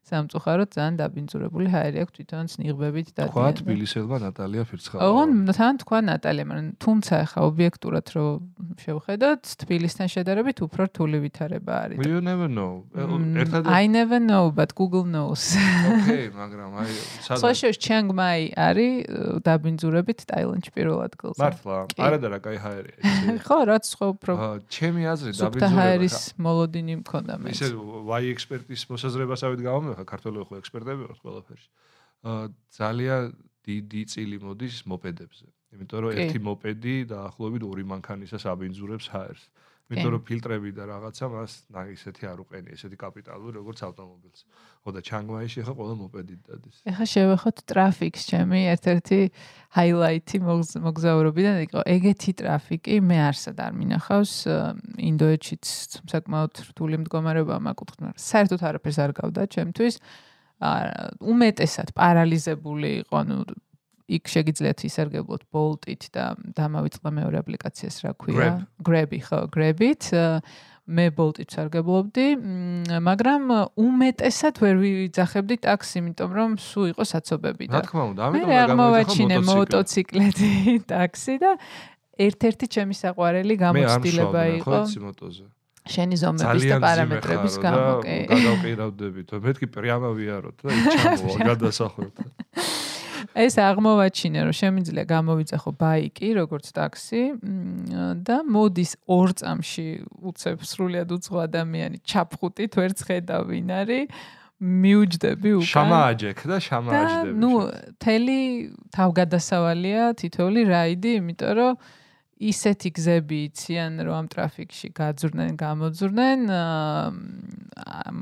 სამწუხაროდ 0.09 0.69
ძალიან 0.77 0.95
დაბინძურებული 1.01 1.67
ჰაერი 1.73 1.97
აქვს 2.05 2.12
თვითონ 2.12 2.45
ნიღბებით 2.61 3.09
და 3.17 3.25
თქვა 3.33 3.53
თბილისელმა 3.57 4.17
ნატალია 4.21 4.62
ფირცხალა. 4.69 5.01
ოღონ 5.01 5.31
თან 5.49 5.75
თქვა 5.81 5.99
ნატალია, 6.05 6.45
მაგრამ 6.45 6.69
თუმცა 6.77 7.12
ახლა 7.25 7.41
ობიექტურად 7.49 8.07
რო 8.12 8.27
შევხედოთ, 8.85 9.43
თბილისთან 9.65 10.07
შედარებით 10.12 10.59
უფრო 10.61 10.83
რთული 10.93 11.17
ვითარება 11.25 11.73
არის. 11.89 11.97
You 12.05 12.21
never 12.21 12.49
know. 12.53 12.85
ერთადერთი 12.93 13.73
I 13.73 13.89
never 13.89 14.21
know, 14.21 14.53
but 14.53 14.77
Google 14.77 15.09
knows. 15.09 15.57
Okay, 15.57 16.29
მაგრამ 16.37 16.71
აი 16.85 16.93
სადაც 17.25 17.41
სოშიო 17.41 17.73
ჩანგ 17.81 18.09
მაი 18.12 18.43
არის 18.61 18.93
დაბინძურებით 19.41 20.21
ტაილანდში 20.29 20.71
პირველ 20.77 21.01
ადგილზე. 21.09 21.41
მართლა, 21.41 21.77
არა 21.97 22.19
და 22.21 22.29
რა 22.29 22.39
кай 22.45 22.57
ჰაერია. 22.61 22.97
ხო, 23.41 23.59
რაც 23.73 23.85
ხო 23.89 24.07
უფრო 24.21 24.33
ჩემი 24.69 25.03
აზრით 25.09 25.35
დაბინძურება. 25.41 25.73
ჰაერის 25.81 26.19
მოლოდინი 26.37 26.95
მქონდა 27.01 27.35
მე. 27.41 27.49
ისე 27.57 27.73
Y 28.05 28.25
ექსპერტის 28.37 28.85
მოსაზრებასავით 28.93 29.61
გამომე 29.65 29.93
ხა 30.00 30.06
ქართული 30.08 30.43
ხო 30.47 30.60
ექსპერტები 30.64 31.08
ვართ 31.10 31.20
ყველაფერში. 31.24 31.70
აა 32.24 32.43
ძალიან 32.80 33.24
დიდი 33.68 34.02
წილი 34.12 34.38
მოდის 34.43 34.78
მოპედებზე. 34.88 35.45
იმიტომ 35.76 36.00
რომ 36.04 36.12
ერთი 36.24 36.39
მოპედი 36.47 36.95
დაახლოებით 37.14 37.64
2 37.68 37.86
მანქანისას 37.93 38.43
აბინძურებს 38.50 39.08
ჰაერს. 39.14 39.43
იმიტომ 39.90 40.12
რომ 40.14 40.22
ფილტრები 40.22 40.70
და 40.78 40.84
რაღაცა 40.86 41.26
მას 41.34 41.54
ისეთი 41.98 42.24
არ 42.30 42.38
უყენია, 42.46 42.74
ისეთი 42.78 42.98
კაპიტალური 43.02 43.54
როგორც 43.58 43.80
ავტომობილს. 43.90 44.42
ხო 44.86 44.90
და 44.94 45.02
ჩანგმაიში 45.02 45.66
ხა 45.66 45.74
ყველა 45.74 45.96
მოპედი 45.98 46.36
დადის. 46.46 46.76
ეხა 46.86 47.06
შევეხოთ 47.10 47.58
ტრაფიკს, 47.66 48.22
ჩემი 48.30 48.60
ერთ-ერთი 48.70 49.20
ჰაილაითი 49.74 50.38
მოგზაურობიდან 50.86 51.58
იყო 51.66 51.80
ეგეთი 51.90 52.32
ტრაფიკი, 52.38 52.96
მე 53.02 53.18
არსად 53.34 53.58
არ 53.66 53.74
მინახავს 53.82 54.34
ინდოეთშიც 55.10 55.66
საკმაოდ 56.06 56.54
რთული 56.70 56.96
მდგომარეობა 57.02 57.56
მაკუთხით, 57.58 58.00
მაგრამ 58.06 58.22
საერთოდ 58.30 58.62
არაფერს 58.70 58.98
არ 59.02 59.12
გავდა 59.18 59.42
ჩემთვის. 59.50 59.96
უმეტესად 61.24 61.90
პარალიზებული 61.96 62.90
იყო, 63.08 63.18
ну 63.26 63.38
იქ 64.10 64.32
შეგიძლიათ 64.34 64.84
ისარგებლოთ 64.89 65.43
Bolt-ით 65.53 66.10
და 66.16 66.26
დამავიწყდა 66.57 67.10
მეორე 67.20 67.41
აპლიკაციას, 67.43 68.01
რა 68.05 68.14
ქვია? 68.18 68.49
Grab-ი 68.82 69.20
ხო, 69.22 69.39
Grab-ით. 69.53 70.12
მე 70.89 71.05
ბოლტიც 71.14 71.53
არ 71.62 71.68
გებლობდი, 71.70 72.26
მაგრამ 73.05 73.43
უმეტესად 73.78 74.57
ვერ 74.57 74.80
ვიძახებდი 74.82 75.55
ტაქსი, 75.62 76.01
იმიტომ 76.01 76.32
რომ 76.34 76.55
სულ 76.57 76.88
იყო 76.97 77.03
საცობები 77.05 77.70
და. 77.70 77.78
რა 77.78 77.82
თქმა 77.86 78.03
უნდა, 78.10 78.22
ამიტომ 78.26 78.49
და 78.49 78.64
გამოვაჩინე 78.74 79.38
მოტოციკლეთი, 79.53 80.49
ტაქსი 80.89 81.36
და 81.45 81.51
ერთ-ერთი 82.26 82.66
ჩემი 82.74 82.95
საყვარელი 82.97 83.55
გამოცდილება 83.62 84.41
იყო. 84.57 84.74
მე 84.74 84.82
არ 84.82 84.89
მშობ 84.89 85.05
მოტოზე. 85.14 85.45
შენი 85.89 86.16
ზომების 86.22 86.64
და 86.70 86.78
პარამეტრების 86.84 87.55
გამო, 87.64 87.93
კი. 88.03 88.18
გადავყირავდები 88.34 89.22
თო, 89.30 89.36
მეთქი 89.45 89.68
პრიამა 89.74 90.10
ვიაროთ 90.18 90.57
და 90.66 90.70
ჩამოვა 90.97 91.39
გადასახლოთ. 91.53 92.16
ეს 93.38 93.56
აღმოვაჩინე 93.62 94.40
რომ 94.48 94.56
შემიძლია 94.58 95.04
გამოვიძახო 95.10 95.72
ბაიკი 95.78 96.30
როგორც 96.40 96.66
ტაქსი 96.74 97.24
და 98.26 98.38
მოდის 98.56 98.92
ორ 99.06 99.30
წამში 99.38 99.88
უცებ 100.32 100.66
სრულიად 100.66 101.14
უცხო 101.14 101.38
ადამიანი 101.46 102.02
ჩაფხუტით 102.10 102.72
ვერც 102.80 103.00
ხედავ 103.06 103.42
ვინ 103.54 103.70
არის 103.70 104.06
მიუჯდები 104.60 105.50
უკან. 105.56 105.70
შამააჯეკ 105.72 106.40
და 106.52 106.58
შამააჯდები 106.60 107.36
ნუ 107.40 107.52
თელი 108.04 108.40
თავგადასავალია 108.92 110.04
თითოეული 110.20 110.62
რაიდი 110.68 111.12
იმიტომ 111.20 111.54
რომ 111.60 111.74
ისეთი 112.40 112.90
გზები 112.96 113.38
იციან 113.52 114.00
რომ 114.08 114.16
ამ 114.16 114.28
ტრაფიკში 114.32 114.88
გაძვრნენ, 114.96 115.52
გამოძვრნენ, 115.60 116.40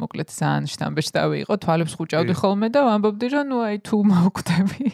მოკლედ 0.02 0.30
ძალიან 0.34 0.66
შტამბეში 0.74 1.12
დავიყო, 1.14 1.54
თვალებს 1.62 1.94
ხუჭავდი 2.02 2.34
ხოლმე 2.42 2.68
და 2.74 2.82
ვამბობდი 2.90 3.28
რომ 3.38 3.46
ნუ 3.54 3.58
აი 3.70 3.78
თუ 3.86 3.96
მოხვდები. 4.10 4.86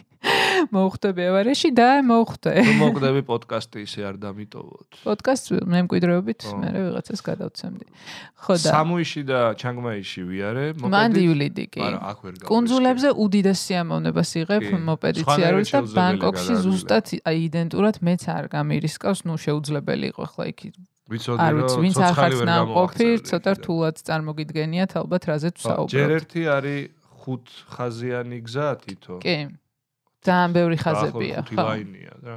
მოხვდები 0.74 1.22
ავარიაში 1.28 1.70
და 1.76 1.88
მოხვდე. 2.08 2.52
მოხვდები 2.80 3.20
პოდკასტი 3.28 3.78
ისე 3.84 4.00
არ 4.08 4.16
დამიტოვოთ. 4.22 4.88
პოდკასტ 5.04 5.44
მე 5.68 5.78
მკვიდრეობით 5.84 6.40
მე 6.60 6.68
რაღაცას 6.74 7.20
გადავცემდი. 7.28 7.86
ხო 8.44 8.54
და 8.64 8.70
სამუიში 8.72 9.22
და 9.28 9.40
ჩანგმაიში 9.60 10.22
ვიარე, 10.24 10.66
მოკლედ. 10.80 10.94
მან 10.94 11.10
დიuliდი 11.18 11.66
კი. 11.68 11.80
არა, 11.84 11.98
აქ 12.10 12.18
ვერ 12.24 12.34
გავიგე. 12.40 12.48
კონძულებზე 12.48 13.08
უდიდეს 13.24 13.58
სიამოვნებას 13.64 14.30
იღებ 14.40 14.64
მოპედიციარულს 14.88 15.70
და 15.74 15.80
ბანკოკში 15.98 16.54
ზუსტად 16.64 17.06
აი 17.28 17.36
იდენტურად 17.48 17.96
მეც 18.00 18.22
არ 18.24 18.44
გამირისკავს, 18.54 19.20
ნუ 19.28 19.34
შეუძლებელი 19.44 20.06
იყო 20.12 20.24
ხლა 20.32 20.46
იქ 20.52 20.60
ვიცოდი 21.04 21.48
რომ 21.52 21.84
ვინც 21.84 21.98
ახაც 22.00 22.34
ნამყოფი, 22.48 23.08
ცოტა 23.28 23.52
რთულად 23.60 23.96
წარმოგიდგენიათ 24.08 24.92
ალბათ 25.04 25.22
რაზეც 25.28 25.56
ვსაუბრობ. 25.60 25.92
ჯერ 25.92 26.10
ერთი 26.16 26.42
არის 26.48 26.80
ხუთ 27.20 27.44
ხაზიანი 27.76 28.38
გზა 28.40 28.68
თითო. 28.84 29.14
კი. 29.20 29.36
ძალიან 30.24 30.50
ბევრი 30.56 30.76
ხაზებია, 30.84 31.38
ხო. 31.48 31.54
ლაინია 31.60 32.14
რა. 32.24 32.36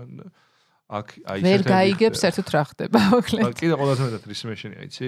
აქ 0.87 1.07
აი 1.27 1.41
ვერ 1.43 1.61
გაიგებს 1.67 2.21
ერთად 2.23 2.47
რა 2.55 2.61
ხდება, 2.71 2.99
მოკლედ. 3.11 3.55
კიდე 3.59 3.75
ყველაზე 3.75 4.01
მეტად 4.07 4.23
რის 4.31 4.41
მეშენია, 4.47 4.81
იცი? 4.87 5.07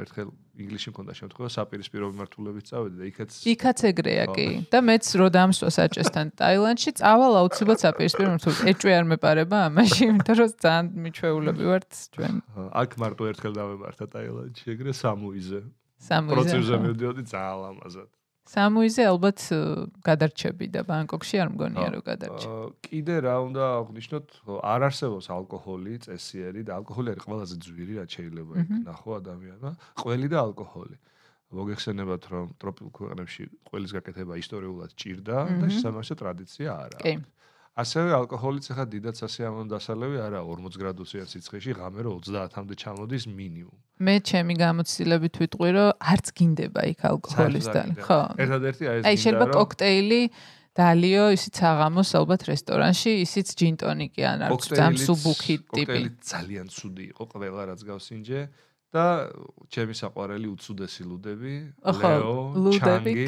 ერთხელ 0.00 0.28
ინგლისში 0.64 0.88
მქონდა 0.88 1.12
შემთხვევა, 1.20 1.48
საპირისპირო 1.52 2.08
მიმართულებით 2.16 2.64
წავედი 2.72 2.96
და 2.96 3.04
იქაც 3.12 3.36
იქაც 3.52 3.78
ეგრეა 3.92 4.24
კი. 4.32 4.46
და 4.72 4.78
მეც 4.88 5.04
რო 5.20 5.28
დამსვა 5.36 5.70
საჭესთან 5.76 6.26
ტაილანდში, 6.40 6.90
წავალ 6.96 7.32
აუცილებლად 7.44 7.78
საპირისპირო 7.84 8.26
მიმართულებით. 8.32 8.64
ეჭვი 8.72 8.92
არ 8.96 9.04
მეპარება 9.12 9.56
ამაში, 9.68 10.00
იმიტომ 10.08 10.36
რომ 10.40 10.50
ძალიან 10.64 10.86
მიჩვეულები 11.04 11.64
ვართ 11.68 11.90
ჩვენ. 12.16 12.34
აქ 12.72 12.90
მარტო 13.04 13.22
ერთხელ 13.28 13.52
დავემართა 13.52 14.04
ტაილანდში, 14.16 14.64
ეგრე 14.72 14.92
სამუიზე. 14.96 15.60
სამუიზე. 16.08 16.32
პროცესზე 16.32 16.74
მივდიოდი 16.88 17.22
ძალიან 17.28 17.58
ლამაზად. 17.68 18.08
სამუიზე 18.48 19.02
ალბათ 19.12 19.38
გადარჩები 20.08 20.66
და 20.72 20.80
ბანკოკში 20.88 21.36
არ 21.42 21.48
მგონია 21.52 21.88
რომ 21.94 22.02
გადარჩე. 22.08 22.48
კიდე 22.88 23.14
რა 23.28 23.34
უნდა 23.44 23.64
აღნიშნოთ, 23.80 24.26
არ 24.72 24.80
არსებობს 24.88 25.26
ალკოჰოლი 25.36 25.94
წესიერი 26.08 26.60
და 26.64 26.72
ალკოჰოლი 26.80 27.08
არის 27.12 27.24
ყველაზე 27.28 27.54
ძვირი 27.64 27.94
რაც 28.00 28.10
შეიძლება 28.16 28.52
იქნახო 28.64 29.10
ადამიანმა, 29.20 29.70
ყველი 30.00 30.28
და 30.32 30.38
ალკოჰოლი. 30.48 30.96
მოგეხსენებათ 31.48 32.24
რომ 32.28 32.46
ტროპიკულ 32.60 32.92
ქვეყნებში 32.92 33.44
ყველის 33.72 33.92
გაკეთება 33.96 34.34
ისტორიულად 34.36 34.90
ჭირდა 35.00 35.36
და 35.60 35.66
შესაბამისად 35.72 36.16
ტრადიცია 36.20 36.68
არა. 36.76 36.98
კი. 37.00 37.12
ასევე 37.78 38.10
ალკოჰოლიც 38.18 38.66
ახლა 38.74 38.84
დიდად 38.90 39.18
სასიამოვნო 39.22 39.70
დასალევი 39.70 40.18
არა 40.24 40.40
40 40.42 40.78
გრადუსიან 40.82 41.28
სიცხეში 41.30 41.76
ღამე 41.78 42.04
რო 42.06 42.12
30-მდე 42.26 42.74
ჩამოდის 42.82 43.24
მინიმუმ. 43.30 43.76
მე 44.02 44.14
ჩემი 44.30 44.54
გამოცდილებით 44.58 45.34
ვიტყვი 45.42 45.70
რომ 45.78 45.90
არც 46.12 46.26
გინდება 46.38 46.82
იქ 46.92 47.00
ალკოჰოლის 47.10 47.66
და 47.70 47.82
ხო. 48.02 48.20
ერთადერთი 48.34 48.84
აი 48.90 48.96
ეს 48.98 49.04
აი 49.06 49.16
შეიძლება 49.22 49.46
კოქტეილი 49.54 50.22
დალიო 50.78 51.24
ისიც 51.34 51.56
აღამოს 51.70 52.10
ალბათ 52.18 52.42
რესტორანში 52.50 53.12
ისიც 53.26 53.46
ჯინტონიკი 53.58 54.22
ან 54.26 54.38
არც 54.46 54.62
ძამსუბუქი 54.78 55.54
ტიპი. 55.58 55.86
კოქტეილი 55.86 56.10
ძალიან 56.18 56.66
ცუდი 56.70 57.04
იყო 57.14 57.24
ყველა 57.30 57.62
რაც 57.70 57.80
გავსინჯე. 57.86 58.40
და 58.88 59.28
ჩემი 59.68 59.92
საყვარელი 59.92 60.48
უცუდესი 60.48 61.02
ლუდები, 61.04 61.54
ლეო, 61.84 62.72
ჩანგი. 62.72 63.24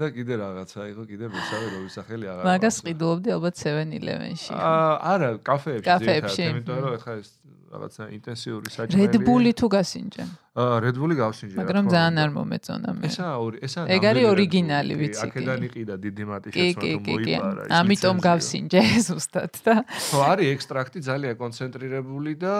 და 0.00 0.06
კიდე 0.16 0.34
რაღაცა 0.40 0.80
იყო 0.90 1.02
კიდე 1.10 1.26
მესავე 1.34 1.66
რო 1.74 1.78
ვისახელი 1.86 2.30
აღარ 2.32 2.44
მაგას 2.50 2.76
ყიდულობდი 2.86 3.34
ალბათ 3.36 3.54
7-11-ში 3.60 4.54
აა 4.56 4.92
არა 5.12 5.30
კაფეებში 5.50 5.86
კაფეებში. 5.90 6.42
იმიტომ 6.50 6.78
რომ 6.84 6.96
ეხლა 7.00 7.14
ეს 7.20 7.30
რაღაცა 7.70 8.02
ინტენსიური 8.18 8.68
საჭმელი. 8.74 9.18
Bull-ი 9.26 9.52
თუ 9.54 9.66
გასინჯე 9.70 10.24
აა 10.50 10.78
Red 10.82 10.96
Bull-ი 10.98 11.14
გავსინჯე 11.14 11.56
მაგრამ 11.62 11.86
ძალიან 11.94 12.16
არ 12.18 12.30
მომეწონა 12.34 12.90
მე. 12.98 13.06
ესა 13.06 13.26
ორი 13.38 13.56
ესა 13.62 13.80
ეგ 13.94 14.02
არის 14.10 14.24
ორიგინალი 14.34 14.94
ვიცი 14.98 15.22
აქედან 15.30 15.60
იყიდა 15.70 15.94
დიდი 16.04 16.24
მატი 16.30 16.48
შეცვალა 16.50 16.90
თუ 16.90 17.00
მოიპარა 17.06 17.62
ამიტომ 17.78 18.16
გავსინჯე 18.26 18.80
ზუსტად 19.06 19.54
და 19.62 19.74
ხო 19.86 20.18
არის 20.26 20.46
ექსტრაქტი 20.54 20.98
ძალიან 21.06 21.34
კონცენტრირებული 21.38 22.32
და 22.42 22.56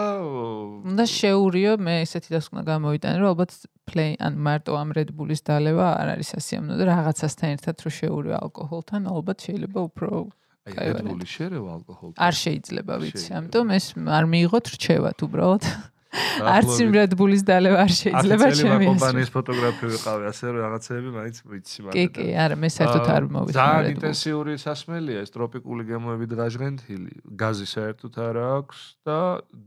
უნდა 0.87 1.05
შეურიო 1.19 1.73
მე 1.83 1.95
ესეთი 2.07 2.29
დასკვნა 2.31 2.61
გამოვიტანე 2.71 3.15
რომ 3.19 3.29
ალბათ 3.35 3.51
play 3.91 4.11
ან 4.23 4.33
მარტო 4.39 4.71
ამ 4.79 4.89
Red 4.95 5.11
Bull-ის 5.11 5.43
დალევა 5.43 5.87
არ 5.99 6.07
არის 6.15 6.29
ასიამოვნო 6.39 6.75
და 6.79 6.85
რაღაცასთან 6.95 7.49
ერთად 7.59 7.75
რო 7.83 7.91
შეურიო 7.99 8.35
ალკოჰოლთან 8.39 9.01
ალბათ 9.11 9.37
შეიძლება 9.51 9.79
უფრო 9.91 10.31
აი 10.61 10.73
Red 10.77 11.01
Bull-ი 11.07 11.25
შეერევა 11.25 11.69
ალკოჰოლთან. 11.77 12.19
არ 12.21 12.33
შეიძლება 12.37 12.93
ვიცი, 13.01 13.29
ამიტომ 13.39 13.67
ეს 13.77 13.85
არ 13.97 14.25
მიიღოთ 14.33 14.65
რჩევათ 14.75 15.17
უბრალოდ. 15.25 15.63
არც 16.11 16.71
იმ 16.83 16.89
Red 16.91 17.13
Bull-ის 17.15 17.43
დალევა 17.47 17.77
არ 17.87 17.91
შეიძლება 17.95 18.45
შემიეს. 18.51 18.67
ახლა 18.67 18.89
კომპანიის 18.91 19.29
ფოტოგრაფი 19.31 19.85
ვიყავი, 19.95 20.23
ასე 20.27 20.43
რომ 20.51 20.57
რაღაცეები 20.61 21.09
მაინც 21.17 21.37
ვიცი 21.51 21.79
მაგათ. 21.81 21.95
კი, 21.95 22.03
კი, 22.11 22.25
არა, 22.35 22.55
მე 22.61 22.69
საერთოდ 22.75 23.05
არ 23.15 23.23
მოვიცი. 23.31 23.55
ძალიან 23.57 23.91
ინტენსიური 23.95 24.53
სასმელია 24.59 25.19
ეს 25.23 25.29
ტროპიკული 25.31 25.83
გემოები 25.87 26.25
დღაჟღენთილი. 26.35 27.13
გაზი 27.41 27.67
საერთოდ 27.71 28.13
არ 28.27 28.35
აქვს 28.59 28.79
და 29.07 29.19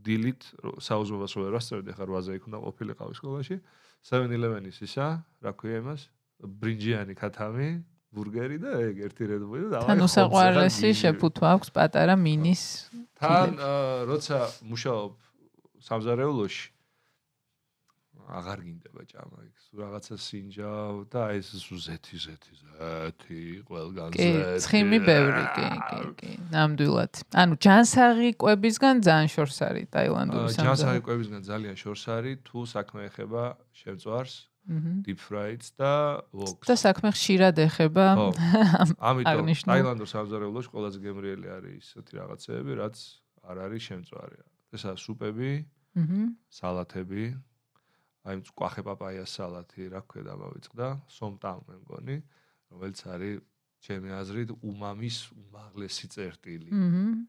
დილით 0.05 0.41
საუზმობას 0.85 1.31
ვერ 1.33 1.51
ვასწრებდი, 1.57 1.89
ახლა 1.91 2.05
8-ზე 2.13 2.31
იქ 2.37 2.43
უნდა 2.45 2.59
ყოფილიყავი 2.61 3.13
სკოლაში. 3.19 3.55
7-Eleven-ის 4.05 4.77
ისა, 4.85 5.07
რა 5.41 5.51
ქვია 5.57 5.81
იმას? 5.81 6.01
ბრინჯიანი 6.45 7.13
ქათამი, 7.17 7.69
ბურგერი 8.15 8.57
და 8.63 8.71
ეგ 8.89 9.01
ერთი 9.09 9.23
რედბული 9.31 9.67
და 9.73 9.83
თან 9.89 10.05
უსაყვარლესი 10.07 10.89
შეფუთვა 11.01 11.47
აქვს 11.57 11.69
პატარა 11.75 12.15
მინის 12.25 12.63
თან 13.19 13.59
როცა 14.11 14.39
მუშაობ 14.71 15.11
სამზარეულოში 15.89 16.65
აღარ 18.25 18.59
გინდება 18.65 19.03
ჭამა 19.05 19.39
იქ 19.45 19.55
სულ 19.61 19.81
რაღაცა 19.85 20.15
სინჯავ 20.17 20.93
და 21.13 21.23
ეს 21.37 21.49
ზეთი 21.61 22.17
ზეთი 22.25 22.53
ზეთი 22.61 23.41
ყველგან 23.69 24.09
ზეთი 24.15 24.31
კი 24.33 24.63
ცხიმი 24.65 24.99
ბევრი 25.05 25.43
კი 25.57 25.67
კი 25.89 25.99
კი 26.21 26.31
ნამდვილად. 26.55 27.13
ანუ 27.41 27.53
ჯანსაღი 27.65 28.29
კვებისგან 28.41 28.95
ძალიან 29.05 29.29
შორს 29.35 29.57
არის 29.69 29.85
ტაილანდური 29.93 30.49
სამზარეულო 30.57 30.65
ჯანსაღი 30.65 31.01
კვებისგან 31.05 31.41
ძალიან 31.51 31.75
შორს 31.83 32.03
არის 32.17 32.35
თუ 32.49 32.59
საქმე 32.73 33.01
ეხება 33.09 33.43
შემწვარს 33.77 34.33
deep 35.05 35.19
fried-ს 35.21 35.73
და 35.77 36.25
wok-ს. 36.33 36.65
და 36.65 36.75
საქმე 36.75 37.09
ხშირად 37.13 37.55
ეხება. 37.69 38.05
ამიტომ 38.97 39.45
ტაილანდურ 39.69 40.07
სამზარეულოში 40.09 40.69
ყველაზე 40.73 40.97
გემრიელი 41.05 41.47
არის 41.57 41.83
ისეთი 41.85 42.13
რაღაცეები, 42.19 42.71
რაც 42.81 42.95
არ 43.45 43.57
არის 43.69 43.81
შემწვარი. 43.89 44.37
ესაა 44.75 44.97
სუპები, 44.99 45.51
აჰა, 45.95 46.21
სალათები. 46.49 47.25
აი 48.25 48.35
მწკვახე 48.41 48.81
პაპაიას 48.89 49.31
სალათი, 49.37 49.83
რა 49.93 50.01
ქვია 50.09 50.23
დამავიწყდა, 50.25 50.87
სომტამ 51.13 51.59
მე 51.69 51.75
მგონი, 51.85 52.17
რომელიც 52.73 52.99
არის 53.05 53.35
ჩემი 53.85 54.09
აზრით 54.17 54.49
უმამის 54.65 55.17
უმაღლესი 55.29 56.05
წერტილი. 56.09 56.69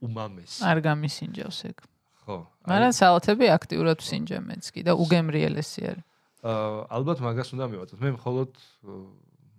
უმამესი. 0.00 0.60
არ 0.64 0.78
გამისინჯავს 0.88 1.58
ეგ. 1.68 1.76
ხო. 2.24 2.36
მაგრამ 2.64 2.92
სალათები 2.96 3.46
აქტიურად 3.52 3.98
ვსინჯე 4.00 4.38
მეც 4.40 4.64
კი 4.72 4.80
და 4.88 4.92
უგემრიელესი 4.96 5.82
არის. 5.84 6.04
ალბათ 6.42 7.18
მაგას 7.24 7.48
უნდა 7.56 7.66
მივაწოთ. 7.72 7.98
მე 8.00 8.10
მხოლოდ 8.16 8.50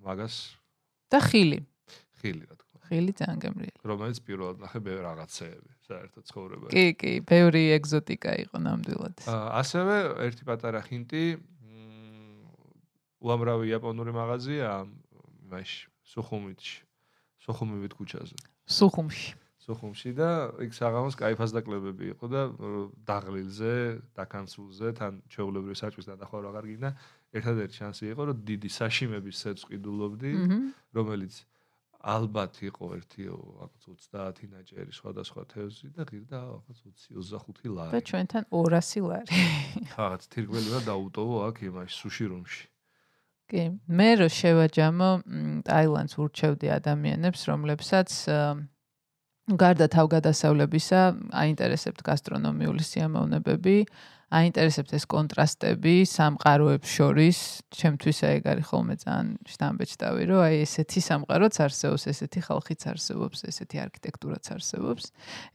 მაგას 0.06 0.36
და 1.12 1.20
ხილი. 1.24 1.60
ხილი 2.20 2.44
რა 2.46 2.56
თქმა 2.58 2.74
უნდა. 2.78 2.86
ხილი 2.88 3.12
ძალიან 3.18 3.40
გემრიელი. 3.44 3.80
რომელიც 3.88 4.18
პირველად 4.28 4.58
ნახე 4.62 4.80
ბევრ 4.84 5.02
რაღაცეები 5.08 5.72
საერთოდ 5.88 6.24
ცხოვრებაში. 6.30 6.74
კი, 6.76 6.86
კი, 7.00 7.12
ბევრი 7.24 7.64
ეგზოტიკა 7.78 8.32
იყო 8.44 8.58
ნამდვილად. 8.62 9.16
ასევე 9.28 9.96
ერთი 10.28 10.44
პატარა 10.48 10.82
ხინტი 10.84 11.24
უამრავი 13.24 13.66
იაპონური 13.74 14.12
მაღაზია 14.14 14.86
მაშ 15.50 15.72
სუხუმიტში. 16.06 16.78
სუხუმივით 17.44 17.94
ქუჩაზე. 17.98 18.36
სუხუმში. 18.68 19.47
სოხუმში 19.68 20.12
და 20.16 20.30
იქ 20.64 20.72
საღამოს 20.72 21.16
кайფას 21.20 21.52
დაკლებები 21.52 22.14
იყო 22.16 22.26
და 22.32 22.42
დაღლილზე, 23.04 23.74
დაკანცულზე, 24.16 24.94
თან 24.96 25.20
ჩეულებრივი 25.28 25.76
საჭმლის 25.76 26.08
გადახვა 26.08 26.40
აღარ 26.52 26.66
გინდა. 26.72 26.90
ერთადერთი 27.36 27.76
შანსი 27.76 28.04
იყო, 28.16 28.22
რომ 28.32 28.38
დიდი 28.48 28.70
საშიმების 28.72 29.36
სეტს 29.44 29.64
ყიდულობდი, 29.68 30.32
რომელიც 30.96 31.36
ალბათ 32.08 32.54
იყო 32.64 32.86
ერთი 32.96 33.24
30 33.84 34.48
ნაჭერი 34.54 34.94
სხვადასხვა 34.96 35.42
თევზი 35.52 35.88
და 35.98 36.02
ღირდა 36.08 36.38
რაღაც 36.48 36.78
20-25 36.88 37.68
ლარი. 37.76 37.92
და 37.92 38.00
ჩვენთან 38.08 38.44
200 38.48 39.04
ლარი. 39.04 39.28
რაღაც 39.98 40.22
თირკმელი 40.32 40.70
და 40.72 40.80
დაუტოვო 40.88 41.38
აქ 41.52 41.56
იმაში 41.68 41.96
სუში 42.00 42.26
რომში. 42.32 42.66
კი, 43.52 43.64
მე 43.92 44.10
რო 44.24 44.28
შევაჯამო 44.32 45.10
ტაილანდს 45.68 46.14
ურჩევდი 46.24 46.68
ადამიანებს, 46.80 47.42
რომლებსაც 47.52 48.10
აა 48.32 48.56
გარდა 49.48 49.88
თავგადასავლებისა 49.88 51.02
აინტერესებთ 51.32 52.04
გასტრონომიული 52.04 52.84
სიამოვნებები, 52.84 53.78
აინტერესებთ 54.28 54.92
ეს 54.98 55.06
კონტრასტები 55.08 56.04
სამყაროებს 56.04 56.90
შორის, 56.92 57.38
ჩემთვის 57.72 58.18
ეგ 58.28 58.50
არის 58.52 58.66
ხოლმე 58.68 58.96
ძალიან 59.00 59.28
შთამბეჭდავი, 59.48 60.24
რომ 60.28 60.40
აი 60.44 60.56
ესეთი 60.68 61.00
სამყაროც 61.08 61.56
არსებობს, 61.64 62.04
ესეთი 62.12 62.40
ხალხიც 62.44 62.82
არსებობს, 62.92 63.38
ესეთი 63.48 63.78
არქიტექტურაც 63.88 64.46
არსებობს, 64.52 65.04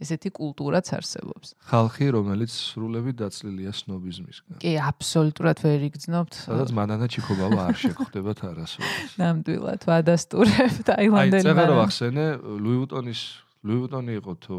ესეთი 0.01 0.29
კულტურაც 0.33 0.89
არსებობს. 0.89 1.53
ხალხი, 1.69 2.07
რომელიც 2.17 2.49
სრულები 2.49 3.13
დაწლილია 3.13 3.77
სნობიზმისგან. 3.77 4.57
კი, 4.65 4.73
აბსოლუტურად 4.89 5.57
ვერ 5.69 5.81
იგრძნობთ. 5.93 6.33
სადაც 6.49 6.71
მანანა 6.73 7.07
ჩიქობავა 7.13 7.61
არ 7.69 7.77
შეგხვდებათ 7.77 8.39
არასოდეს. 8.57 9.21
ნამდვილად 9.21 9.81
ვადასტურებ 9.85 10.75
ტაილანდელმა. 10.89 11.45
აი, 11.45 11.61
წერა 11.61 11.77
ახსენე, 11.85 12.27
ლუი 12.41 12.77
ვუტონის 12.89 13.52
ლუი 13.63 13.79
ვუტონი 13.83 14.13
იყო 14.19 14.33
თუ 14.43 14.57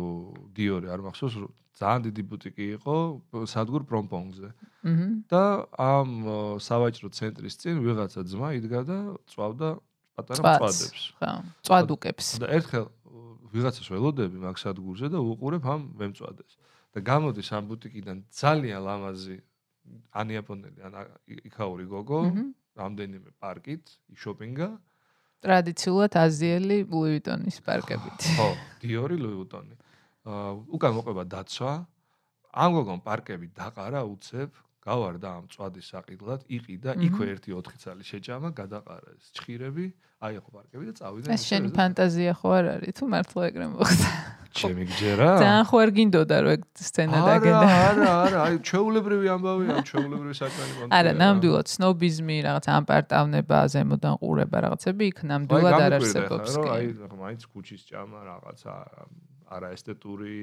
დიორი, 0.56 0.88
არ 0.93 1.01
მახსოვს 1.04 1.36
ძალიან 1.74 2.01
დიდი 2.08 2.24
ბუტიკი 2.30 2.66
იყო 2.78 2.95
სადგურ 3.49 3.84
პრომპონგზე. 3.89 4.49
აჰა. 4.84 5.08
და 5.32 5.43
ამ 5.80 6.10
სავაჭრო 6.60 7.10
ცენტრის 7.18 7.56
წინ 7.60 7.76
ვიღაცა 7.84 8.22
ძმა 8.30 8.49
იდგა 8.60 8.82
და 8.88 8.97
წვავდა 9.32 9.70
პატარა 10.16 10.41
მწვადებს. 10.43 11.04
ხო, 11.20 11.32
წვადუკებს. 11.66 12.26
და 12.43 12.47
ერთხელ 12.58 12.86
ვიღაცას 13.54 13.88
ველოდები 13.89 14.38
მაგ 14.43 14.56
სადგურზე 14.60 15.08
და 15.14 15.20
უყურებ 15.24 15.64
ამ 15.66 15.82
მემწვადეს. 15.99 16.51
და 16.93 16.99
გამოდის 17.01 17.49
ამ 17.58 17.64
ბუტიკიდან 17.70 18.18
ძალიან 18.30 18.80
ლამაზი 18.86 19.38
ან 20.14 20.28
იაპონელი 20.30 20.80
ან 20.86 20.93
იქაური 21.49 21.86
გოგო, 21.89 22.22
რამდენიმე 22.78 23.30
პარკით, 23.41 23.86
შოპინგა. 24.14 24.70
ტრადიციულად 25.44 26.16
აზიელი 26.24 26.78
ლუი 26.88 27.10
ვიტონის 27.18 27.58
პარკებით. 27.68 28.28
ხო, 28.38 28.50
დიორი 28.84 29.18
ლუი 29.20 29.36
ვიტონი. 29.44 29.76
უკან 30.24 30.91
მოყვება 30.96 31.24
დაცვა 31.28 31.72
ამ 32.54 32.70
გოგონ 32.78 33.00
პარკები 33.04 33.48
დაყარა 33.58 34.04
უცებ 34.08 34.56
გავარდა 34.84 35.28
ამ 35.40 35.46
წვადის 35.54 35.90
საყიდლად 35.94 36.42
იყიდა 36.58 36.96
იქვე 37.08 37.26
ერთი 37.34 37.56
4 37.56 37.82
წელი 37.84 38.04
შეჭამა 38.10 38.50
გადაყარა 38.58 39.16
ეს 39.16 39.32
ჭხირები 39.38 39.86
აი 40.24 40.40
ხო 40.44 40.50
პარკები 40.56 40.86
და 40.88 40.94
წავიდა 41.00 41.36
ეს 41.36 41.44
შენი 41.48 41.70
ფანტაზია 41.76 42.34
ხო 42.40 42.50
არ 42.60 42.66
არის? 42.74 42.92
თუ 43.00 43.04
მართლა 43.12 43.42
ეგრე 43.52 43.66
მოხდა? 43.76 44.10
ჩემი 44.54 44.84
გჯერა. 44.92 45.30
ძალიან 45.42 45.64
ხო 45.68 45.78
არ 45.84 45.90
გინდოდა 45.98 46.36
რომ 46.44 46.52
ეგ 46.54 46.62
სცენა 46.88 47.20
დაგედა. 47.28 47.64
არა 47.64 47.80
არა 47.84 48.12
არა 48.28 48.40
აი 48.48 48.56
ჩეულებრივი 48.70 49.28
ამბავია 49.36 49.76
ჩეულებრივი 49.90 50.36
საქმე 50.40 50.64
მომწია 50.68 50.96
არა 51.00 51.12
ნამდვილად 51.24 51.68
სნობიზმი 51.74 52.38
რაღაც 52.48 52.66
ამპარტავნება 52.78 53.58
ზემოდან 53.74 54.14
ყურება 54.24 54.58
რაღაცები 54.68 55.04
იქ 55.12 55.18
ნამდვილად 55.32 55.80
არ 55.88 55.94
არსებობს 56.00 56.52
კი. 56.60 56.68
აი 56.76 56.86
მაინც 57.24 57.42
ქუჩის 57.52 57.82
ჭამა 57.90 58.20
რაღაცა 58.30 58.74
არაესთეტური 59.58 60.38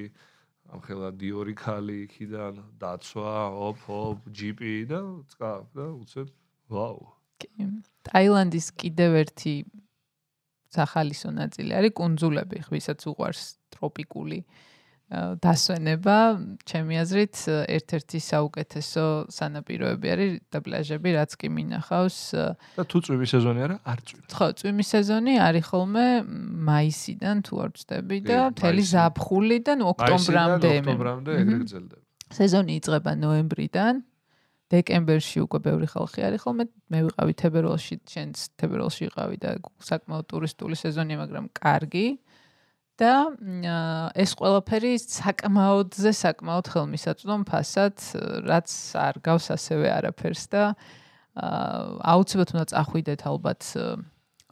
ამხელა 0.71 1.09
დიორი 1.19 1.53
ქალი 1.59 1.95
იქიდან 2.07 2.59
დაცვა, 2.79 3.33
ოპ 3.67 3.81
ოპ, 3.91 4.19
ჯიპი 4.31 4.73
და 4.87 4.99
წკა 5.31 5.51
და 5.75 5.85
უცებ 5.99 6.27
ვაუ. 6.71 7.01
კი. 7.43 7.49
ტაილანდის 8.07 8.67
კიდევ 8.79 9.11
ერთი 9.27 9.53
სახალისო 10.71 11.29
ნაწილი 11.35 11.71
არის 11.75 11.93
კუნძულები, 11.99 12.57
ვისაც 12.71 13.03
უყვარს 13.11 13.43
ტროპიკული 13.75 14.39
დასვენება, 15.11 16.17
ჩემი 16.63 16.95
აზრით, 17.03 17.35
ერთ-ერთი 17.67 18.19
საუკეთესო 18.23 19.05
სანაპიროები 19.27 20.07
არის 20.07 20.31
და 20.47 20.59
პლაჟები, 20.63 21.09
რაც 21.19 21.31
კი 21.35 21.47
მინახავს. 21.51 22.19
და 22.79 22.83
თუ 22.87 22.97
წვიმის 23.03 23.29
სეზონი 23.35 23.59
არა, 23.67 23.75
არ 23.91 23.99
წვიმს. 24.07 24.31
ხო, 24.31 24.47
წვიმის 24.55 24.87
სეზონი 24.95 25.33
არის 25.35 25.65
ხოლმე 25.67 26.07
მაისიდან 26.71 27.35
თუ 27.43 27.53
არ 27.59 27.69
ვწდები 27.75 28.17
და 28.23 28.37
მთელი 28.55 28.83
ზაფხულიდან 28.87 29.79
ოქტომბრამდე. 29.91 30.71
ოქტომბრამდე 30.79 31.31
ეგრე 31.43 31.57
გრძელდება. 31.59 32.03
სეზონი 32.31 32.71
იწყება 32.79 33.11
ნოემბრიდან. 33.19 33.95
დეკემბერში 34.71 35.43
უკვე 35.43 35.59
ბევრი 35.67 35.87
ხალხი 35.91 36.19
არის 36.23 36.39
ხოლმე. 36.47 36.63
მე 36.87 36.99
ვიყავი 37.11 37.33
თებერვალში, 37.35 37.95
შენც 38.07 38.35
თებერვალში 38.55 39.03
იყავი 39.11 39.37
და 39.43 39.49
საკმაოდ 39.83 40.25
ტურისტული 40.31 40.75
სეზონია, 40.79 41.17
მაგრამ 41.27 41.45
კარგი. 41.51 42.07
და 43.01 43.13
ეს 44.13 44.35
ყველაფერი 44.37 44.93
საკმაოდზე 45.01 46.11
საკმაოდ 46.21 46.69
ხელმისაწვდომ 46.73 47.45
ფასად, 47.49 47.95
რაც 48.45 48.75
არ 49.01 49.15
გავს 49.25 49.47
ასევე 49.57 49.87
არაფერს 49.97 50.43
და 50.53 50.63
აუცილებლად 51.35 52.53
უნდა 52.55 52.65
წახვიდეთ 52.73 53.21
ალბათ 53.31 53.61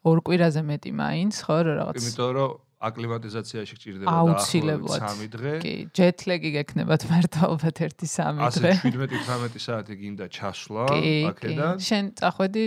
ორ 0.09 0.17
კვირაზე 0.25 0.61
მეტი 0.65 0.91
მაინც, 0.95 1.43
ხო, 1.45 1.57
რაღაც. 1.69 2.01
იმიტომ 2.01 2.31
რომ 2.39 2.51
აკლიმატიზაციაში 2.79 3.75
გჭირდება 3.75 4.07
დაახლოებით 4.07 4.91
3 5.03 5.27
დღე. 5.35 5.53
კი, 5.59 5.73
ჯეტლეგი 5.99 6.49
გექნებათ 6.55 7.01
მარტო 7.11 7.39
ალბათ 7.49 7.75
1-3 7.83 8.39
დღე. 8.39 8.47
ასე 8.47 8.71
17-18 8.87 9.59
საათი 9.59 9.93
გინდა 9.99 10.25
ჩასვლა 10.31 10.83
აქედან. 11.31 11.75
შენ 11.83 12.05
წახვედი 12.23 12.63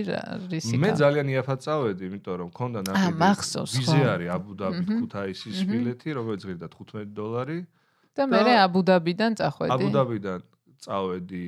რისიკა. 0.53 0.81
მე 0.85 0.91
ძალიან 1.01 1.27
იაფად 1.33 1.59
წავედი, 1.65 2.03
იმიტომ 2.13 2.35
რომ 2.43 2.49
მქონდა 2.53 2.81
ნაკები. 2.93 3.19
ვიზა 3.73 4.01
არის 4.13 4.29
აბუდაბის 4.37 4.87
ქუთაისის 5.01 5.59
ბილეთი, 5.65 6.09
რომელიც 6.21 6.43
ღირდა 6.45 6.69
15 6.69 7.09
დოლარი. 7.17 7.59
და 8.13 8.23
მე 8.29 8.55
აბუდაბიდან 8.69 9.33
წახვედი. 9.41 9.73
აბუდაბიდან 9.73 10.41
წავედი 10.85 11.47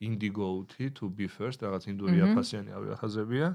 Indigo-ით 0.00 0.94
to 0.94 1.10
be 1.10 1.26
first, 1.26 1.58
რაღაც 1.60 1.90
ინდური 1.90 2.22
აფასიანი 2.22 2.70
ავიახაზებია. 2.70 3.48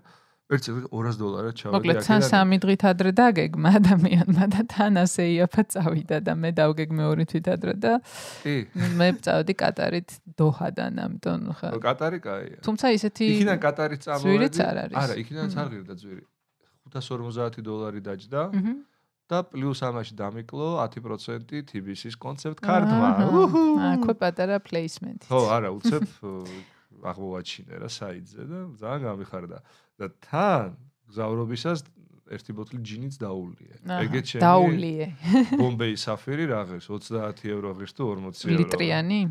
ერთ 0.52 0.66
200 0.92 1.20
დოლარად 1.20 1.56
ჩავედი 1.56 1.78
მოკლედ, 1.78 2.00
თან 2.04 2.22
სამი 2.28 2.58
დღით 2.64 2.84
ადრე 2.90 3.12
დაგეგმა 3.16 3.70
ადამიანმა 3.80 4.46
და 4.54 4.62
თან 4.74 5.00
ასე 5.04 5.24
იაფად 5.40 5.68
წავიდა 5.72 6.18
და 6.20 6.34
მე 6.36 6.50
დავგეგმე 6.60 7.04
ორი 7.08 7.26
თვით 7.32 7.48
ადრე 7.54 7.74
და 7.80 7.94
მე 9.00 9.08
წავედი 9.24 9.54
კატარით 9.56 10.10
დოჰადან, 10.36 11.00
ამიტომ 11.00 11.40
ხა. 11.58 11.68
კატარი 11.80 12.20
კაია. 12.20 12.60
თუმცა 12.60 12.86
ისეთი 13.00 13.24
იქიდან 13.40 13.60
კატარით 13.64 14.02
წამოვედი. 14.04 14.28
ზვირიც 14.28 14.56
არ 14.68 14.76
არის. 14.84 14.98
არა, 15.00 15.14
იქიდან 15.24 15.48
წარღირდა 15.56 15.94
ზვირი. 16.04 16.24
550 16.92 17.64
დოლარი 17.64 18.02
დაჯდა. 18.04 18.42
აჰა. 18.52 18.74
და 19.32 19.40
პლუს 19.48 19.80
ამაში 19.88 20.14
დამიკლო 20.20 20.68
10% 20.84 21.64
TBC-ის 21.72 22.16
კონცერტ 22.20 22.60
კარტმა. 22.60 23.10
აქვე 23.96 24.14
პატარა 24.20 24.60
პლეისმენტი. 24.60 25.26
ხო, 25.32 25.40
არა, 25.56 25.70
უცებ 25.80 26.04
აღმოვაჩინე 27.04 27.76
რა 27.84 27.90
საიძე 27.90 28.44
და 28.48 28.60
ძალიან 28.80 29.02
გამიხარდა. 29.08 29.58
და 30.04 30.12
თან 30.28 30.76
გზავრობისას 31.08 31.84
ერთი 32.34 32.52
ბოთლი 32.58 32.80
ჯინიც 32.84 33.16
დაუვლიე. 33.22 33.74
ეგეც 33.84 34.26
შემი 34.34 34.44
დაუვლიე. 34.44 35.08
ბომბეის 35.60 36.06
საფერი 36.08 36.46
რა 36.52 36.62
ღირს 36.72 36.88
30 36.90 37.48
euros 37.54 37.74
ღირს 37.78 37.94
თუ 37.94 38.04
40 38.12 38.48
euros. 38.48 38.60
ლიტრიანი? 38.64 39.22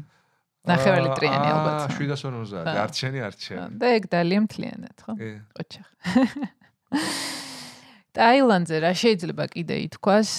ნახევარი 0.63 1.03
ლიტრიანი 1.09 1.49
ალბათ. 1.51 1.79
750. 1.99 2.77
არჩენი 2.85 3.19
არჩენი. 3.29 3.79
და 3.83 3.87
ეგ 3.99 4.03
ძალიან 4.13 4.43
მთლიანად, 4.47 4.97
ხო? 5.03 5.13
ოჩახ. 5.59 5.87
ტაილანდზე 8.13 8.77
რა 8.85 8.93
შეიძლება 8.93 9.45
კიდე 9.57 9.77
ითქვას, 9.89 10.31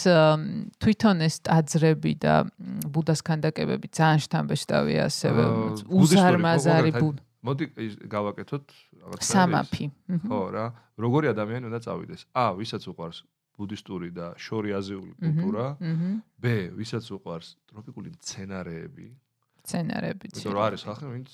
თვითონ 0.77 1.17
ეს 1.25 1.35
ტაძრები 1.41 2.13
და 2.21 2.45
ბუდას 2.85 3.25
ქანდაკებები 3.25 3.89
ძალიან 3.89 4.21
შთამბეჭდავია 4.29 5.09
ასევე 5.09 5.43
უზარმაზარი 5.89 6.91
ბუდა 7.01 7.32
მოდი 7.43 7.65
გავაკეთოთ 8.07 8.65
რაღაც 9.03 9.27
სამაფი. 9.27 9.85
ხო 10.27 10.39
რა, 10.55 10.65
როგორი 10.95 11.27
ადამიანი 11.35 11.67
უნდა 11.67 11.79
წავიდეს? 11.83 12.21
ა, 12.31 12.55
ვისაც 12.55 12.83
უყვარს 12.87 13.19
ბუდისტური 13.53 14.09
და 14.15 14.33
შორიაზიული 14.39 15.13
კულტურა. 15.19 15.65
ბ, 16.39 16.45
ვისაც 16.73 17.05
უყვარს 17.13 17.49
ტროპიკული 17.69 18.15
მცენარეები. 18.15 19.07
მცენარეები. 19.63 20.23
იმიტომ 20.27 20.53
რომ 20.55 20.63
არის 20.67 20.81
ხალხი, 20.83 21.05
ვინც 21.13 21.29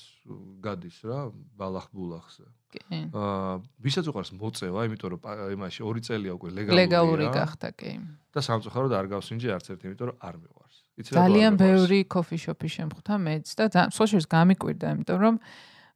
გადის 0.62 0.97
რა, 1.01 1.20
ბალახბულახზე. 1.57 2.45
კი. 2.70 2.82
აა, 3.10 3.53
ვისაც 3.82 4.05
უყვარს 4.12 4.32
მოწევა, 4.38 4.80
იმიტომ 4.86 5.10
რომ 5.14 5.22
იმაში 5.57 5.82
2 5.82 6.03
წელია 6.05 6.34
უკვე 6.38 6.49
ლეგალურია. 6.53 6.78
ლეგალური 6.86 7.26
გახდა, 7.34 7.70
კი. 7.74 7.91
და 8.30 8.39
სამწუხაროდ 8.45 8.93
არ 8.93 9.05
გავსინჯი 9.10 9.47
არც 9.49 9.66
ერთი, 9.74 9.84
იმიტომ 9.89 10.07
რომ 10.14 10.18
არ 10.22 10.36
მიყვარს. 10.38 10.76
იცი 10.99 11.10
რა? 11.10 11.18
ძალიან 11.26 11.53
ბევრი 11.57 11.99
კოფი 12.05 12.38
შოპი 12.38 12.70
შემხვდა 12.70 13.14
მეც 13.18 13.45
და 13.57 13.82
სხვა 13.89 14.05
შეს 14.14 14.26
გამიკვირდა, 14.30 14.86
იმიტომ 14.93 15.20
რომ 15.26 15.36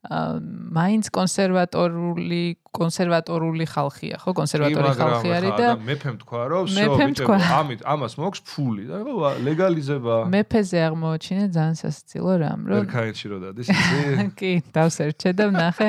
მაინც 0.04 1.08
კონსერვატორული 1.08 2.42
კონსერვატორული 2.74 3.64
ხალხია, 3.70 4.18
ხო? 4.18 4.34
კონსერვატორი 4.34 4.90
ხალხი 4.98 5.30
არის 5.30 5.52
და 5.56 5.68
მეფემ 5.78 6.16
თქვა, 6.20 6.40
რომ 6.50 6.64
შო 6.74 6.96
ბიჭო, 7.00 7.36
ამით 7.54 7.80
ამას 7.86 8.16
მოაქვს 8.18 8.40
ფული 8.50 8.84
და 8.90 8.98
რა 9.06 9.30
ლეგალიზება. 9.46 10.16
მეფეზე 10.34 10.78
აღმოაჩინე 10.88 11.44
ძალიან 11.54 11.76
სასაცილო 11.80 12.34
რამ, 12.42 12.60
რომ 12.68 12.82
ერქაინში 12.82 13.26
რო 13.30 13.38
დადის 13.44 13.70
იცი? 13.70 13.98
კი, 14.40 14.52
დავსერჩე 14.74 15.30
და 15.38 15.44
ვნახე, 15.54 15.88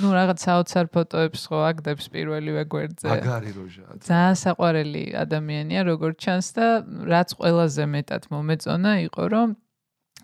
ну 0.00 0.06
რაღაც 0.14 0.38
საოცარ 0.46 0.86
ფოტოებს 0.94 1.42
ხო 1.50 1.58
აგდებს 1.70 2.06
პირველივე 2.14 2.62
გვერდზე. 2.70 3.06
აგარი 3.10 3.50
როჟა. 3.58 3.84
ძალიან 4.06 4.36
საყვარელი 4.44 5.04
ადამიანია, 5.18 5.80
როგორც 5.90 6.16
ჩანს 6.22 6.46
და 6.54 6.66
რაც 7.10 7.28
ყველაზე 7.42 7.84
მეტად 7.90 8.22
მომეწონა 8.30 8.92
იყო, 9.10 9.24
რომ 9.34 9.48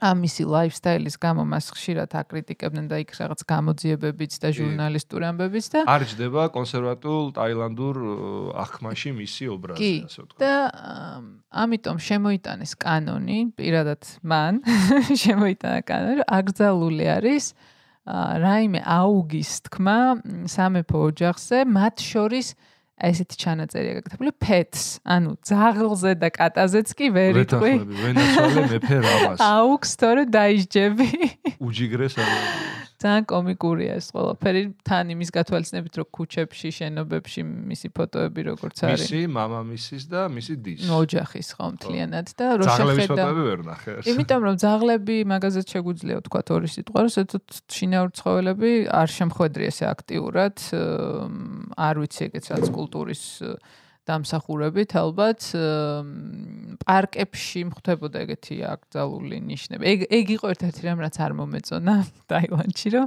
ამისი 0.00 0.44
ლაიფსტაილის 0.50 1.16
გამო 1.20 1.44
მას 1.48 1.70
ხშირად 1.76 2.12
აკრიტიკებდნენ 2.20 2.86
და 2.90 3.00
იქ 3.02 3.10
რაღაც 3.16 3.40
გამოძიებებიც 3.48 4.32
და 4.42 4.48
ჟურნალისტური 4.56 5.24
ამბებიც 5.30 5.66
და 5.72 5.80
არ 5.88 6.02
ჯდება 6.10 6.42
კონსერვატულ 6.52 7.32
ტაილანდურ 7.38 7.94
ახმაში 8.64 9.10
მისი 9.16 9.44
ობრაზი 9.56 9.92
ასე 10.06 10.18
ვთქვა. 10.22 10.38
და 10.42 10.54
ამიტომ 11.64 11.96
შემოიტანეს 12.08 12.72
კანონი, 12.76 13.38
პირადად 13.56 14.02
მან 14.22 14.62
შემოიტანა 15.24 15.80
კანონი, 15.88 16.22
აკრძალული 16.28 17.06
არის 17.16 17.44
რაიმე 18.06 18.80
აუგის 18.86 19.50
თქმა 19.66 19.98
სამეფო 20.46 20.98
ოჯახზე, 21.10 21.64
მათ 21.66 21.96
შორის 22.06 22.54
აი 22.54 22.75
ესეთი 22.96 23.36
ჩანაწერია 23.42 23.98
გაკეთებული 23.98 24.32
pets 24.40 25.00
ანუ 25.04 25.36
ძაღლზე 25.44 26.14
და 26.16 26.30
კატაზეც 26.32 26.94
კი 26.96 27.10
ვერ 27.12 27.40
იტყვი 27.44 27.72
ვენაცვალე 28.00 28.62
მეფე 28.72 29.00
რამას. 29.04 29.42
აუქს 29.52 29.92
თორე 30.00 30.24
დაიჯები. 30.32 31.08
უჯიგრეს 31.60 32.16
არის 32.16 32.75
ძალიან 32.96 33.24
კომიკურია 33.28 33.92
ეს 34.00 34.06
ყველაფერი. 34.16 34.62
თან 34.88 35.04
იმის 35.14 35.30
გათვალისწინებით 35.36 35.94
რომ 36.00 36.06
ქუჩებში 36.16 36.68
შენობებში 36.80 37.40
მისი 37.44 37.88
ფოტოები 37.96 38.40
როგორც 38.50 38.76
არის. 38.86 39.04
მისი 39.06 39.20
მამამისის 39.36 40.04
და 40.08 40.20
მისი 40.32 40.54
დის. 40.64 40.80
ოჯახის 40.86 41.48
ხო 41.56 41.66
მთლიანად 41.76 42.26
და 42.36 42.46
რო 42.56 42.64
შეხედა 42.64 42.76
ძაღლების 42.76 43.08
ფოტოები 43.10 43.42
ვერ 43.46 43.60
ნახე 43.66 43.90
იმიტომ 44.10 44.40
რომ 44.46 44.56
ძაღლები 44.64 45.16
მაგაზეც 45.32 45.66
შეგვიძლია 45.76 46.16
თქვა 46.26 46.40
ორი 46.56 46.68
სიტყვა 46.72 46.98
რომ 47.04 47.10
ესეთ 47.12 47.30
შინაურ 47.76 48.10
ცხოველები 48.16 48.72
არ 49.00 49.08
შემხვედრი 49.16 49.64
ესე 49.70 49.84
აქტიურად 49.92 50.56
არ 51.76 51.94
ვიცი 52.02 52.20
ეგეც 52.28 52.44
რაც 52.52 52.66
კულტურის 52.76 53.22
დამსახურებით 54.06 54.94
ალბათ 55.00 55.46
პარკებში 56.86 57.62
მხდებოდა 57.72 58.22
ეგეთი 58.22 58.56
აკრძალული 58.70 59.40
ნიშნები. 59.42 59.82
ეგ 59.82 60.00
ეგ 60.06 60.26
იყო 60.36 60.46
ერთ-ერთი 60.54 60.82
რამ 60.86 61.02
რაც 61.02 61.16
არ 61.26 61.32
მომეწონა 61.40 61.94
ტაილანდში, 62.30 62.88
რომ 62.94 63.06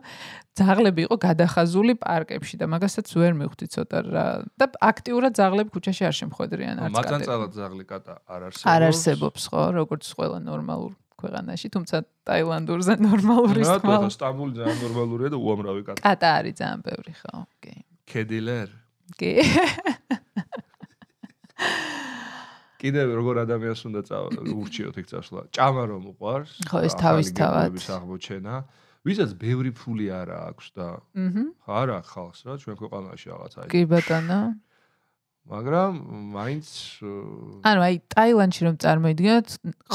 ძაღლები 0.59 1.01
იყო 1.07 1.15
გადახაზული 1.23 1.93
პარკებში 2.03 2.59
და 2.59 2.65
მაგასაც 2.67 3.07
ვერ 3.15 3.33
მივხვდი 3.39 3.65
ცოტა 3.75 3.99
რა 4.11 4.25
და 4.59 4.65
აქტიურად 4.83 5.31
ძაღლები 5.39 5.69
ქუჩაში 5.71 6.03
არ 6.09 6.15
შემხვედრიან 6.19 6.75
არც 6.83 6.91
კატა. 6.91 6.99
მაგანწალად 6.99 7.51
ძაღლი 7.55 7.85
კატა 7.87 8.13
არ 8.27 8.41
არსებობს. 8.51 8.67
არ 8.67 8.81
არსებობს 8.91 9.41
ხო, 9.47 9.63
როგორც 9.79 10.03
ყველა 10.19 10.39
ნორმალურ 10.43 10.93
ქვეყანაში, 11.19 11.67
თუმცა 11.75 11.97
ტაილანდურზე 12.27 12.93
ნორმალური 13.03 13.63
სხვა. 13.63 13.95
რა, 14.03 14.11
სტამბული 14.15 14.51
ძალიან 14.59 14.77
ნორმალურია 14.83 15.29
და 15.35 15.37
უამრავი 15.39 15.81
კატა. 15.87 15.99
კატა 16.03 16.29
არის 16.39 16.55
ძალიან 16.59 16.79
ბევრი 16.83 17.13
ხო, 17.23 17.35
კი. 17.63 17.75
კედილერ. 18.07 18.67
კი. 19.19 19.31
კიდევ 22.79 23.07
როგორ 23.19 23.35
ადამიანს 23.43 23.81
უნდა 23.89 24.01
ურჩიოთ 24.55 24.95
იქ 25.03 25.07
წასვლა. 25.11 25.41
ჭამა 25.51 25.83
რომ 25.91 26.03
უყარს. 26.15 26.51
ხო, 26.63 26.77
ეს 26.87 26.93
თავისთავად. 26.95 27.71
აღმოჩენა. 27.75 28.55
ვისაც 29.03 29.31
ბევრი 29.39 29.71
ფული 29.75 30.07
არა 30.11 30.37
აქვს 30.51 30.67
და 30.75 30.87
აჰა. 30.95 31.43
ხო 31.63 31.71
არა 31.83 31.97
ხალხს 32.07 32.39
რა 32.47 32.53
ჩვენ 32.63 32.75
ქვეყანაში 32.79 33.25
რაღაც 33.31 33.53
აი. 33.59 33.67
კი 33.71 33.81
ბატონო. 33.91 34.41
მაგრამ 35.49 35.91
მაინც 36.35 36.67
ანუ 37.65 37.79
აი 37.89 37.95
ტაილანდში 38.13 38.61
რომ 38.69 38.75
წარმოიდგინოთ, 38.83 39.47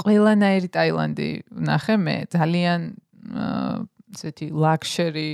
ყველანაირი 0.02 0.68
ტაილანდი 0.76 1.28
ნახე 1.68 1.94
მე 2.04 2.16
ძალიან 2.34 2.80
ესეთი 4.14 4.46
ლაქშერი 4.50 5.30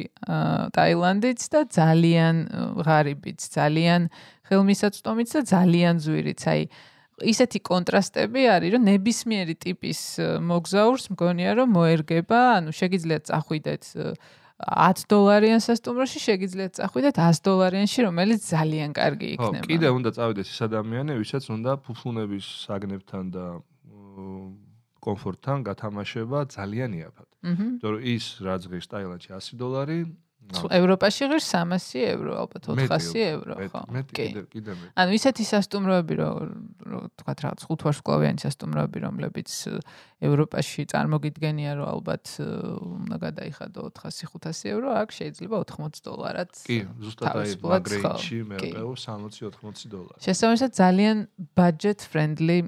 ტაილანდიც 0.77 1.41
და 1.53 1.61
ძალიან 1.73 2.37
ღარიბიც, 2.85 3.41
ძალიან 3.49 4.01
ხელმისაწვდომიც 4.51 5.29
და 5.37 5.41
ძალიან 5.55 5.97
ზვირიც. 6.03 6.43
აი 6.51 6.63
ისეთი 7.21 7.59
კონტრასტები 7.61 8.43
არის, 8.49 8.71
რომ 8.75 8.83
ნებისმიერი 8.91 9.55
ტიპის 9.61 10.01
მოგზაურს 10.41 11.05
მგონია, 11.13 11.51
რომ 11.61 11.69
მოერგება, 11.77 12.41
ანუ 12.59 12.71
შეგიძლიათ 12.73 13.23
წახვიდეთ 13.31 13.83
10 14.61 15.05
დოლარიან 15.09 15.61
სასტუმროში, 15.65 16.19
შეგიძლიათ 16.21 16.73
წახვიდეთ 16.81 17.17
100 17.17 17.45
დოლარიანში, 17.45 17.99
რომელიც 18.09 18.41
ძალიან 18.45 18.91
კარგი 18.97 19.29
იქნება. 19.37 19.61
ხო, 19.61 19.69
კიდე 19.69 19.89
უნდა 19.97 20.11
წავიდეს 20.17 20.49
ის 20.53 20.61
ადამიანი, 20.69 21.13
ვისაც 21.21 21.45
უნდა 21.49 21.71
ფუფუნების 21.85 22.47
საგნებთან 22.65 23.25
და 23.37 23.45
კომფორტთან 25.01 25.59
გათამაშება 25.65 26.39
ძალიან 26.57 26.91
იაფად. 27.01 27.29
იმიტომ 27.41 27.91
რომ 27.97 28.03
ის 28.05 28.25
რაც 28.45 28.63
ღირს 28.69 28.89
ტაილანდში 28.93 29.31
100 29.33 29.57
დოლარი, 29.57 29.99
ევროპაში 30.51 31.29
ღირს 31.31 31.47
300 31.47 32.03
euro, 32.11 32.35
ალბათ 32.43 32.67
400 32.67 33.23
euro, 33.39 33.55
ხო? 33.71 33.83
კი. 34.11 34.27
კიდე 34.51 34.75
მეტი. 34.75 34.93
ანუ 34.99 35.11
ისეთი 35.15 35.45
სასტუმროები, 35.47 36.15
რომ 36.21 36.35
თქვა 37.21 37.33
რაღაც 37.41 37.61
ხუთვარსკვლავიანი 37.71 38.39
სასტუმროები, 38.45 38.99
რომლებიც 39.07 39.51
ევროპაში 40.21 40.85
წარმოგიდგენია, 40.91 41.71
რომ 41.81 41.87
ალბათ 41.95 42.25
უნდა 42.41 43.17
გადაიხადო 43.25 43.83
400-500 43.97 44.75
euro, 44.75 44.89
აქ 45.01 45.09
შეიძლება 45.17 45.57
80 45.65 46.03
დოლარად. 46.05 46.51
კი, 46.67 46.79
ზუსტად 47.01 47.35
აი 47.41 47.51
მაგ 47.65 47.85
რეინჯში 47.95 48.39
მეყეო 48.51 48.91
60-80 49.01 49.89
დოლარი. 49.95 50.19
შესაბამისად 50.21 50.71
ძალიან 50.77 51.17
budget 51.57 51.99
friendly 52.05 52.59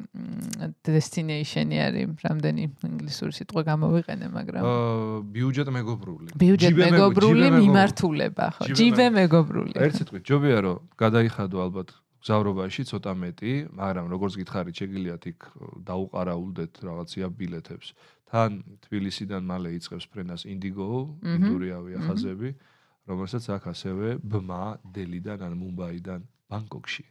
destination-ი 0.87 1.79
არის, 1.83 2.09
რამდენი 2.25 2.63
ინგლისური 2.89 3.33
სიტყვა 3.37 3.61
გამოვიყენე, 3.69 4.27
მაგრამ 4.33 4.63
აა 4.65 5.21
ბიუჯეტ 5.37 5.69
მეგობრული. 5.77 6.29
ბიუჯეტ 6.41 6.73
მეგობრული 6.73 7.47
მიმართულება, 7.73 8.47
ხო? 8.57 8.63
ჯიბე 8.77 9.07
მეგობრული. 9.17 9.73
ერთ 9.81 9.95
სიტყვით, 9.99 10.23
ჯობია 10.29 10.59
რომ 10.63 10.79
გადაიხადო 11.01 11.57
ალბათ 11.65 11.89
გზავრობაში 12.23 12.83
ცოტა 12.87 13.13
მეტი, 13.19 13.53
მაგრამ 13.75 14.07
როგორც 14.15 14.33
გითხარით, 14.39 14.75
შეგიძლიათ 14.79 15.23
იქ 15.33 15.41
დაუყარაულდეთ 15.89 16.73
რაღაცია 16.87 17.27
ბილეთებს. 17.35 17.89
თან 18.31 18.51
თბილისიდან 18.87 19.43
მალე 19.43 19.69
იწყებს 19.77 20.07
ფრენას 20.13 20.43
ინდიგო, 20.49 20.89
ინდური 21.21 21.69
ავიახაზები, 21.75 22.49
რომელსაც 23.11 23.45
აქ 23.57 23.65
ასევე 23.75 24.07
ბმა 24.23 24.79
დელიდან 24.95 25.39
ან 25.43 25.53
მუმბაიდან 25.59 26.21
ბანგკოკში. 26.49 27.05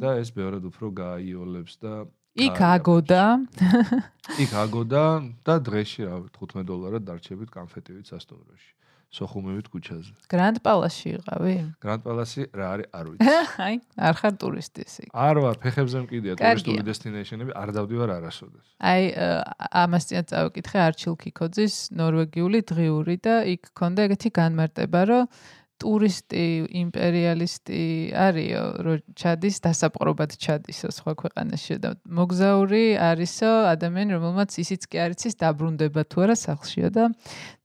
და 0.00 0.16
ეს 0.16 0.32
ბევრად 0.32 0.64
უფრო 0.64 0.88
გააიოლებს 0.96 1.74
და 1.84 2.08
იქ 2.40 2.60
აგოდა. 2.64 3.24
იქ 4.40 4.52
აგოდა 4.56 5.04
და 5.44 5.54
დღეში 5.60 6.00
რა 6.08 6.16
15 6.32 6.64
დოლარად 6.64 7.04
დარჩებით 7.04 7.50
კონფეტივით 7.52 8.06
სასტუმროში. 8.08 8.70
სოხუმებით 9.10 9.66
ქუჩაზე. 9.74 10.12
გრანდ 10.30 10.58
პალასში 10.62 11.08
იყავი? 11.18 11.54
გრანდ 11.82 12.02
პალასი 12.06 12.44
რა 12.54 12.66
არის, 12.74 12.86
არ 12.94 13.06
ვიცი. 13.10 13.26
აი, 13.66 13.74
არ 14.06 14.14
ხარ 14.20 14.34
ტურისტი 14.38 14.80
ისე. 14.86 15.02
არ 15.10 15.36
ვარ, 15.42 15.56
ფეხებზე 15.64 15.98
მკიდია 16.06 16.34
ტურისტული 16.38 16.84
დესტინეიშენები, 16.86 17.52
არ 17.58 17.68
დავდივარ 17.74 18.10
არასოდეს. 18.16 18.66
აი, 18.78 19.02
ამას 19.82 20.04
წინათ 20.10 20.26
წავიკითხე 20.30 20.78
არჩილ 20.86 21.14
კიკოძის 21.26 21.74
ნორვეგიული 21.98 22.60
დღიური 22.70 23.16
და 23.18 23.34
იქ 23.50 23.74
ქონდა 23.74 24.06
ეგეთი 24.06 24.30
განმარტება, 24.30 25.00
რომ 25.10 25.26
ტურისტი 25.80 26.44
იმპერიალისტი 26.80 27.80
არისო, 28.12 28.62
რომ 28.84 28.98
ჩადის 29.16 29.56
დასაპყრობად 29.64 30.36
ჩადისო 30.36 30.92
სხვა 30.92 31.12
ქვეყანაში 31.22 31.78
და 31.80 31.94
მოგზაური 32.04 32.84
არისო 33.00 33.50
ადამიანი, 33.72 34.16
რომელმაც 34.20 34.50
ისიც 34.60 34.86
კი 34.90 35.00
არ 35.04 35.16
იცის 35.16 35.34
დაბრუნდება 35.40 36.04
თუ 36.04 36.26
არა 36.28 36.36
სახლშიო 36.36 36.88
და 36.92 37.04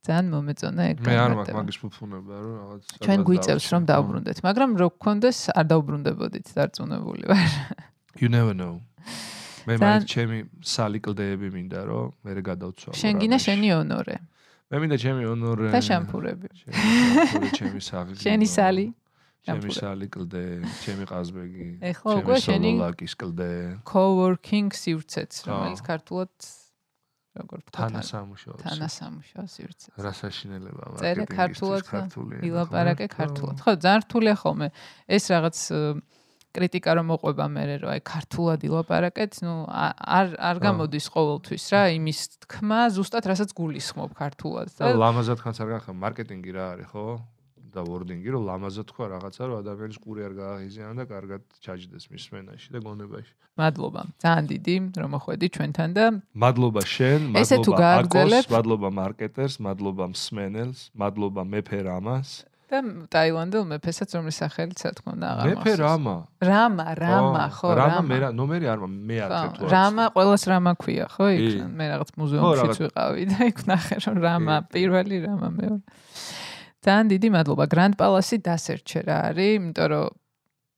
ძალიან 0.06 0.26
მომეწონა 0.32 0.82
ეგ 0.92 0.96
მე 1.06 1.14
არ 1.20 1.32
მაქვს 1.36 1.56
მაგის 1.60 1.78
ფუფუნება, 1.82 2.34
რომ 2.40 2.54
რაღაც 2.62 2.80
ჩვენ 3.04 3.20
გვიწევს 3.28 3.66
რომ 3.74 3.82
დაუბრუნდეთ, 3.90 4.38
მაგრამ 4.46 4.70
რო 4.80 4.88
გქონდეს 4.96 5.38
არ 5.52 5.66
დაუბრუნდებოდით, 5.72 6.46
დარწმუნებული 6.56 7.24
ვარ. 7.30 7.50
You 8.16 8.28
never 8.32 8.56
know. 8.56 8.80
მე 9.66 9.74
მაინც 9.82 10.06
ჩემი 10.06 10.38
სალი 10.62 11.02
კლდეები 11.02 11.48
მინდა 11.50 11.80
რომ 11.90 12.14
მე 12.22 12.32
გადავცვალო. 12.48 12.94
შენ 12.94 13.14
გინდა 13.18 13.38
შენი 13.42 13.68
ონორე. 13.82 14.16
მე 14.66 14.78
მინდა 14.82 14.96
ჩემი 14.98 15.26
ონორე 15.30 15.68
და 15.70 15.78
შამპურები. 15.78 16.48
ჩემი 17.54 17.80
საღი 17.88 18.16
შენი 18.18 18.48
სალი 18.50 18.86
ჩემი 19.46 19.70
სალი 19.78 20.06
კლდე 20.10 20.42
ჩემი 20.82 21.04
ყაზბეგი 21.06 21.68
ეხლა 21.94 22.14
უკვე 22.18 22.38
შენი 22.42 22.70
ლაკის 22.82 23.14
კლდე. 23.14 23.50
coworking 23.86 24.74
სივრცეც 24.74 25.46
რომელიც 25.46 25.80
ქართულად 25.86 26.34
როგორ 27.38 27.62
ვთქვა 27.62 27.78
თანასამუშაო 27.78 28.56
თანასამუშაო 28.66 29.46
სივრცე 29.54 29.88
რა 30.02 30.12
საშინელება 30.18 30.84
მარკეტინგის 30.98 31.86
ქართულად 31.86 32.42
ილაპარაკე 32.50 33.06
ქართულად. 33.14 33.62
ხო 33.62 33.72
ძალიან 33.86 34.02
რთულია 34.02 34.34
ხოლმე 34.42 34.68
ეს 35.06 35.24
რაღაც 35.30 35.56
კრიტიკა 36.56 36.90
რომ 36.98 37.06
მოყვება 37.12 37.46
მე 37.52 37.64
რომ 37.84 37.92
აი 37.92 38.00
ქართულად 38.12 38.66
ილაპარაკეთ, 38.68 39.32
ნუ 39.44 39.54
არ 39.68 40.26
არ 40.50 40.56
გამოდის 40.66 41.06
ყოველთვის 41.12 41.64
რა 41.76 41.82
იმის 42.00 42.20
თქმა, 42.48 42.80
ზუსტად 42.96 43.24
რასაც 43.30 43.50
გულისხმობ 43.52 44.10
ქართულად. 44.16 44.72
და 44.80 44.92
ლამაზად 44.96 45.38
ხანს 45.44 45.58
არ 45.62 45.68
გახარ 45.76 45.94
მარკეტინგი 46.02 46.50
რა 46.56 46.64
არის, 46.74 46.88
ხო? 46.92 47.06
და 47.76 47.84
ვორდინგი 47.84 48.32
რომ 48.32 48.42
ლამაზად 48.48 48.88
თქვა 48.88 49.06
რაღაცა 49.12 49.42
რომ 49.48 49.56
ადამიანის 49.60 49.98
ყური 50.00 50.24
არ 50.26 50.34
გააღიზიანა 50.40 50.96
და 50.96 51.04
კარგად 51.12 51.42
ჩაჯდეს 51.60 52.04
მის 52.08 52.22
სმენაში 52.28 52.68
და 52.72 52.78
გონებაში. 52.86 53.32
მადლობა. 53.60 54.00
ძალიან 54.24 54.46
დიდი 54.52 54.76
რომ 55.00 55.10
მოხვედი 55.16 55.46
ჩვენთან 55.56 55.90
და 55.96 56.04
მადლობა 56.44 56.82
შენ, 56.96 57.20
მადლობა 57.36 57.86
აკოს, 58.00 58.48
მადლობა 58.56 58.88
მარკეტერს, 59.00 59.54
მადლობა 59.66 60.04
მსმენელს, 60.12 60.80
მადლობა 60.96 61.42
მეფე 61.52 61.80
რამას. 61.88 62.28
და 62.66 62.78
ტაილანდელ 63.14 63.64
მეფესაც 63.70 64.10
რომლის 64.16 64.36
სახელიც 64.42 64.80
რა 64.86 64.90
თქმა 64.98 65.10
უნდა 65.16 65.26
აღარ 65.32 65.46
მეფე 65.50 65.72
რამა? 65.80 66.14
რამა 66.50 66.86
რამა 66.98 67.44
ხო 67.56 67.68
რამა 67.78 68.00
მე 68.10 68.16
რა 68.24 68.30
ნომერი 68.34 68.66
არ 68.72 68.78
მე 68.86 69.16
არ 69.26 69.30
თეთრ 69.36 69.70
რამა 69.70 70.04
ყოველს 70.16 70.44
რამა 70.50 70.72
ქვია 70.82 71.06
ხო 71.14 71.26
იქ 71.36 71.46
მე 71.78 71.84
რაღაც 71.92 72.10
მუზეუმშიც 72.20 72.76
ვიყავი 72.82 73.22
და 73.30 73.38
იქ 73.50 73.58
ნახე 73.70 73.96
რომ 74.06 74.16
რამა 74.26 74.56
პირველი 74.74 75.16
რამა 75.26 75.48
მეორე. 75.56 75.80
ძალიან 76.86 77.06
დიდი 77.10 77.28
მადლობა. 77.34 77.64
გრანდ 77.66 77.94
პალასი 77.98 78.36
დასერჩე 78.46 79.00
რა 79.06 79.16
არის 79.30 79.50
იმიტომ 79.58 79.86
რომ 79.90 80.06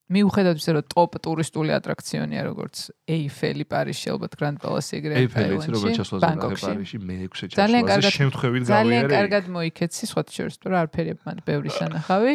მიუხედავად 0.09 0.57
იმისა, 0.57 0.73
რომ 0.79 0.87
ტოპ 0.89 1.13
ტურისტული 1.21 1.73
ატრაქციონია 1.77 2.43
როგორც 2.49 2.77
ეიფელი 3.13 3.65
პარიზში, 3.69 4.07
ალბათ 4.15 4.33
გრანდ 4.41 4.59
პალასი 4.63 4.93
ეგრე 4.99 5.21
ეიფელი 5.21 5.59
ის 5.59 5.69
როგორ 5.69 5.89
ჩასვლაზე 5.99 6.33
პარიზში 6.65 6.99
მე-6 7.05 7.53
ჩასვლაზე 7.53 8.13
შემთხვევით 8.17 8.63
გავიარე. 8.65 8.79
ძალიან 8.79 9.05
კარგად 9.13 9.45
მოიქეცი, 9.53 10.05
სხვა 10.09 10.23
შორის 10.33 10.57
თუ 10.65 10.67
რა 10.73 10.77
არაფერი 10.89 11.13
მან 11.29 11.37
ბევრი 11.45 11.71
სანახავი. 11.77 12.35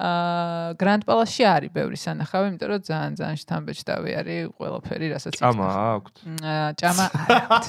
აა 0.00 0.80
გრანდ 0.80 1.02
პალასში 1.04 1.44
არის 1.44 1.72
ბევრი 1.76 1.98
სანახავი, 2.00 2.46
იმიტომ 2.50 2.68
რომ 2.72 2.80
ძალიან 2.88 3.12
ძალიან 3.20 3.38
შთამბეჭდავი 3.42 4.10
არის 4.20 4.40
ყველაფერი, 4.56 5.06
რასაც 5.12 5.34
იცი. 5.36 5.42
ჭამა 5.44 5.66
აქვთ? 5.76 6.14
აა 6.40 6.70
ჭამა 6.80 7.06
აქვთ. 7.36 7.66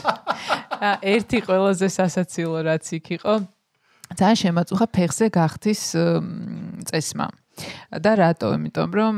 აა 0.80 0.96
ერთი 1.12 1.38
ყველაზე 1.50 1.88
სასაცილო 1.92 2.60
რაც 2.72 2.86
იქ 2.96 3.08
იყო. 3.20 3.34
ძალიან 4.16 4.38
შემაწუხა 4.44 4.86
ფეხზე 4.96 5.26
გახთის 5.28 5.82
წესმა. 6.88 7.28
და 8.03 8.13
რატო? 8.21 8.53
იმიტომ 8.57 8.91
რომ 8.97 9.15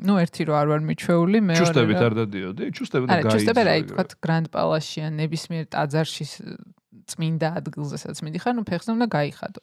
ну 0.00 0.16
ერთი 0.16 0.42
რო 0.48 0.54
არ 0.56 0.66
ვარ 0.70 0.80
მიჩვეული, 0.88 1.38
მეორე 1.44 1.60
ჩუსტებით 1.60 2.00
არ 2.00 2.14
დადიოდი, 2.20 2.64
ჩუსტებით 2.72 3.08
და 3.10 3.16
გაიწა. 3.16 3.28
არა, 3.28 3.32
ჩუსტები 3.36 3.62
რა, 3.68 3.74
თქვა 3.90 4.04
გრანდ 4.24 4.46
პალასში 4.54 5.00
ან 5.04 5.12
ნებისმიერ 5.20 5.64
ტაძარში 5.74 6.24
წმინდა 7.10 7.48
ადგილზე 7.60 7.96
სადაც 8.00 8.18
მიდიხარ, 8.24 8.54
ну 8.56 8.62
ფეხზე 8.64 8.90
უნდა 8.96 9.06
გაიხადო. 9.12 9.60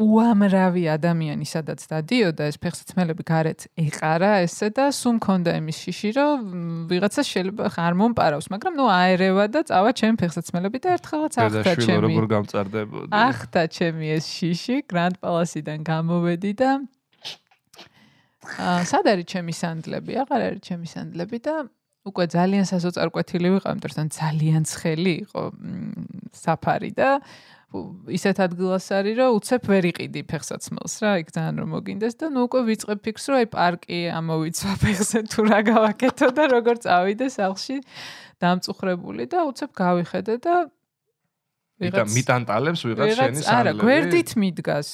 უამრავი 0.00 0.86
ადამიანი 0.88 1.44
სადაც 1.44 1.82
დადიოდა 1.90 2.46
ეს 2.48 2.56
ფეხსაცმელები 2.62 3.26
გარეთ 3.28 3.66
ეყარა 3.76 4.30
ესე 4.46 4.70
და 4.72 4.88
სულ 4.88 5.18
მქონდა 5.18 5.52
იმის 5.60 5.80
შიში 5.84 6.10
რომ 6.16 6.46
ვიღაცა 6.88 7.22
შეიძლება 7.28 7.68
ხარ 7.76 7.98
მომპარავს 8.00 8.48
მაგრამ 8.54 8.78
ნუ 8.80 8.86
აერევა 8.88 9.44
და 9.52 9.60
წავა 9.68 9.92
ჩემ 10.00 10.16
ფეხსაცმელები 10.22 10.78
და 10.80 10.96
ერთხელაც 10.96 11.36
ახთა 11.44 11.74
ჩემი 11.84 12.00
როგორ 12.08 12.24
გამწარდებოდი 12.32 13.12
ახთა 13.20 13.62
ჩემი 13.76 14.06
ეს 14.16 14.24
შიში 14.32 14.76
გრანდ 14.88 15.20
პალასიდან 15.20 15.84
გამოვედი 15.84 16.52
და 16.56 16.70
აა 18.42 18.82
სად 18.90 19.06
არის 19.06 19.26
ჩემი 19.30 19.54
სანდლები? 19.54 20.12
აღარ 20.24 20.40
არის 20.48 20.62
ჩემი 20.66 20.88
სანდლები 20.90 21.38
და 21.46 21.54
უკვე 22.10 22.24
ძალიან 22.34 22.64
სასოწარკვეთილი 22.66 23.48
ვიყავ 23.54 23.70
იმიტომ 23.76 23.92
რომ 23.94 24.08
ძალიან 24.18 24.62
ცხელი 24.66 25.14
იყო 25.22 25.42
საფარი 26.34 26.90
და 26.98 27.10
ისეთ 28.12 28.36
ადგილას 28.44 28.86
არის, 28.92 29.14
რომ 29.18 29.36
უცებ 29.38 29.62
ვერ 29.72 29.84
იყიდი 29.92 30.22
ფეხსაცმელს 30.28 30.94
რა, 31.02 31.12
იქ 31.22 31.28
ძალიან 31.36 31.56
რომ 31.62 31.68
მოგინდეს 31.72 32.14
და 32.20 32.26
ნუ 32.32 32.40
უკვე 32.48 32.60
ვიწყებ 32.68 32.98
ფიქს, 33.06 33.24
რომ 33.32 33.38
აი 33.42 33.48
პარკი 33.52 34.00
ამოვიცვა 34.18 34.72
ფეხზე 34.82 35.20
თუ 35.32 35.40
რა 35.48 35.60
გავაკეთო 35.70 36.28
და 36.36 36.44
როგორ 36.52 36.76
წავიდე 36.84 37.26
სახლში 37.32 37.76
დამწუხრებული 38.42 39.24
და 39.32 39.38
უცებ 39.48 39.70
გავიხედე 39.72 40.34
და 40.42 40.54
ვიღაც 41.82 42.12
მიტანტალებს 42.18 42.80
ვიღაც 42.86 43.08
შენი 43.18 43.40
სახლები. 43.42 43.58
არა, 43.58 43.72
გვერდით 43.80 44.30
მიდგას. 44.42 44.88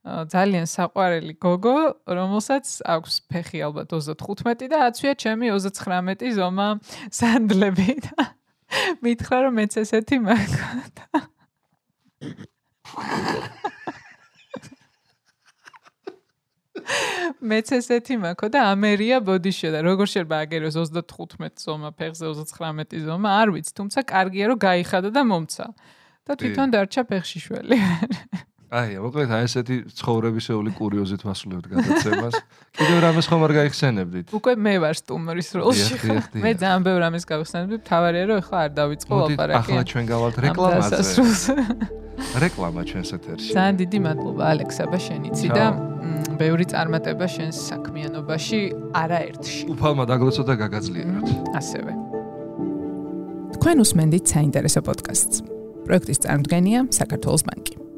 ძალიან 0.00 0.64
საყვარელი 0.64 1.34
გოგო, 1.36 1.78
რომელსაც 2.08 2.66
აქვს 2.88 3.14
ფეხი 3.28 3.58
ალბათ 3.68 3.92
35 3.92 4.68
და 4.72 4.78
აცვია 4.88 5.12
ჩემი 5.12 5.52
39 5.52 6.32
ზომა 6.40 6.68
სანდლები 7.12 7.90
და 8.08 8.32
მითხრა 9.04 9.38
რომ 9.44 9.60
მეც 9.60 9.76
ესეთი 9.84 10.16
მაქვს. 10.24 11.39
მეც 17.40 17.72
ესეთი 17.78 18.16
მაქვს 18.20 18.52
და 18.54 18.60
ამერია 18.72 19.16
ბოდიშო 19.24 19.70
და 19.74 19.80
როგორ 19.86 20.06
შეიძლება 20.12 20.36
აგეროს 20.44 20.76
35 20.92 21.64
ზომა 21.64 21.90
ფეხზე 21.96 22.24
39 22.34 23.00
ზომა 23.08 23.30
არ 23.40 23.48
ვიცი 23.56 23.72
თუმცა 23.80 24.00
კარგია 24.12 24.44
რომ 24.52 24.58
გაიხადა 24.66 25.10
და 25.16 25.22
მომცა. 25.30 25.66
და 26.26 26.32
თვითონ 26.36 26.68
დარჩა 26.76 27.02
ფეხში 27.10 27.38
შველი 27.40 27.76
აი, 28.70 29.00
მოკლედ 29.02 29.32
აი 29.34 29.46
ესეთი 29.48 29.76
ცხოვრებისეული 29.98 30.70
კურიოზით 30.78 31.24
ვასრულებთ 31.26 31.64
გადაცემას. 31.72 32.36
კიდევ 32.78 32.98
რამეს 33.02 33.26
ხომ 33.26 33.42
არ 33.42 33.52
გაიხსენებდით? 33.56 34.26
უკვე 34.30 34.52
მე 34.62 34.74
ვარ 34.84 34.94
სტუმრის 34.94 35.48
როლში. 35.58 35.98
მე 36.38 36.50
ძალიან 36.54 36.82
ბევრ 36.86 36.98
რამეს 37.02 37.26
გავხსენებდი, 37.26 37.76
თავარია 37.82 38.24
რომ 38.30 38.38
ახლა 38.38 38.58
არ 38.62 38.70
დავიწყო 38.78 39.14
ლაპარაკი. 39.26 39.58
ახლა 39.58 39.82
ჩვენ 39.90 40.04
გავალთ 40.06 40.36
რეკლამაზე. 40.46 41.02
რეკლამა 42.46 42.80
ჩვენს 42.86 43.10
ეთერში. 43.18 43.50
ძალიან 43.58 43.74
დიდი 43.82 43.98
მადლობა 44.06 44.42
ალექსაბა 44.54 44.98
შენიცი 45.02 45.48
და 45.50 45.66
ბევრი 46.38 46.64
წარმატება 46.70 47.26
შენს 47.26 47.56
საქმიანობაში 47.74 48.60
არაერთში. 48.94 49.62
უფალმა 49.66 50.04
დაგლოცოთ 50.06 50.46
და 50.46 50.54
გაგაძლიეროთ. 50.62 51.26
ასევე. 51.58 51.92
თქვენ 53.58 53.76
უსმენთ 53.82 54.14
საინტერესო 54.30 54.80
პოდკასტს. 54.86 55.36
პროექტის 55.90 56.18
წარმოდგენია 56.22 56.86
საქართველოს 56.94 57.42
ბანკი. 57.50 57.89